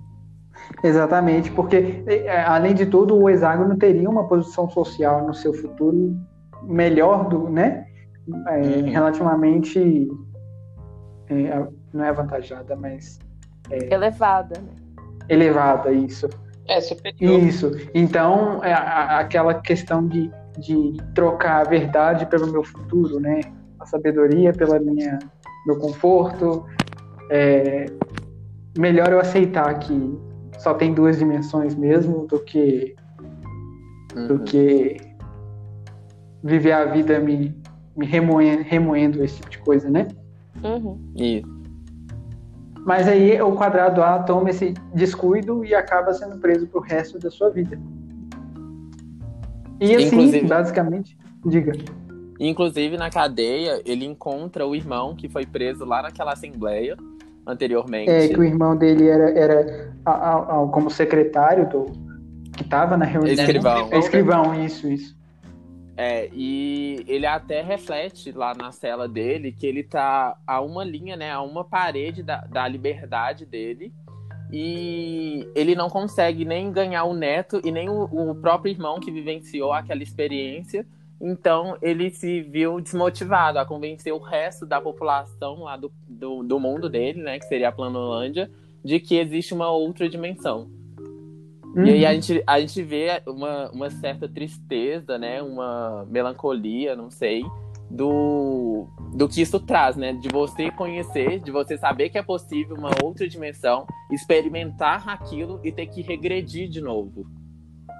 [0.84, 6.14] Exatamente, porque é, além de tudo, o hexágono teria uma posição social no seu futuro
[6.62, 7.86] melhor do, né?
[8.48, 8.90] É, Uhum.
[8.90, 10.08] Relativamente
[11.28, 13.18] é, não é avantajada, mas
[13.70, 14.72] elevada, né?
[15.28, 16.28] elevada isso.
[16.72, 17.40] É superior.
[17.40, 17.70] Isso.
[17.94, 23.40] Então, é aquela questão de, de trocar a verdade pelo meu futuro, né?
[23.78, 25.18] A sabedoria pela minha
[25.66, 26.64] meu conforto.
[27.30, 27.86] É,
[28.76, 30.18] melhor eu aceitar que
[30.58, 32.94] só tem duas dimensões mesmo do que
[34.26, 34.44] do Uhum.
[34.44, 34.96] que
[36.42, 37.54] viver a vida me,
[37.96, 40.06] me remoendo, remoendo esse tipo de coisa, né?
[40.62, 40.98] Uhum.
[41.16, 41.51] Isso.
[42.84, 47.30] Mas aí o quadrado A toma esse descuido e acaba sendo preso pro resto da
[47.30, 47.78] sua vida.
[49.80, 51.72] E assim, Inclusive- basicamente, diga.
[52.38, 56.96] Inclusive, na cadeia, ele encontra o irmão que foi preso lá naquela assembleia
[57.46, 58.10] anteriormente.
[58.10, 61.86] É que o irmão dele era, era a- a- a- como secretário do
[62.52, 63.32] que estava na reunião.
[63.32, 63.88] Escrivão.
[63.90, 65.16] É escrivão, isso, isso.
[65.96, 71.16] É, e ele até reflete lá na cela dele que ele tá a uma linha,
[71.16, 73.92] né, a uma parede da, da liberdade dele.
[74.50, 79.10] E ele não consegue nem ganhar o neto e nem o, o próprio irmão que
[79.10, 80.86] vivenciou aquela experiência.
[81.20, 86.60] Então ele se viu desmotivado a convencer o resto da população lá do, do, do
[86.60, 87.38] mundo dele, né?
[87.38, 88.50] Que seria a Planolândia,
[88.84, 90.68] de que existe uma outra dimensão.
[91.74, 91.86] Uhum.
[91.86, 95.42] E aí a gente, a gente vê uma, uma certa tristeza, né?
[95.42, 97.42] Uma melancolia, não sei,
[97.90, 100.12] do, do que isso traz, né?
[100.12, 105.72] De você conhecer, de você saber que é possível uma outra dimensão, experimentar aquilo e
[105.72, 107.26] ter que regredir de novo.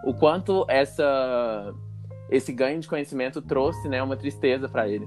[0.05, 1.73] O quanto essa
[2.31, 5.07] esse ganho de conhecimento trouxe, né, uma tristeza para ele.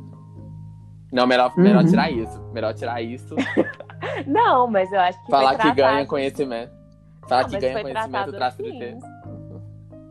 [1.12, 1.90] Não, melhor, melhor Uhum.
[1.90, 2.42] tirar isso.
[2.54, 3.36] Melhor tirar isso.
[4.28, 5.32] Não, mas eu acho que.
[5.32, 6.75] falar que ganha conhecimento.
[7.28, 8.64] Falar Não, que mas ganha conhecimento tratado assim.
[8.64, 9.08] tristeza.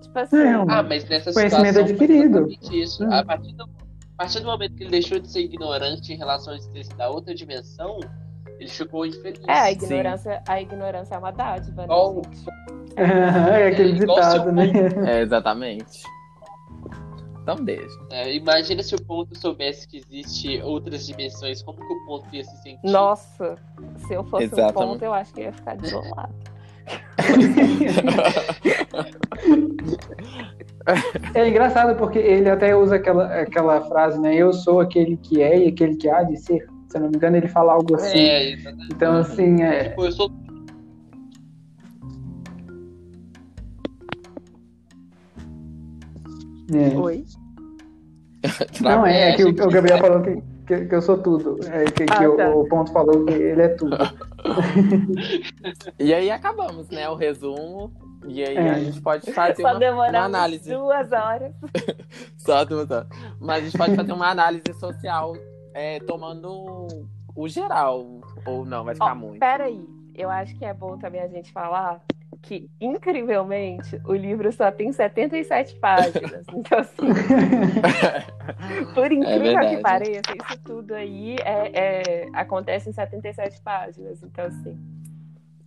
[0.02, 0.36] Tipo assim.
[0.36, 2.48] É, um- Ah, mas nessa Conhecimento situação adquirido.
[2.72, 3.04] isso.
[3.04, 3.12] Hum.
[3.12, 6.52] A, partir do, a partir do momento que ele deixou de ser ignorante em relação
[6.52, 7.98] à existência da outra dimensão,
[8.58, 9.40] ele ficou infeliz.
[9.46, 12.22] É, a ignorância, a ignorância é uma dádiva, né, Igual-
[12.96, 14.64] é aquele igual ditado, né?
[15.06, 16.02] É, exatamente.
[17.42, 17.94] Então deixa.
[18.10, 22.42] É, imagina se o ponto soubesse que existe outras dimensões, como que o ponto ia
[22.42, 22.90] se sentir?
[22.90, 23.56] Nossa,
[24.06, 24.74] se eu fosse um Exatamente.
[24.92, 26.32] ponto, eu acho que ia ficar desolado.
[31.34, 34.34] É engraçado porque ele até usa aquela, aquela frase, né?
[34.34, 36.66] Eu sou aquele que é e aquele que há de ser.
[36.88, 38.18] Se eu não me engano, ele fala algo assim.
[38.18, 38.94] É, exatamente.
[38.94, 39.88] Então, assim, é.
[39.88, 40.30] Tipo, eu sou
[46.72, 46.96] é.
[46.96, 47.24] Oi?
[48.80, 51.58] Não, é, é que o, o Gabriel falou que, que, que eu sou tudo.
[51.66, 52.50] É, que, que Ah, o, tá.
[52.50, 53.96] o Ponto falou que ele é tudo.
[55.98, 57.08] E aí acabamos, né?
[57.08, 57.92] O resumo.
[58.26, 58.70] E aí É.
[58.70, 60.70] a gente pode fazer Só uma, uma análise.
[60.70, 61.52] duas horas.
[62.38, 63.08] Só duas horas.
[63.40, 65.34] Mas a gente pode fazer uma análise social
[65.74, 66.86] é, tomando
[67.34, 68.20] o geral.
[68.46, 69.40] Ou não, vai ficar Ó, muito.
[69.40, 72.00] Peraí, eu acho que é bom também a gente falar
[72.40, 76.44] que, incrivelmente, o livro só tem 77 páginas.
[76.54, 77.08] Então, assim,
[78.94, 79.76] por incrível verdade.
[79.76, 80.20] que pareça,
[80.50, 84.22] isso tudo aí é, é- acontece em 77 páginas.
[84.22, 84.78] Então, assim,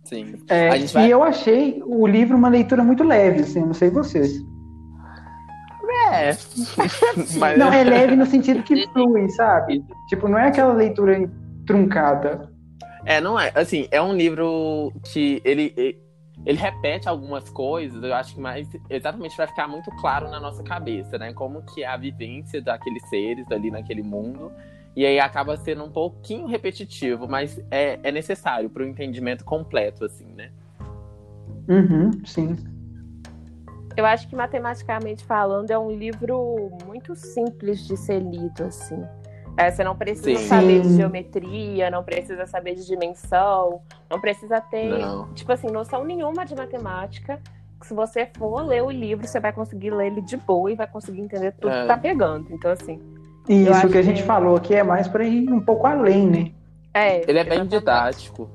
[0.04, 0.36] Sim.
[0.48, 3.74] É, A gente vai- E eu achei o livro uma leitura muito leve, assim, não
[3.74, 4.32] sei vocês.
[6.12, 6.30] É.
[7.38, 9.84] Mas, Não, é leve no sentido que flui, sabe?
[10.08, 11.28] Tipo, não é aquela leitura
[11.66, 12.50] truncada.
[13.04, 13.50] É, não é.
[13.54, 15.98] Assim, é um livro que ele, ele,
[16.48, 20.62] ele repete algumas coisas, eu acho que mais exatamente para ficar muito claro na nossa
[20.62, 21.30] cabeça, né?
[21.34, 24.50] Como que é a vivência daqueles seres ali naquele mundo.
[24.96, 30.06] E aí acaba sendo um pouquinho repetitivo, mas é, é necessário para o entendimento completo,
[30.06, 30.50] assim, né?
[31.68, 32.56] Uhum, sim.
[33.94, 39.04] eu acho que matematicamente falando é um livro muito simples de ser lido, assim.
[39.58, 40.46] É, você não precisa Sim.
[40.46, 45.34] saber de geometria, não precisa saber de dimensão, não precisa ter Não.
[45.34, 47.40] tipo assim, noção nenhuma de matemática.
[47.80, 50.76] que Se você for ler o livro, você vai conseguir ler ele de boa e
[50.76, 51.82] vai conseguir entender tudo É.
[51.82, 52.46] que tá pegando.
[52.52, 53.00] Então, assim,
[53.48, 56.26] E isso que a gente que- falou aqui é mais para ir um pouco além,
[56.30, 56.52] né?
[56.94, 57.28] é.
[57.28, 57.70] Ele é bem exatamente.
[57.70, 58.50] didático.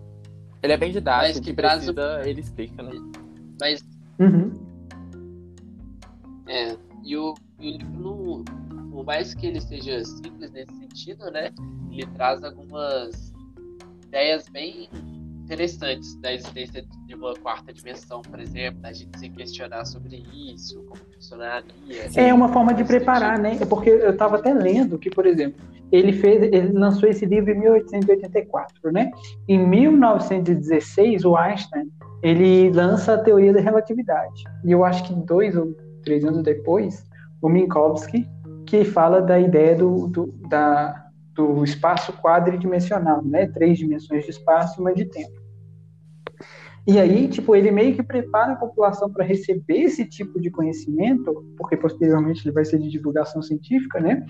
[0.62, 2.92] Ele é bem didático, Mas que precisa, ele explica, né?
[3.60, 3.84] Mas,
[4.20, 4.52] Uhum.
[6.48, 8.44] é, e o, e o livro, não,
[8.94, 11.50] por mais que ele seja simples nesse sentido, né?
[11.92, 13.34] Ele traz algumas
[14.06, 14.88] ideias bem
[15.44, 20.80] interessantes da existência de uma quarta dimensão, por exemplo, a gente se questionar sobre isso,
[20.84, 22.08] como funcionaria.
[22.16, 23.58] É uma forma de preparar, né?
[23.60, 25.60] É Porque eu estava até lendo que, por exemplo,
[25.92, 29.12] ele fez, ele lançou esse livro em 1884, né?
[29.48, 31.92] Em 1916, o Einstein
[32.22, 34.44] ele lança a teoria da relatividade.
[34.64, 37.04] E eu acho que dois ou três anos depois,
[37.42, 38.26] o Minkowski
[38.74, 41.06] que fala da ideia do, do, da,
[41.36, 43.46] do espaço quadridimensional, né?
[43.46, 45.44] Três dimensões de espaço e uma de tempo.
[46.88, 51.46] E aí, tipo, ele meio que prepara a população para receber esse tipo de conhecimento,
[51.56, 54.26] porque posteriormente ele vai ser de divulgação científica, né?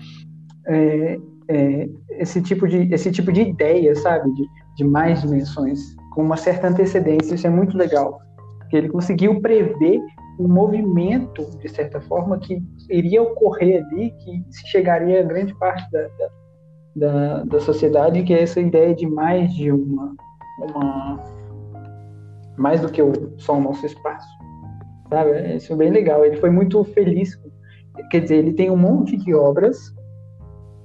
[0.66, 1.18] É,
[1.48, 4.46] é, esse tipo de esse tipo de ideia, sabe, de,
[4.76, 8.20] de mais dimensões, com uma certa antecedência, isso é muito legal,
[8.76, 10.00] ele conseguiu prever
[10.38, 15.90] um movimento de certa forma que iria ocorrer ali, que se chegaria a grande parte
[15.90, 16.30] da, da,
[16.96, 20.14] da, da sociedade, que é essa ideia de mais de uma,
[20.58, 21.22] uma
[22.56, 24.28] mais do que o, só o nosso espaço.
[25.08, 25.56] Sabe?
[25.56, 26.24] Isso é bem legal.
[26.24, 27.38] Ele foi muito feliz.
[28.10, 29.94] Quer dizer, ele tem um monte de obras,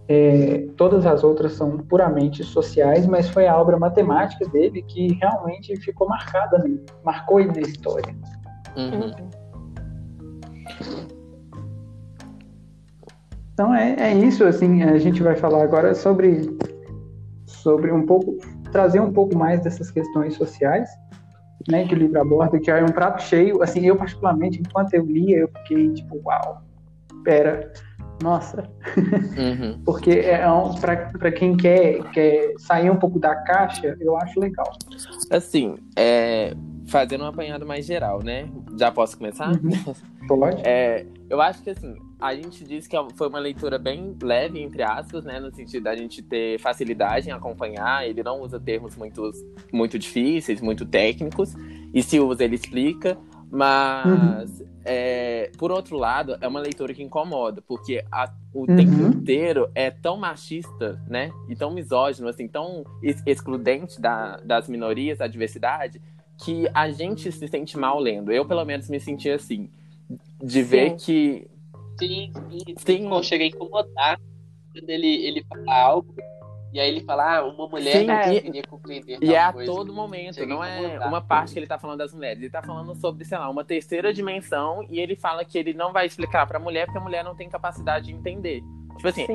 [0.07, 5.76] é, todas as outras são puramente sociais, mas foi a obra matemática dele que realmente
[5.81, 6.80] ficou marcada, né?
[7.03, 8.15] marcou ele na história.
[8.76, 9.30] Uhum.
[13.53, 16.49] Então é, é isso, assim, a gente vai falar agora sobre,
[17.45, 18.38] sobre um pouco,
[18.72, 20.89] trazer um pouco mais dessas questões sociais,
[21.68, 25.06] né, que o livro aborda, que é um prato cheio, assim, eu particularmente, enquanto eu
[25.06, 26.61] lia, eu fiquei tipo, uau,
[27.26, 27.72] pera,
[28.23, 28.64] Nossa,
[29.38, 29.80] Uhum.
[29.84, 34.72] porque é um, para quem quer, quer sair um pouco da caixa, eu acho legal.
[35.31, 36.53] Assim, é,
[36.90, 38.49] fazendo um apanhado mais geral, né?
[38.78, 39.52] Já posso começar?
[39.52, 39.70] Uhum.
[40.28, 40.61] Pode?
[40.64, 44.84] É, eu acho que assim, a gente diz que foi uma leitura bem leve, entre
[44.84, 45.40] aspas, né?
[45.40, 48.07] No sentido da gente ter facilidade em acompanhar.
[48.07, 49.32] Ele não usa termos muito,
[49.74, 51.53] muito difíceis, muito técnicos.
[51.94, 53.18] E se usa, ele explica.
[53.52, 58.66] Mas, é, por outro lado, é uma leitura que incomoda, porque a- o Uhum.
[58.76, 61.32] tempo inteiro é tão machista, né?
[61.48, 65.99] E tão misógino, assim, tão ex- excludente da- das minorias, da diversidade,
[66.44, 68.32] que a gente se sente mal lendo.
[68.32, 69.70] Eu, pelo menos, me senti assim.
[70.41, 71.48] De ver que.
[71.99, 72.60] Sim, sim.
[72.78, 73.10] Sim.
[73.10, 73.24] Sim.
[73.24, 74.20] Chega a incomodar
[74.72, 76.16] quando ele, ele fala algo.
[76.72, 78.28] E aí ele fala, ah, uma mulher Sim, não é.
[78.28, 79.72] conseguiria compreender E é a coisa.
[79.72, 82.40] todo momento, não é uma parte que ele tá falando das mulheres.
[82.40, 85.91] Ele tá falando sobre, sei lá, uma terceira dimensão e ele fala que ele não
[85.91, 88.61] vai explicar pra mulher porque a mulher não tem capacidade de entender.
[88.99, 89.26] Tipo assim,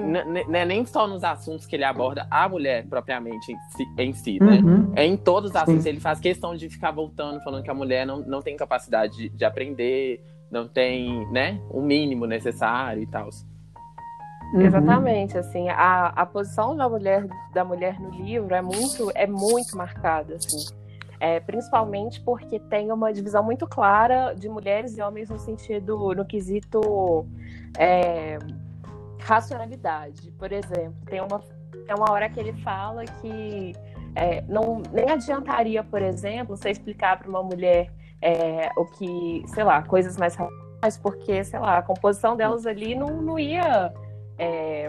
[0.53, 4.39] é nem só nos assuntos que ele aborda a mulher propriamente em si, em si,
[4.39, 4.61] né?
[4.63, 4.93] Uhum.
[4.95, 5.85] É em todos os assuntos.
[5.85, 5.89] Sim.
[5.89, 9.29] Ele faz questão de ficar voltando, falando que a mulher não, não tem capacidade de,
[9.31, 13.31] de aprender, não tem, né, o mínimo necessário e tal.
[14.53, 14.61] Uhum.
[14.61, 19.79] Exatamente, assim, a, a posição da mulher, da mulher no livro é muito, é muito
[19.79, 20.75] marcada, assim.
[21.19, 26.27] É, principalmente porque tem uma divisão muito clara de mulheres e homens no sentido, no
[26.27, 27.27] quesito
[27.79, 28.39] é,
[29.25, 30.31] racionalidade.
[30.33, 31.41] Por exemplo, tem uma,
[31.87, 33.73] tem uma hora que ele fala que
[34.15, 37.91] é, não, nem adiantaria, por exemplo, você explicar para uma mulher
[38.23, 42.95] é, o que, sei lá, coisas mais racionais, porque, sei lá, a composição delas ali
[42.95, 43.93] não, não ia
[44.39, 44.89] é,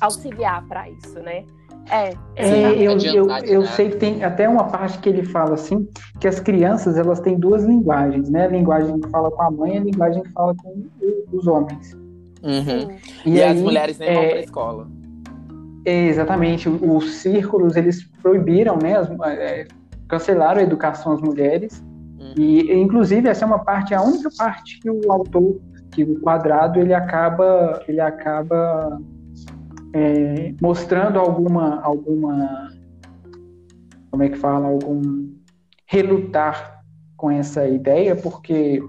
[0.00, 1.44] auxiliar para isso, né?
[1.90, 5.88] É, É, eu, eu, eu sei que tem até uma parte que ele fala assim,
[6.20, 8.44] que as crianças elas têm duas linguagens, né?
[8.44, 10.84] A linguagem que fala com a mãe e a linguagem que fala com
[11.32, 11.96] os homens.
[12.42, 12.96] Uhum.
[13.26, 14.88] E, as aí, mulheres nem vão é, pra escola.
[15.84, 18.96] exatamente, os círculos eles proibiram, né?
[18.96, 19.66] as- é,
[20.08, 21.82] cancelaram a educação às mulheres
[22.18, 22.32] Uhum.
[22.36, 25.60] e inclusive essa é uma parte, a única parte que o autor,
[25.92, 29.00] que o quadrado ele acaba, ele acaba
[29.94, 32.68] é, mostrando alguma, alguma,
[34.10, 35.28] como é que fala, algum
[35.86, 36.82] relutar
[37.16, 38.82] com essa ideia, porque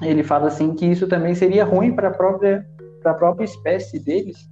[0.00, 2.66] ele fala assim que isso também seria ruim para a própria,
[3.02, 4.50] para a própria espécie deles.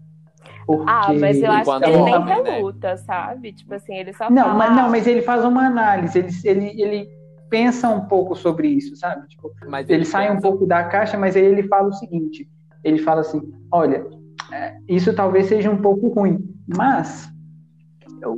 [0.66, 2.34] Porque Ah, mas eu acho que ele nem né?
[2.34, 3.52] reluta, sabe?
[3.52, 4.54] Tipo assim, ele só Não, fala...
[4.54, 7.08] mas, não, mas ele faz uma análise, ele, ele, ele
[7.48, 9.26] pensa um pouco sobre isso, sabe?
[9.28, 12.48] Tipo, Mas ele sai um pensa- pouco da caixa, mas aí ele fala o seguinte:
[12.84, 14.06] ele fala assim, olha,
[14.52, 17.28] é, isso talvez seja um pouco ruim, mas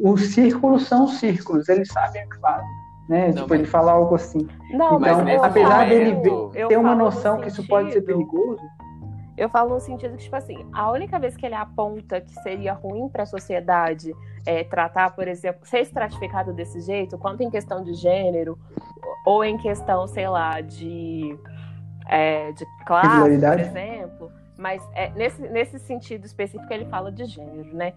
[0.03, 2.69] os círculos são círculos, eles sabem o que fazem,
[3.09, 3.27] né?
[3.27, 4.47] Não, tipo, mas- ele fala algo assim.
[4.71, 6.17] Não, Mas então, apesar dele
[6.55, 8.63] eu ter uma noção que isso pode ser perigoso,
[9.37, 12.75] Eu falo no sentido que, tipo assim, a única vez que ele aponta que seria
[12.75, 14.13] ruim para a sociedade
[14.45, 18.59] é, tratar, por exemplo, ser estratificado desse jeito, quanto em questão de gênero,
[19.25, 21.39] ou em questão, sei lá, de,
[22.09, 27.75] é, de classe, por exemplo, mas é, nesse, nesse sentido específico ele fala de gênero,
[27.75, 27.95] né?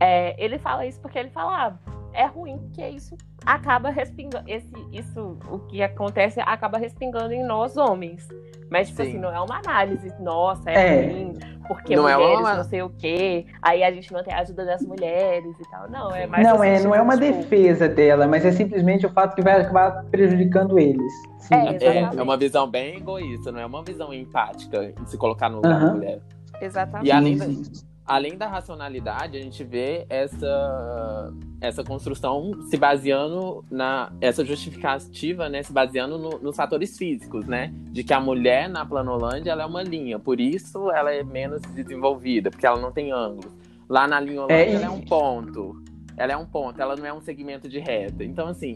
[0.00, 4.68] É, ele fala isso porque ele fala, ah, é ruim, porque isso acaba respingando, esse,
[4.92, 8.28] isso, o que acontece acaba respingando em nós homens.
[8.70, 9.08] Mas, tipo Sim.
[9.10, 11.06] assim, não é uma análise, nossa, é, É.
[11.06, 11.32] ruim,
[11.68, 14.40] porque Não é mulheres uma- não sei o quê, aí a gente não tem a
[14.40, 15.88] ajuda das mulheres e tal.
[15.90, 19.06] Não, é mais não no é, não é uma tipo, defesa dela, mas é simplesmente
[19.06, 21.12] o fato que vai acabar prejudicando eles.
[21.38, 25.16] Sim, É, É, é uma visão bem egoísta, não é uma visão empática em se
[25.18, 26.20] colocar no lugar da mulher.
[26.60, 27.06] Exatamente.
[27.08, 27.62] E além da, sim.
[28.06, 34.12] Além da racionalidade, a gente vê essa, essa construção se baseando na.
[34.20, 35.62] essa justificativa, né?
[35.62, 37.72] Se baseando no- nos fatores físicos, né?
[37.90, 41.62] De que a mulher na Planolândia ela é uma linha, por isso ela é menos
[41.74, 43.50] desenvolvida, porque ela não tem ângulo.
[43.88, 45.82] Lá na linholândia É, e- ela é um ponto.
[46.16, 48.22] Ela é um ponto, ela não é um segmento de reta.
[48.22, 48.72] Então, assim,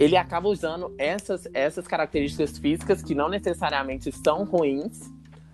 [0.00, 5.12] ele acaba usando essas, essas características físicas que não necessariamente são ruins,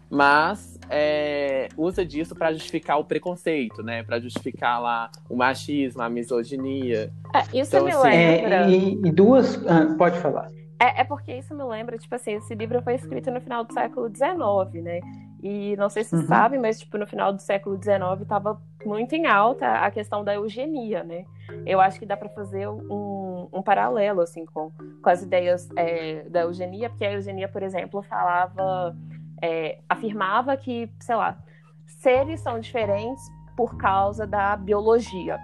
[0.09, 4.03] mas é, usa disso para justificar o preconceito, né?
[4.03, 7.13] Para justificar lá o machismo, a misoginia.
[7.35, 8.55] É, isso Então, me assim, lembra.
[8.67, 9.57] É, e, e duas.
[9.67, 10.49] ah, pode falar.
[10.83, 13.73] É, é porque isso me lembra, tipo assim, esse livro foi escrito no final do
[13.73, 15.01] século XIX, né?
[15.43, 16.21] E não sei se Uhum.
[16.23, 20.25] vocês sabem, mas tipo, no final do século XIX estava muito em alta a questão
[20.25, 21.25] da eugenia, né?
[21.67, 24.71] Eu acho que dá para fazer um, um paralelo, assim, com,
[25.03, 28.97] com as ideias é, da eugenia, porque a eugenia, por exemplo, falava,
[29.43, 31.39] é, afirmava que, sei lá,
[31.87, 33.23] seres são diferentes
[33.57, 35.39] por causa da biologia.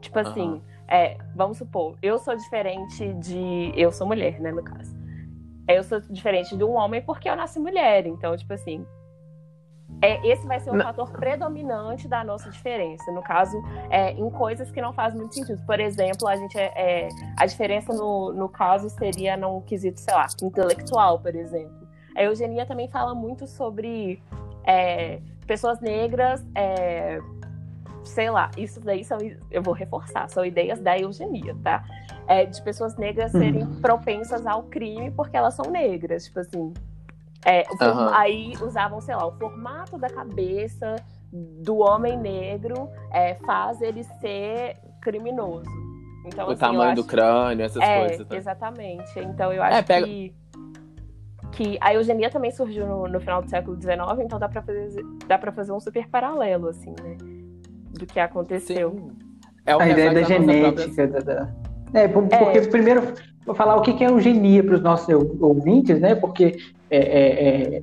[0.00, 0.62] Tipo assim, Aham.
[0.88, 3.72] é, vamos supor, eu sou diferente de.
[3.76, 4.96] Eu sou mulher, né, no caso.
[5.68, 8.06] Eu sou diferente de um homem porque eu nasci mulher.
[8.06, 8.84] Então, tipo assim,
[10.02, 13.10] é, esse vai ser o fator predominante da nossa diferença.
[13.12, 13.56] No caso,
[13.88, 15.64] é, em coisas que não fazem muito sentido.
[15.64, 17.08] Por exemplo, a gente é, é,
[17.38, 21.81] a diferença no, no caso seria num quesito, sei lá, intelectual, por exemplo.
[22.16, 24.22] A eugenia também fala muito sobre
[24.64, 27.20] é, pessoas negras, é,
[28.04, 29.18] sei lá, isso daí são,
[29.50, 31.84] eu vou reforçar, são ideias da eugenia, tá?
[32.26, 33.80] É, de pessoas negras serem uhum.
[33.80, 36.72] propensas ao crime porque elas são negras, tipo assim,
[37.44, 38.08] é, uhum.
[38.14, 40.96] Aí usavam, sei lá, o formato da cabeça
[41.32, 45.68] do homem negro é, faz ele ser criminoso.
[46.24, 48.28] Então, o assim, tamanho do crânio, essas é, coisas.
[48.28, 48.36] Né?
[48.36, 49.18] Exatamente.
[49.18, 50.06] Então eu é, acho pega...
[50.06, 50.34] que,
[51.52, 55.02] que a eugenia também surgiu no, no, final do século XIX, então dá pra, fazer,
[55.26, 57.16] dá pra fazer um super paralelo, assim, né?
[57.92, 58.90] Do que aconteceu.
[58.90, 59.10] Sim.
[59.66, 61.54] É a ideia da genética, da, da...
[61.94, 62.66] É, porque é.
[62.66, 63.14] primeiro
[63.44, 65.08] vou falar o que é eugenia para os nossos
[65.40, 66.14] ouvintes, né?
[66.14, 66.56] Porque
[66.90, 67.82] é, é,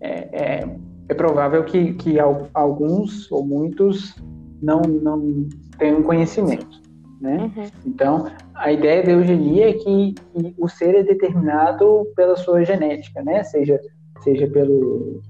[0.00, 0.68] é,
[1.08, 2.16] é provável que, que
[2.54, 4.14] alguns ou muitos
[4.62, 6.79] não, não tenham conhecimento,
[7.20, 7.52] né?
[7.54, 7.64] Uhum.
[7.84, 13.22] Então, a ideia da eugenia é que, que, o ser é determinado pela sua genética,
[13.22, 13.42] né?
[13.42, 13.78] Seja,
[14.22, 15.20] seja pelo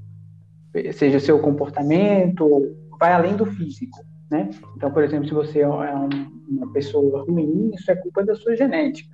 [0.92, 3.98] seja seu comportamento, vai além do físico.
[4.30, 4.50] Né?
[4.76, 9.10] Então, por exemplo, se você é uma pessoa ruim, isso é culpa da sua genética.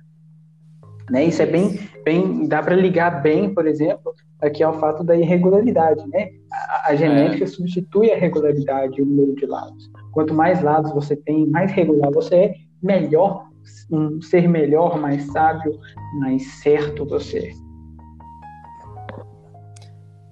[1.09, 1.25] Né?
[1.25, 6.07] Isso é bem, bem dá para ligar bem, por exemplo, aqui ao fato da irregularidade.
[6.09, 6.29] Né?
[6.51, 7.47] A, a genética é.
[7.47, 9.89] substitui a regularidade o número de lados.
[10.11, 13.47] Quanto mais lados você tem, mais regular você é, melhor,
[13.91, 15.79] um ser melhor, mais sábio,
[16.19, 17.51] mais certo você.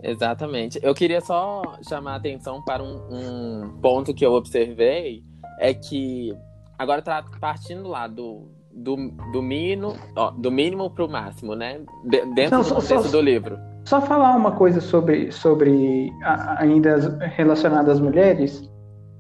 [0.06, 0.80] Exatamente.
[0.84, 5.24] Eu queria só chamar a atenção para um, um ponto que eu observei,
[5.60, 6.32] é que
[6.78, 8.96] agora tá partindo lá do, do,
[9.32, 11.82] do mínimo, ó, do mínimo para o máximo, né?
[12.04, 13.58] De, dentro Não, do contexto só, do livro.
[13.86, 18.70] Só falar uma coisa sobre, sobre a, ainda relacionada às mulheres,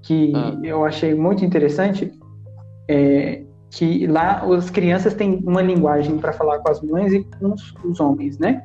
[0.03, 0.55] que ah.
[0.63, 2.11] eu achei muito interessante,
[2.87, 7.53] é que lá as crianças têm uma linguagem para falar com as mães e com
[7.53, 8.63] os, os homens, né?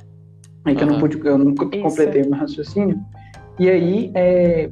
[0.64, 0.88] Aí que uhum.
[0.88, 3.00] eu não pude, eu não completei o meu raciocínio.
[3.58, 4.70] E aí é,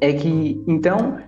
[0.00, 1.18] é que então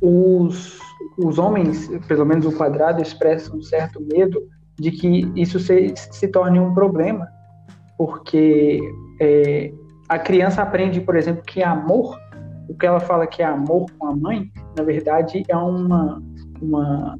[0.00, 0.78] os,
[1.16, 4.42] os homens, pelo menos o quadrado, expressam um certo medo
[4.78, 7.26] de que isso se, se torne um problema,
[7.96, 8.80] porque
[9.20, 9.72] é,
[10.08, 12.18] a criança aprende, por exemplo, que amor,
[12.68, 16.22] o que ela fala que é amor com a mãe, na verdade é uma,
[16.60, 17.18] uma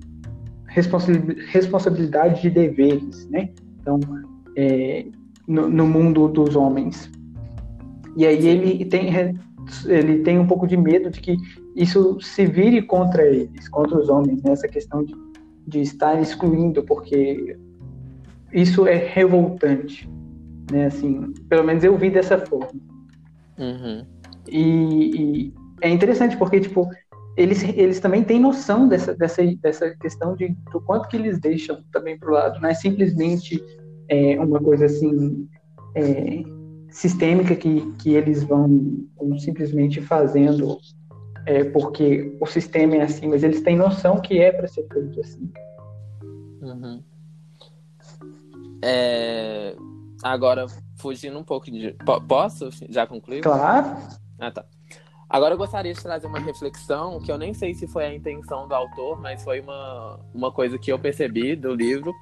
[0.66, 3.50] responsabilidade de deveres, né?
[3.80, 3.98] Então,
[4.56, 5.06] é,
[5.46, 7.10] no, no mundo dos homens.
[8.16, 9.08] E aí ele tem,
[9.86, 11.36] ele tem um pouco de medo de que
[11.74, 14.72] isso se vire contra eles, contra os homens, nessa né?
[14.72, 15.14] questão de,
[15.66, 17.56] de estar excluindo, porque
[18.52, 20.08] isso é revoltante,
[20.70, 20.86] né?
[20.86, 22.80] Assim, pelo menos eu vi dessa forma.
[23.58, 24.04] Uhum.
[24.50, 26.88] E, e, é interessante porque tipo
[27.36, 31.84] eles, eles também têm noção dessa, dessa, dessa questão de do quanto que eles deixam
[31.92, 33.62] também para o lado, não é simplesmente
[34.08, 35.48] é, uma coisa assim
[35.94, 36.42] é,
[36.90, 40.78] sistêmica que, que eles vão, vão simplesmente fazendo
[41.46, 45.20] é, porque o sistema é assim, mas eles têm noção que é para ser feito
[45.20, 45.50] assim.
[46.60, 47.02] Uhum.
[48.84, 49.74] É,
[50.22, 50.66] agora,
[50.96, 51.96] fugindo um pouco de.
[52.26, 53.40] Posso já concluir?
[53.40, 53.96] Claro.
[54.38, 54.64] Ah, tá.
[55.28, 58.66] Agora eu gostaria de trazer uma reflexão que eu nem sei se foi a intenção
[58.66, 62.14] do autor, mas foi uma, uma coisa que eu percebi do livro,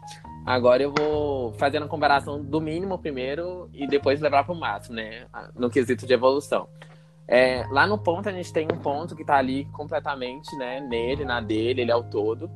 [0.46, 4.94] Agora eu vou fazendo a comparação do mínimo primeiro e depois levar para o máximo,
[4.94, 5.26] né?
[5.56, 6.68] No quesito de evolução.
[7.26, 10.78] É, lá no ponto a gente tem um ponto que está ali completamente, né?
[10.78, 12.48] Nele, na dele, ele é o todo.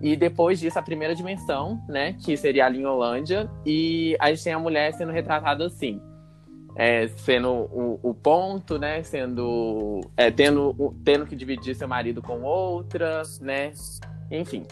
[0.00, 2.14] E depois disso, a primeira dimensão, né?
[2.14, 3.50] Que seria ali em Holândia.
[3.66, 6.00] E a gente tem a mulher sendo retratada assim.
[6.78, 9.02] É, sendo o, o, ponto, né?
[9.02, 10.02] Sendo.
[10.16, 13.72] É, tendo, tendo que dividir seu marido com outra, né?
[14.30, 14.66] Enfim.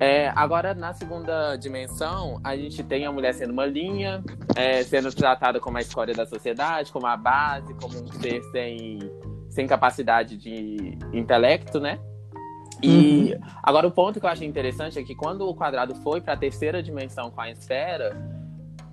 [0.00, 4.24] É, agora, na segunda dimensão, a gente tem a mulher sendo uma linha,
[4.56, 8.98] é, sendo tratada como a escória da sociedade, como a base, como um ser sem,
[9.50, 12.00] sem capacidade de intelecto, né?
[12.82, 13.40] E uhum.
[13.62, 16.36] agora o ponto que eu achei interessante é que quando o quadrado foi para a
[16.36, 18.16] terceira dimensão com a esfera,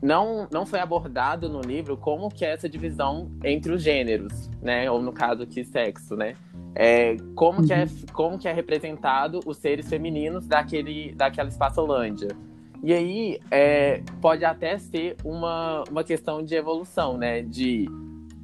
[0.02, 4.90] não, não foi abordado no livro como que é essa divisão entre os gêneros, né?
[4.90, 6.36] Ou no caso aqui, sexo, né?
[6.76, 7.66] É, como, uhum.
[7.66, 8.06] que é, uhum.
[8.14, 12.30] como que é representado os seres femininos daquele, daquela espaçolândia.
[12.84, 17.42] E aí é, pode até ser uma, uma questão de evolução, né?
[17.42, 17.90] De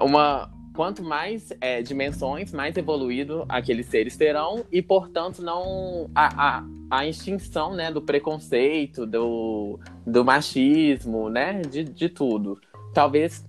[0.02, 0.52] uma.
[0.76, 7.08] Quanto mais é, dimensões, mais evoluído aqueles seres terão, e portanto não a, a, a
[7.08, 11.62] extinção né, do preconceito, do, do machismo, né?
[11.62, 12.60] De, de tudo.
[12.94, 13.45] Talvez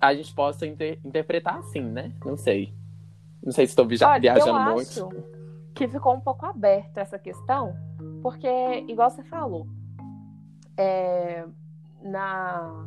[0.00, 2.12] a gente possa inter- interpretar assim, né?
[2.24, 2.74] Não sei.
[3.42, 4.80] Não sei se estou viajando eu muito.
[4.80, 5.08] acho
[5.72, 7.76] que ficou um pouco aberto essa questão,
[8.22, 8.48] porque,
[8.88, 9.66] igual você falou,
[10.76, 11.44] é,
[12.02, 12.86] na,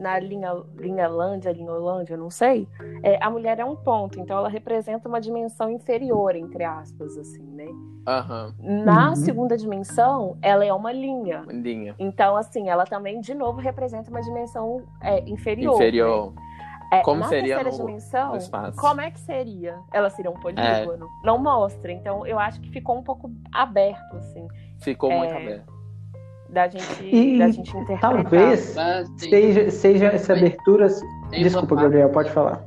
[0.00, 2.66] na linha, linha Lândia, linha Holândia, não sei,
[3.02, 7.44] é, a mulher é um ponto, então ela representa uma dimensão inferior, entre aspas, assim,
[7.44, 7.66] né?
[8.08, 9.16] Aham, Na Uhum.
[9.16, 11.44] segunda dimensão, ela é uma linha.
[11.48, 11.94] linha.
[11.98, 15.74] Então, assim, ela também, de novo, representa uma dimensão é, inferior.
[15.74, 16.32] Inferior.
[16.34, 16.42] né?
[16.92, 19.78] É, Como na seria terceira no- dimensão, no como é que seria?
[19.92, 21.06] Ela seria um polígono?
[21.22, 21.92] Não mostra.
[21.92, 24.48] Então, eu acho que ficou um pouco aberto, assim,
[24.80, 25.69] Ficou É, muito aberto.
[26.52, 28.00] Da gente, E da gente interpretar.
[28.00, 28.74] Talvez
[29.18, 30.88] tem, seja, seja essa abertura.
[31.30, 32.64] tem Desculpa, Gabriel, pode falar.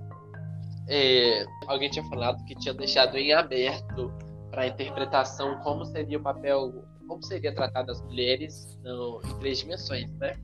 [0.87, 4.11] é, alguém tinha falado que tinha deixado em aberto
[4.51, 9.59] para a interpretação como seria o papel, como seria tratado as mulheres no, em três
[9.59, 10.35] dimensões, né?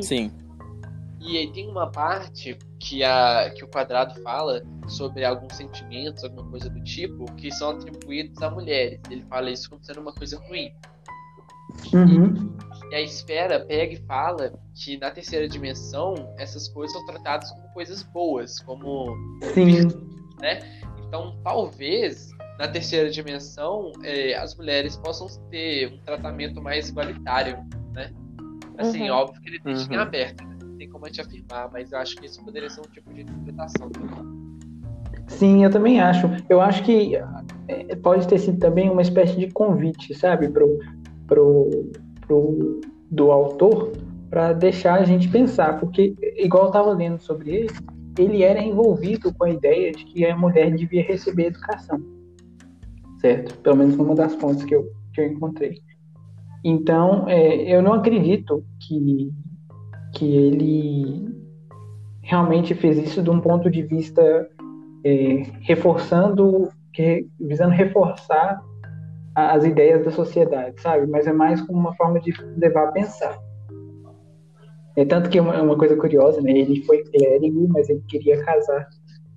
[0.00, 0.30] Sim.
[1.20, 6.48] E aí tem uma parte que, a, que o quadrado fala sobre alguns sentimentos, alguma
[6.50, 9.00] coisa do tipo, que são atribuídos a mulheres.
[9.08, 10.72] Ele fala isso como sendo uma coisa ruim.
[11.94, 12.52] Uhum.
[12.90, 17.68] E a esfera pega e fala que na terceira dimensão essas coisas são tratadas como
[17.72, 19.16] coisas boas, como
[19.54, 19.88] Sim.
[21.06, 27.58] Então, talvez na terceira dimensão eh, as mulheres possam ter um tratamento mais igualitário,
[27.94, 28.10] né?
[28.78, 29.16] Assim, Uhum.
[29.16, 30.02] óbvio que ele deixa em Uhum.
[30.02, 30.56] aberto, né?
[30.64, 33.12] não tem como a gente afirmar, mas eu acho que isso poderia ser um tipo
[33.12, 33.90] de interpretação.
[35.28, 36.26] Sim, eu também acho.
[36.48, 37.14] Eu acho que
[37.68, 40.78] é, pode ter sido também uma espécie de convite, sabe, pro,
[41.32, 41.90] pro,
[42.26, 42.80] pro
[43.10, 43.92] do autor
[44.28, 47.70] para deixar a gente pensar, porque igual eu estava lendo sobre ele,
[48.18, 52.00] ele era envolvido com a ideia de que a mulher devia receber educação,
[53.18, 53.58] certo?
[53.58, 55.80] Pelo menos numa das fontes que eu, que eu encontrei.
[56.62, 59.30] Então, é, eu não acredito que
[60.14, 61.26] que ele
[62.20, 64.22] realmente fez isso de um ponto de vista
[65.02, 68.62] é, reforçando, que, visando reforçar
[69.34, 71.06] as ideias da sociedade, sabe?
[71.06, 73.38] Mas é mais como uma forma de levar a pensar.
[74.96, 76.52] É tanto que é uma, é uma coisa curiosa, né?
[76.52, 78.88] Ele foi clérigo, mas ele queria casar.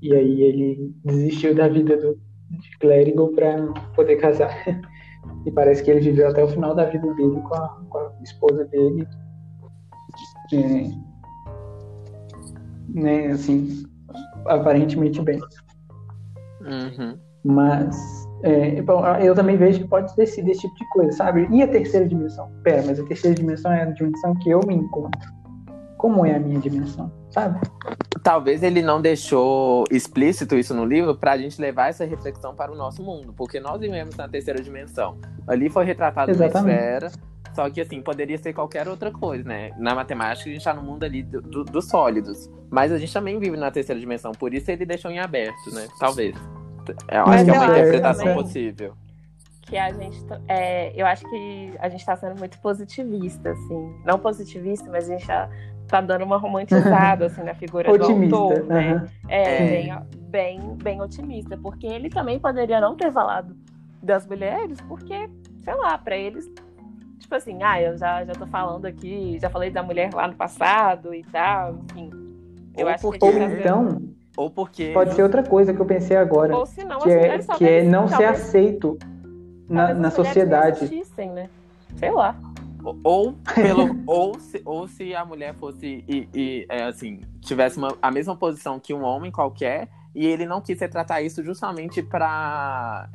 [0.02, 2.20] E aí ele desistiu da vida do,
[2.50, 4.52] de clérigo para poder casar.
[5.44, 8.12] E parece que ele viveu até o final da vida dele com a, com a
[8.22, 9.08] esposa dele.
[10.54, 10.92] É,
[12.90, 13.84] né, assim,
[14.46, 15.40] aparentemente bem.
[16.62, 17.18] Uhum.
[17.44, 21.48] Mas é, bom, eu também vejo que pode ter sido esse tipo de coisa, sabe?
[21.52, 22.52] E a terceira dimensão?
[22.64, 25.34] Pera, mas a terceira dimensão é a dimensão que eu me encontro.
[25.98, 27.60] Como é a minha dimensão, sabe?
[28.22, 32.76] Talvez ele não deixou explícito isso no livro pra gente levar essa reflexão para o
[32.76, 35.18] nosso mundo, porque nós vivemos na terceira dimensão.
[35.48, 36.76] Ali foi retratado uma Exatamente.
[36.78, 37.12] esfera,
[37.56, 39.72] só que assim, poderia ser qualquer outra coisa, né?
[39.80, 43.14] Na matemática a gente tá no mundo ali do- do- dos sólidos, mas a gente
[43.14, 45.88] também vive na terceira dimensão, por isso ele deixou em aberto, né?
[46.00, 46.36] Talvez.
[47.10, 48.94] Eu Mas acho que é uma interpretação também- possível.
[49.62, 53.96] que a gente tá- é, eu acho que a gente está sendo muito positivista assim
[54.06, 55.50] não positivista mas a gente já
[55.88, 58.28] tá dando uma romantizada assim na figura Otimista.
[58.36, 59.08] do autor né aham.
[59.28, 59.68] é, É.
[59.68, 59.94] Bem,
[60.30, 63.56] bem bem otimista porque ele também poderia não ter falado
[64.04, 65.28] das mulheres porque
[65.64, 66.46] sei lá para eles
[67.20, 70.36] tipo assim ah eu já já tô falando aqui já falei da mulher lá no
[70.36, 72.12] passado e tal enfim
[72.78, 74.02] eu Ou acho que Ou tá sendo- então,
[74.38, 74.92] Ou porque.
[74.94, 77.34] pode ser outra coisa que eu pensei agora, ou se não que as é, que
[77.34, 78.98] é talvez- não ser aceito
[79.70, 80.86] na, na sociedade.
[80.86, 81.50] existissem, né
[81.98, 82.36] sei lá
[83.04, 87.96] Ou pelo ou se, ou se a mulher fosse e, e, é, assim tivesse uma,
[88.02, 93.10] a mesma posição que um homem qualquer e ele não quis retratar isso justamente para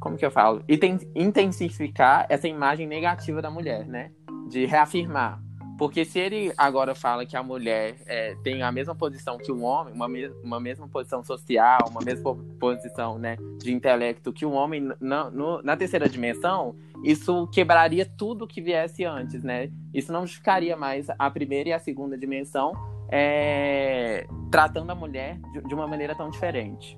[0.00, 4.10] como que eu falo Inten- intensificar essa imagem negativa da mulher, né?
[4.50, 5.40] De reafirmar.
[5.76, 9.64] Porque se ele agora fala que a mulher é, tem a mesma posição que um
[9.64, 14.46] homem, uma, me- uma mesma posição social, uma mesma po- posição né, de intelecto que
[14.46, 19.68] um homem na- no- na terceira dimensão, isso quebraria tudo que viesse antes, né?
[19.92, 22.72] Isso não justificaria mais a primeira e a segunda dimensão
[23.10, 26.96] é, tratando a mulher de, de uma maneira tão diferente.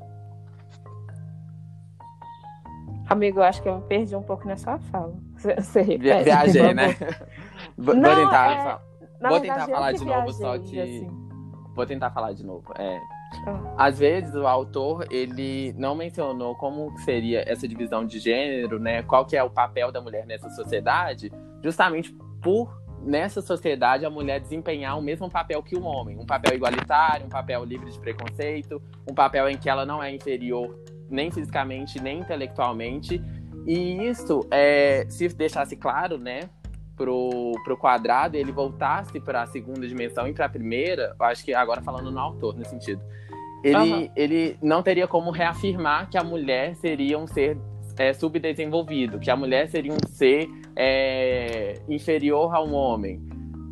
[3.08, 5.14] Amigo, eu acho que eu me perdi um pouco nessa fala.
[5.36, 6.96] Você, você repete, viajei, né?
[7.78, 8.82] Vou, tentar, é- fa-
[9.28, 11.08] Vou tentar falar de novo, só que- assim.
[11.74, 12.72] vou tentar falar de novo.
[12.78, 12.98] É,
[13.46, 13.74] Ah.
[13.86, 19.02] às vezes o autor ele não mencionou como seria essa divisão de gênero, né?
[19.02, 21.30] Qual que é o papel da mulher nessa sociedade,
[21.62, 22.12] justamente
[22.42, 27.26] por nessa sociedade a mulher desempenhar o mesmo papel que o homem, um papel igualitário,
[27.26, 30.74] um papel livre de preconceito, um papel em que ela não é inferior
[31.08, 33.22] nem fisicamente nem intelectualmente.
[33.66, 36.40] E isso, é, se deixasse claro, né?
[36.96, 41.26] Pro, pro quadrado e ele voltasse para a segunda dimensão e para a primeira, eu
[41.26, 43.02] acho que agora falando no autor, nesse sentido,
[43.62, 44.08] ele, Aham.
[44.16, 47.58] ele não teria como reafirmar que a mulher seria um ser
[47.98, 53.20] é, subdesenvolvido, que a mulher seria um ser é, inferior a um homem.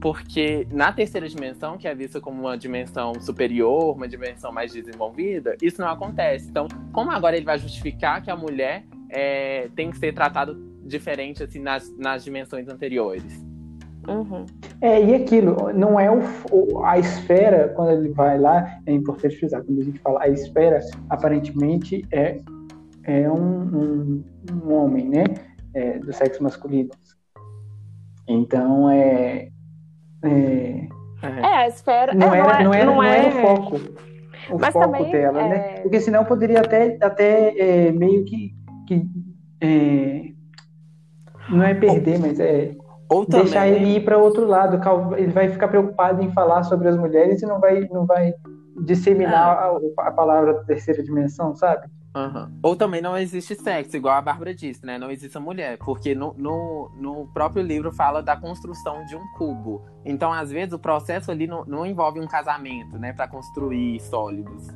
[0.00, 5.56] Porque na terceira dimensão, que é vista como uma dimensão superior, uma dimensão mais desenvolvida,
[5.62, 6.50] isso não acontece.
[6.50, 10.54] Então, como agora ele vai justificar que a mulher é, tem que ser tratada
[10.86, 13.24] diferente assim nas, nas dimensões anteriores?
[14.06, 14.44] Uhum.
[14.82, 16.20] É, e aquilo, não é o,
[16.52, 20.28] o- a esfera, quando ele vai lá, é importante frisar, quando a gente fala a
[20.28, 20.78] esfera,
[21.08, 22.38] aparentemente é,
[23.04, 25.24] é um, um, um homem, né?
[25.72, 26.90] É, do sexo masculino.
[28.28, 29.48] Então, é.
[30.22, 30.88] é
[31.22, 32.14] É, a esfera.
[32.14, 33.76] não, é, era, não, era, não não era é- o foco.
[34.50, 35.80] O Mas foco também, dela, é- né?
[35.80, 38.54] Porque senão poderia até, até é, meio que.
[38.86, 39.02] que
[39.60, 40.33] é,
[41.48, 42.74] não é perder, mas é
[43.08, 44.80] Ou também, deixar ele ir para outro lado.
[45.16, 48.32] Ele vai ficar preocupado em falar sobre as mulheres e não vai, não vai
[48.84, 51.86] disseminar a, a palavra da terceira dimensão, sabe?
[52.16, 52.48] Aham.
[52.62, 54.96] Ou também não existe sexo, igual a Bárbara disse, né?
[54.98, 55.78] Não existe a mulher.
[55.78, 59.82] Porque no, no, no próprio livro fala da construção de um cubo.
[60.04, 63.12] Então, às vezes, o processo ali não, não envolve um casamento, né?
[63.12, 64.68] Pra construir sólidos.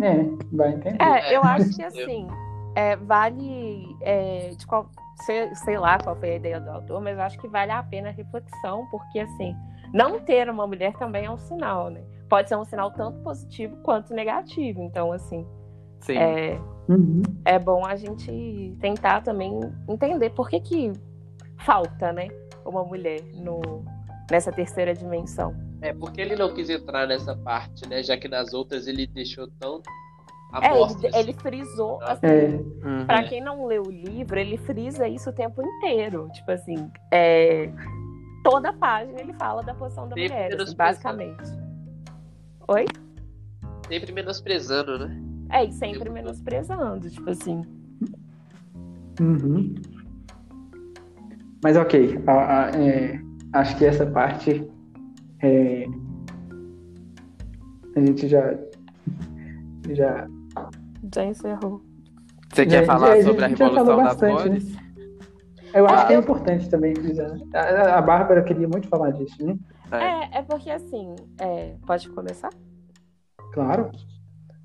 [0.00, 1.02] É, vai entender.
[1.02, 2.26] É, eu É, acho que eu- assim,
[2.74, 3.96] é, vale.
[4.00, 4.88] é, de qual,
[5.24, 7.82] sei, sei lá qual foi a ideia do autor, mas eu acho que vale a
[7.82, 9.54] pena a reflexão, porque assim,
[9.92, 12.02] não ter uma mulher também é um sinal, né?
[12.28, 14.80] Pode ser um sinal tanto positivo quanto negativo.
[14.82, 15.44] Então, assim,
[16.00, 16.16] Sim.
[16.16, 17.22] é, Uhum.
[17.44, 20.92] é bom a gente tentar também entender por que, que
[21.58, 22.28] falta, né,
[22.64, 23.84] uma mulher no,
[24.30, 25.54] nessa terceira dimensão.
[25.82, 28.02] É, porque ele não quis entrar nessa parte, né?
[28.02, 29.80] Já que nas outras ele deixou tão
[30.62, 32.46] É, ele, ele frisou, assim, É,
[32.84, 33.06] Uhum.
[33.06, 36.28] Pra quem não leu o livro, ele frisa isso o tempo inteiro.
[36.32, 37.70] Tipo assim, é,
[38.42, 41.42] toda página ele fala da posição da Sempre mulher, assim, basicamente.
[42.68, 42.84] Oi?
[43.88, 45.22] Sempre menosprezando, né?
[45.50, 47.62] É, e sempre menosprezando, tipo assim.
[49.20, 49.74] Uhum.
[51.62, 53.20] Mas ok, a- a- é,
[53.52, 54.66] acho que essa parte
[55.42, 55.84] é,
[57.96, 58.56] a gente já
[59.90, 60.26] já
[61.14, 61.80] Já encerrou.
[62.52, 64.76] Você quer Já- falar já- sobre a falou Revolução das bastante, Cores?
[65.74, 67.32] eu acho É, que é importante também frisar.
[67.54, 69.56] A, a Bárbara queria muito falar disso, né?
[69.92, 72.50] É, é porque assim, é, pode começar?
[73.52, 73.90] Claro.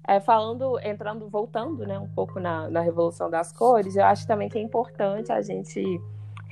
[0.08, 4.48] É, falando, entrando, voltando, né, um pouco na, na Revolução das Cores, eu acho também
[4.50, 6.00] que é importante a gente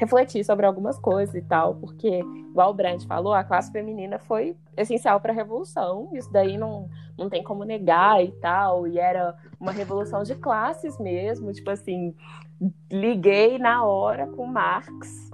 [0.04, 2.20] refletir sobre algumas coisas e tal, porque,
[2.50, 6.90] igual o Brandt falou, a classe feminina foi essencial para a Revolução, isso daí não,
[7.18, 12.14] não tem como negar e tal, e era uma revolução de classes mesmo, tipo assim,
[12.92, 15.32] liguei na hora com Marx.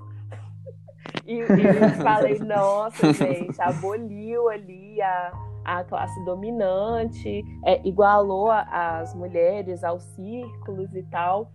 [1.25, 5.31] E, e eu falei, nossa, gente, aboliu ali a,
[5.65, 11.51] a classe dominante, é, igualou a- as mulheres aos círculos e tal.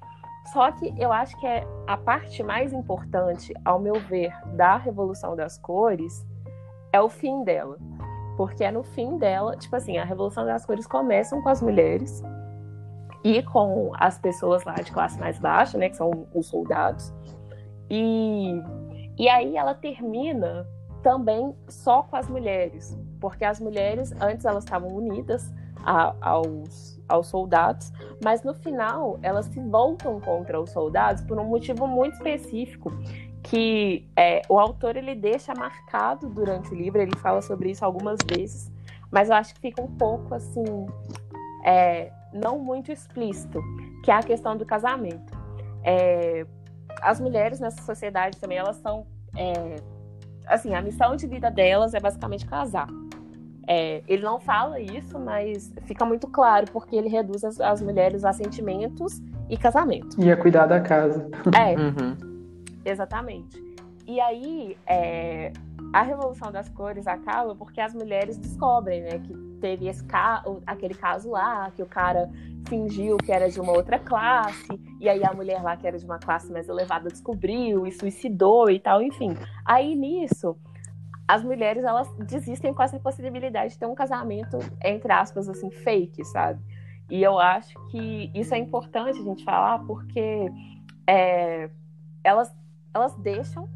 [0.53, 5.35] Só que eu acho que é a parte mais importante, ao meu ver, da Revolução
[5.35, 6.27] das Cores
[6.93, 7.77] é o fim dela.
[8.37, 12.23] Porque é no fim dela, tipo assim, a Revolução das Cores começam com as mulheres
[13.23, 17.13] e com as pessoas lá de classe mais baixa, né, que são os soldados.
[17.89, 18.61] E,
[19.19, 20.67] e aí ela termina
[21.03, 25.53] também só com as mulheres, porque as mulheres antes elas estavam unidas
[25.85, 31.45] a- aos, aos soldados, mas no final elas se voltam contra os soldados por um
[31.45, 32.91] motivo muito específico
[33.45, 38.19] que é, o autor ele deixa marcado durante o livro, ele fala sobre isso algumas
[38.27, 38.73] vezes,
[39.11, 40.65] mas eu acho que fica um pouco assim,
[41.65, 43.61] é, não muito explícito,
[44.03, 45.39] que é a questão do casamento.
[45.83, 46.47] É,
[47.03, 49.07] as mulheres nessa sociedade também elas são
[49.37, 49.77] é,
[50.47, 52.89] assim, a missão de vida delas é basicamente casar.
[53.67, 58.25] É, ele não fala isso, mas fica muito claro, porque ele reduz as, as mulheres
[58.25, 60.21] a sentimentos e casamento.
[60.23, 61.29] Ia cuidar da casa.
[61.57, 62.17] É, Uhum.
[62.85, 63.63] exatamente.
[64.07, 65.51] E aí, é,
[65.93, 70.95] a Revolução das Cores acaba porque as mulheres descobrem, né, que teve esse ca aquele
[70.95, 72.29] caso lá, que o cara
[72.69, 74.69] fingiu que era de uma outra classe,
[75.01, 78.71] e aí a mulher lá que era de uma classe mais elevada descobriu e suicidou
[78.71, 79.35] e tal, enfim.
[79.65, 80.57] Aí nisso,
[81.27, 86.25] as mulheres elas desistem com essa possibilidade de ter um casamento entre aspas assim fake,
[86.25, 86.61] sabe?
[87.11, 90.51] E eu acho que isso é importante a gente falar porque
[91.07, 91.71] é,
[92.23, 92.55] elas
[92.93, 93.69] elas deixam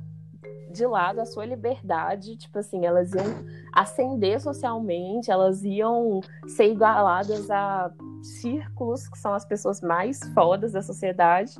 [0.70, 3.25] de lado a sua liberdade, tipo assim, elas iam
[3.73, 7.91] ascender socialmente, elas iam ser igualadas a
[8.23, 11.55] círculos que são as pessoas mais fodas da sociedade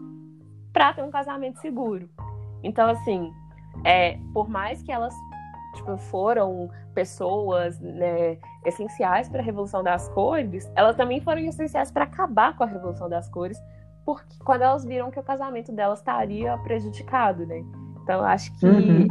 [0.73, 2.09] para ter um casamento seguro.
[2.63, 3.33] Então, assim,
[3.85, 5.15] é, por mais que elas
[5.75, 12.05] tipo, foram pessoas né, essenciais para a Revolução das Cores, elas também foram essenciais para
[12.05, 13.59] acabar com a Revolução das Cores,
[14.05, 17.63] porque quando elas viram que o casamento delas estaria prejudicado, né?
[18.03, 19.07] Então, eu acho que Uhum.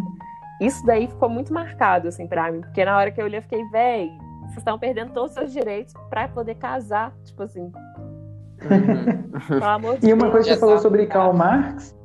[0.60, 2.62] isso daí ficou muito marcado, assim, pra mim.
[2.62, 4.10] Porque na hora que eu li, eu fiquei, véi,
[4.46, 7.14] vocês estão perdendo todos os seus direitos pra poder casar.
[7.24, 7.72] Tipo assim,
[9.48, 10.32] pelo amor de E uma Deus.
[10.34, 11.06] coisa que você falou sobre.
[11.06, 11.96] Karl Marx,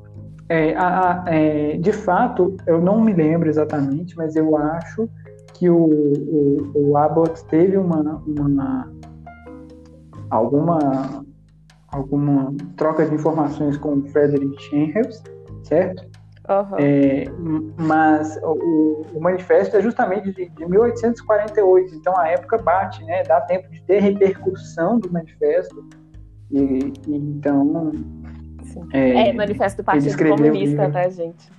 [0.49, 5.09] é, a- é, de fato, eu não me lembro exatamente, mas eu acho
[5.53, 8.91] que o, o, o Abbott teve uma, uma
[10.29, 11.23] alguma
[11.91, 15.21] alguma troca de informações com o Frederick Engels,
[15.63, 16.03] certo?
[16.49, 16.75] Aham.
[16.79, 17.23] É,
[17.79, 23.23] mas o, o manifesto é justamente de, de 1848, então a época bate, né?
[23.23, 25.85] Dá tempo de ter repercussão do manifesto.
[26.51, 27.91] E, e então.
[28.73, 28.87] Sim.
[28.91, 31.51] É, É, manifesto do Partido Comunista, tá, gente?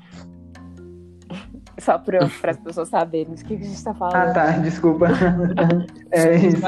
[1.78, 4.14] Só para as pessoas saberem de que a gente tá falando.
[4.16, 5.06] Ah, tá, desculpa.
[6.12, 6.62] é isso.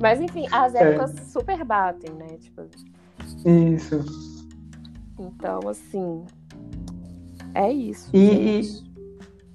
[0.00, 0.90] Mas enfim, as É.
[0.92, 2.26] épocas super batem, né?
[2.38, 2.62] Tipo,
[3.46, 4.04] Isso.
[5.18, 6.24] então, assim.
[7.54, 8.10] É isso.
[8.12, 8.86] E, e-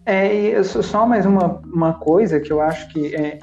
[0.06, 3.38] é, só mais uma, uma coisa que eu acho que é,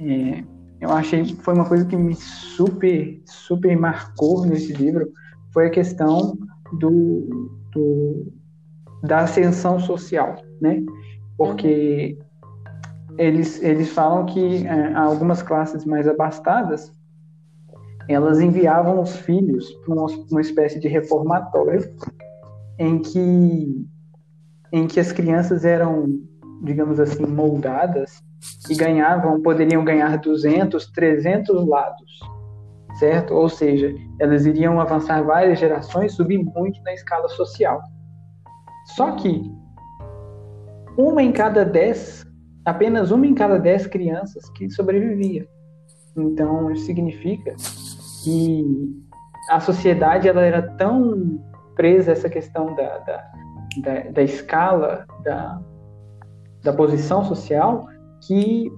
[0.00, 0.44] é,
[0.80, 5.08] eu achei foi uma coisa que me super super marcou nesse livro
[5.54, 6.36] foi a questão
[6.72, 8.32] do, do-
[9.04, 10.82] da ascensão social, né?
[11.38, 12.18] Porque
[13.16, 16.92] eles eles falam que é, algumas classes mais abastadas
[18.08, 21.80] elas enviavam os filhos para uma, uma espécie de reformatório
[22.78, 23.86] em que
[24.72, 26.18] em que as crianças eram,
[26.64, 28.20] digamos assim, moldadas
[28.68, 32.18] e ganhavam, poderiam ganhar 200, 300 lados,
[33.04, 33.34] certo?
[33.34, 37.82] Ou seja, elas iriam avançar várias gerações, subir muito na escala social.
[38.96, 39.52] Só que
[40.96, 42.24] uma em cada dez,
[42.64, 45.46] apenas uma em cada dez crianças que sobrevivia.
[46.16, 47.54] Então, isso significa
[48.22, 48.64] que
[49.50, 51.44] a sociedade ela era tão
[51.74, 53.32] presa a essa questão da, da,
[53.82, 55.60] da, da escala, da,
[56.62, 57.86] da posição social,
[58.26, 58.72] que,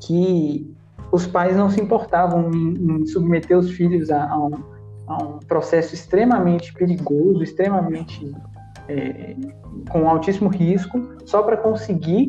[0.00, 0.75] que
[1.16, 4.50] os pais não se importavam em, em submeter os filhos a, a, um,
[5.06, 8.34] a um processo extremamente perigoso, extremamente
[8.88, 9.34] é,
[9.90, 12.28] com altíssimo risco, só para conseguir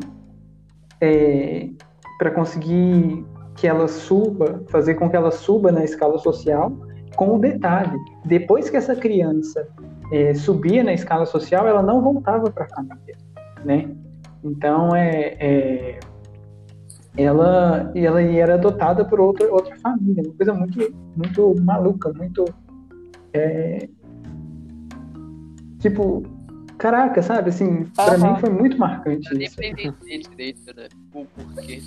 [1.02, 1.70] é,
[2.18, 3.24] para conseguir
[3.56, 6.72] que ela suba, fazer com que ela suba na escala social,
[7.16, 9.68] com o detalhe, depois que essa criança
[10.12, 13.18] é, subia na escala social, ela não voltava para a família,
[13.66, 13.90] né?
[14.44, 16.00] Então é, é
[17.18, 22.46] ela ela era adotada por outra outra família, uma coisa muito muito maluca, muito
[23.34, 23.90] é,
[25.80, 26.24] tipo
[26.78, 27.50] caraca, sabe?
[27.50, 29.62] Assim, para mim foi muito marcante Eu nem isso.
[29.62, 30.88] entender direito, né?
[31.14, 31.82] O porquê.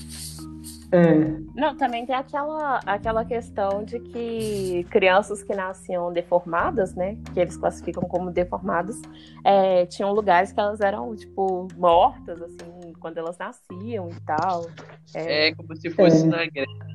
[0.92, 7.16] É, Não, também tem aquela, aquela questão de que crianças que nasciam deformadas, né?
[7.32, 9.00] Que eles classificam como deformadas,
[9.44, 14.66] é, tinham lugares que elas eram, tipo, mortas, assim, quando elas nasciam e tal.
[15.14, 16.26] É, É como se fosse É.
[16.28, 16.86] na Grécia.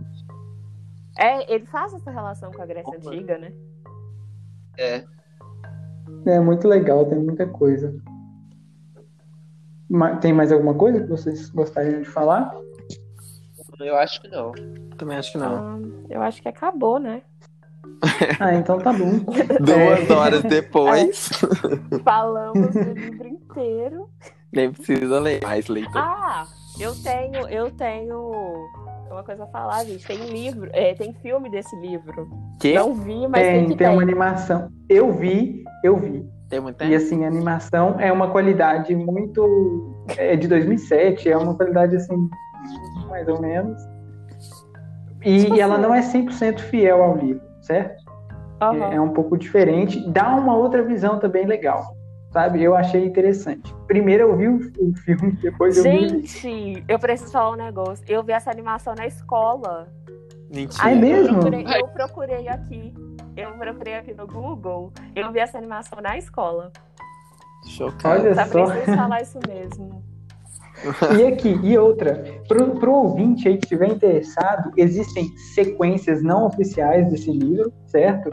[1.17, 3.09] é, ele faz essa relação com a Grécia Opa.
[3.09, 3.51] Antiga, né?
[4.77, 5.03] É.
[6.27, 7.93] é muito legal, tem muita coisa.
[10.21, 12.53] Tem mais alguma coisa que vocês gostariam de falar?
[13.79, 14.51] Eu acho que não.
[14.97, 15.55] Também acho que não.
[15.55, 15.79] Ah,
[16.09, 17.21] eu acho que acabou, né?
[18.39, 19.19] Ah, então tá bom.
[19.59, 20.13] Duas É.
[20.13, 21.29] horas depois,
[22.03, 24.09] Falamos do livro inteiro.
[24.55, 25.99] Nem precisa ler mais leitura.
[26.03, 26.45] Ah,
[26.79, 28.67] eu tenho, eu tenho
[29.11, 30.05] uma coisa a falar, gente.
[30.05, 32.27] Tem livro, é, tem filme desse livro.
[32.59, 32.73] que?
[32.73, 33.89] Não vi, mas tem, Tem, que tem tem.
[33.95, 34.69] uma animação.
[34.89, 36.27] Eu vi, eu vi.
[36.49, 36.95] Tem muito E tempo?
[36.95, 39.95] assim, a animação é uma qualidade muito.
[40.17, 42.29] É de 2007, é uma qualidade assim,
[43.09, 43.81] mais ou menos.
[45.23, 45.83] E, Tipo e ela assim.
[45.83, 48.03] não é 100% fiel ao livro, certo?
[48.61, 48.93] Aham.
[48.93, 49.99] É um pouco diferente.
[50.11, 51.83] Dá uma outra visão também legal,
[52.35, 52.61] sabe?
[52.61, 53.73] Eu achei interessante.
[53.87, 56.27] Primeiro eu vi o, filme, depois eu vi o livro.
[56.27, 58.03] Gente, eu preciso falar um negócio.
[58.09, 59.87] Eu vi essa animação na escola.
[60.53, 60.83] Mentira.
[60.83, 61.37] É Aí mesmo?
[61.37, 62.93] Eu procurei, eu procurei aqui.
[63.37, 64.91] Eu procurei aqui no Google.
[65.15, 66.73] Eu vi essa animação na escola.
[67.69, 68.19] Chocado.
[68.19, 68.65] Olha Só só.
[68.65, 70.03] preciso falar isso mesmo.
[71.17, 77.09] E aqui, e outra, pro, pro ouvinte aí que estiver interessado, existem sequências não oficiais
[77.09, 78.29] desse livro, certo?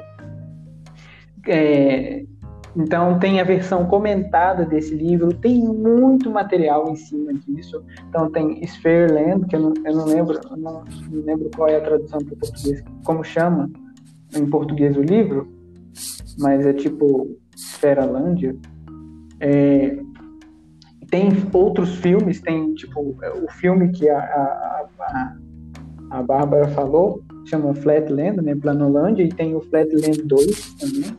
[1.46, 2.24] É,
[2.76, 7.84] então tem a versão comentada desse livro, tem muito material em cima disso.
[8.08, 11.76] Então tem Sphereland, que eu não, eu não lembro, eu não, não lembro qual é
[11.76, 13.70] a tradução para português, como chama
[14.34, 15.52] em português o livro,
[16.38, 18.56] mas é tipo Esferalândia,
[19.38, 19.98] é,
[21.10, 25.36] tem outros filmes, tem tipo o filme que a, a, a,
[26.10, 31.18] a Bárbara falou, chama Flatland, né, Planolândia, e tem o Flatland 2 também.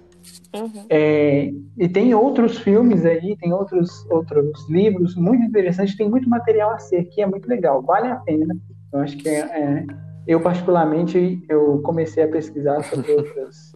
[0.56, 0.86] Uhum.
[0.90, 6.72] É, e tem outros filmes aí, tem outros, outros livros muito interessantes, tem muito material
[6.72, 8.56] a ser que é muito legal, vale a pena.
[8.92, 9.86] Eu acho que é, é
[10.28, 13.74] eu particularmente eu comecei a pesquisar sobre outros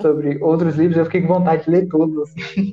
[0.00, 2.30] sobre outros livros, eu fiquei com vontade de ler todos.
[2.30, 2.72] Assim.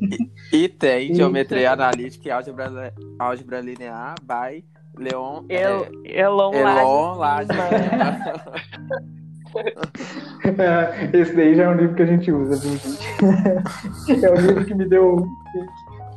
[0.51, 4.63] E tem E- Geometria Analítica e Álgebra, Álgebra Linear by
[4.97, 7.57] Leon El, é, Elon, Elon Lages.
[9.59, 14.25] É, Esse daí já é um livro que a gente usa, viu, gente?
[14.25, 15.25] É um livro que me deu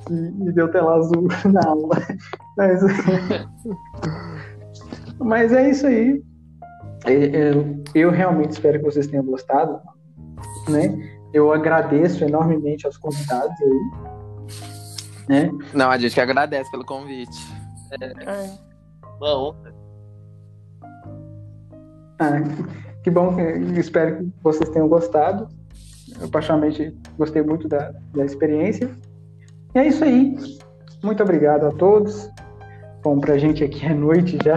[0.06, 1.96] que me deu tela azul na aula.
[2.56, 2.80] Mas,
[5.18, 6.22] mas é isso aí.
[7.06, 7.52] É, é,
[7.94, 9.80] Eu realmente espero que vocês tenham gostado.
[10.68, 11.18] Né?
[11.32, 13.90] Eu agradeço enormemente aos convidados aí.
[15.28, 15.50] Né?
[15.72, 17.38] Não, a gente que agradece pelo convite.
[18.00, 18.50] É.
[19.18, 19.74] Uma honra.
[22.18, 22.40] Ah,
[23.04, 23.36] que bom,
[23.78, 25.46] espero que vocês tenham gostado.
[26.20, 28.90] Eu particularmente gostei muito da, da experiência.
[29.74, 30.36] E é isso aí.
[31.02, 32.30] Muito obrigado a todos.
[33.02, 34.56] Bom, pra gente aqui é noite já.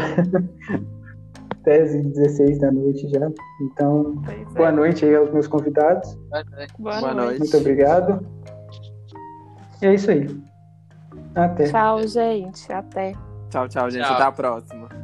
[1.64, 3.30] 10 e 16 da noite já.
[3.62, 4.58] Então, Pois é.
[4.58, 6.16] boa noite aí aos meus convidados.
[6.30, 6.74] Boa noite.
[6.80, 7.26] Boa, Boa noite.
[7.26, 7.40] noite.
[7.40, 8.26] Muito obrigado.
[9.82, 10.26] E é isso aí.
[11.36, 11.66] Até.
[11.66, 12.72] Tchau, gente.
[12.72, 13.14] Até.
[13.50, 14.06] Tchau, tchau, gente.
[14.06, 14.14] Tchau.
[14.16, 14.97] Até a próxima.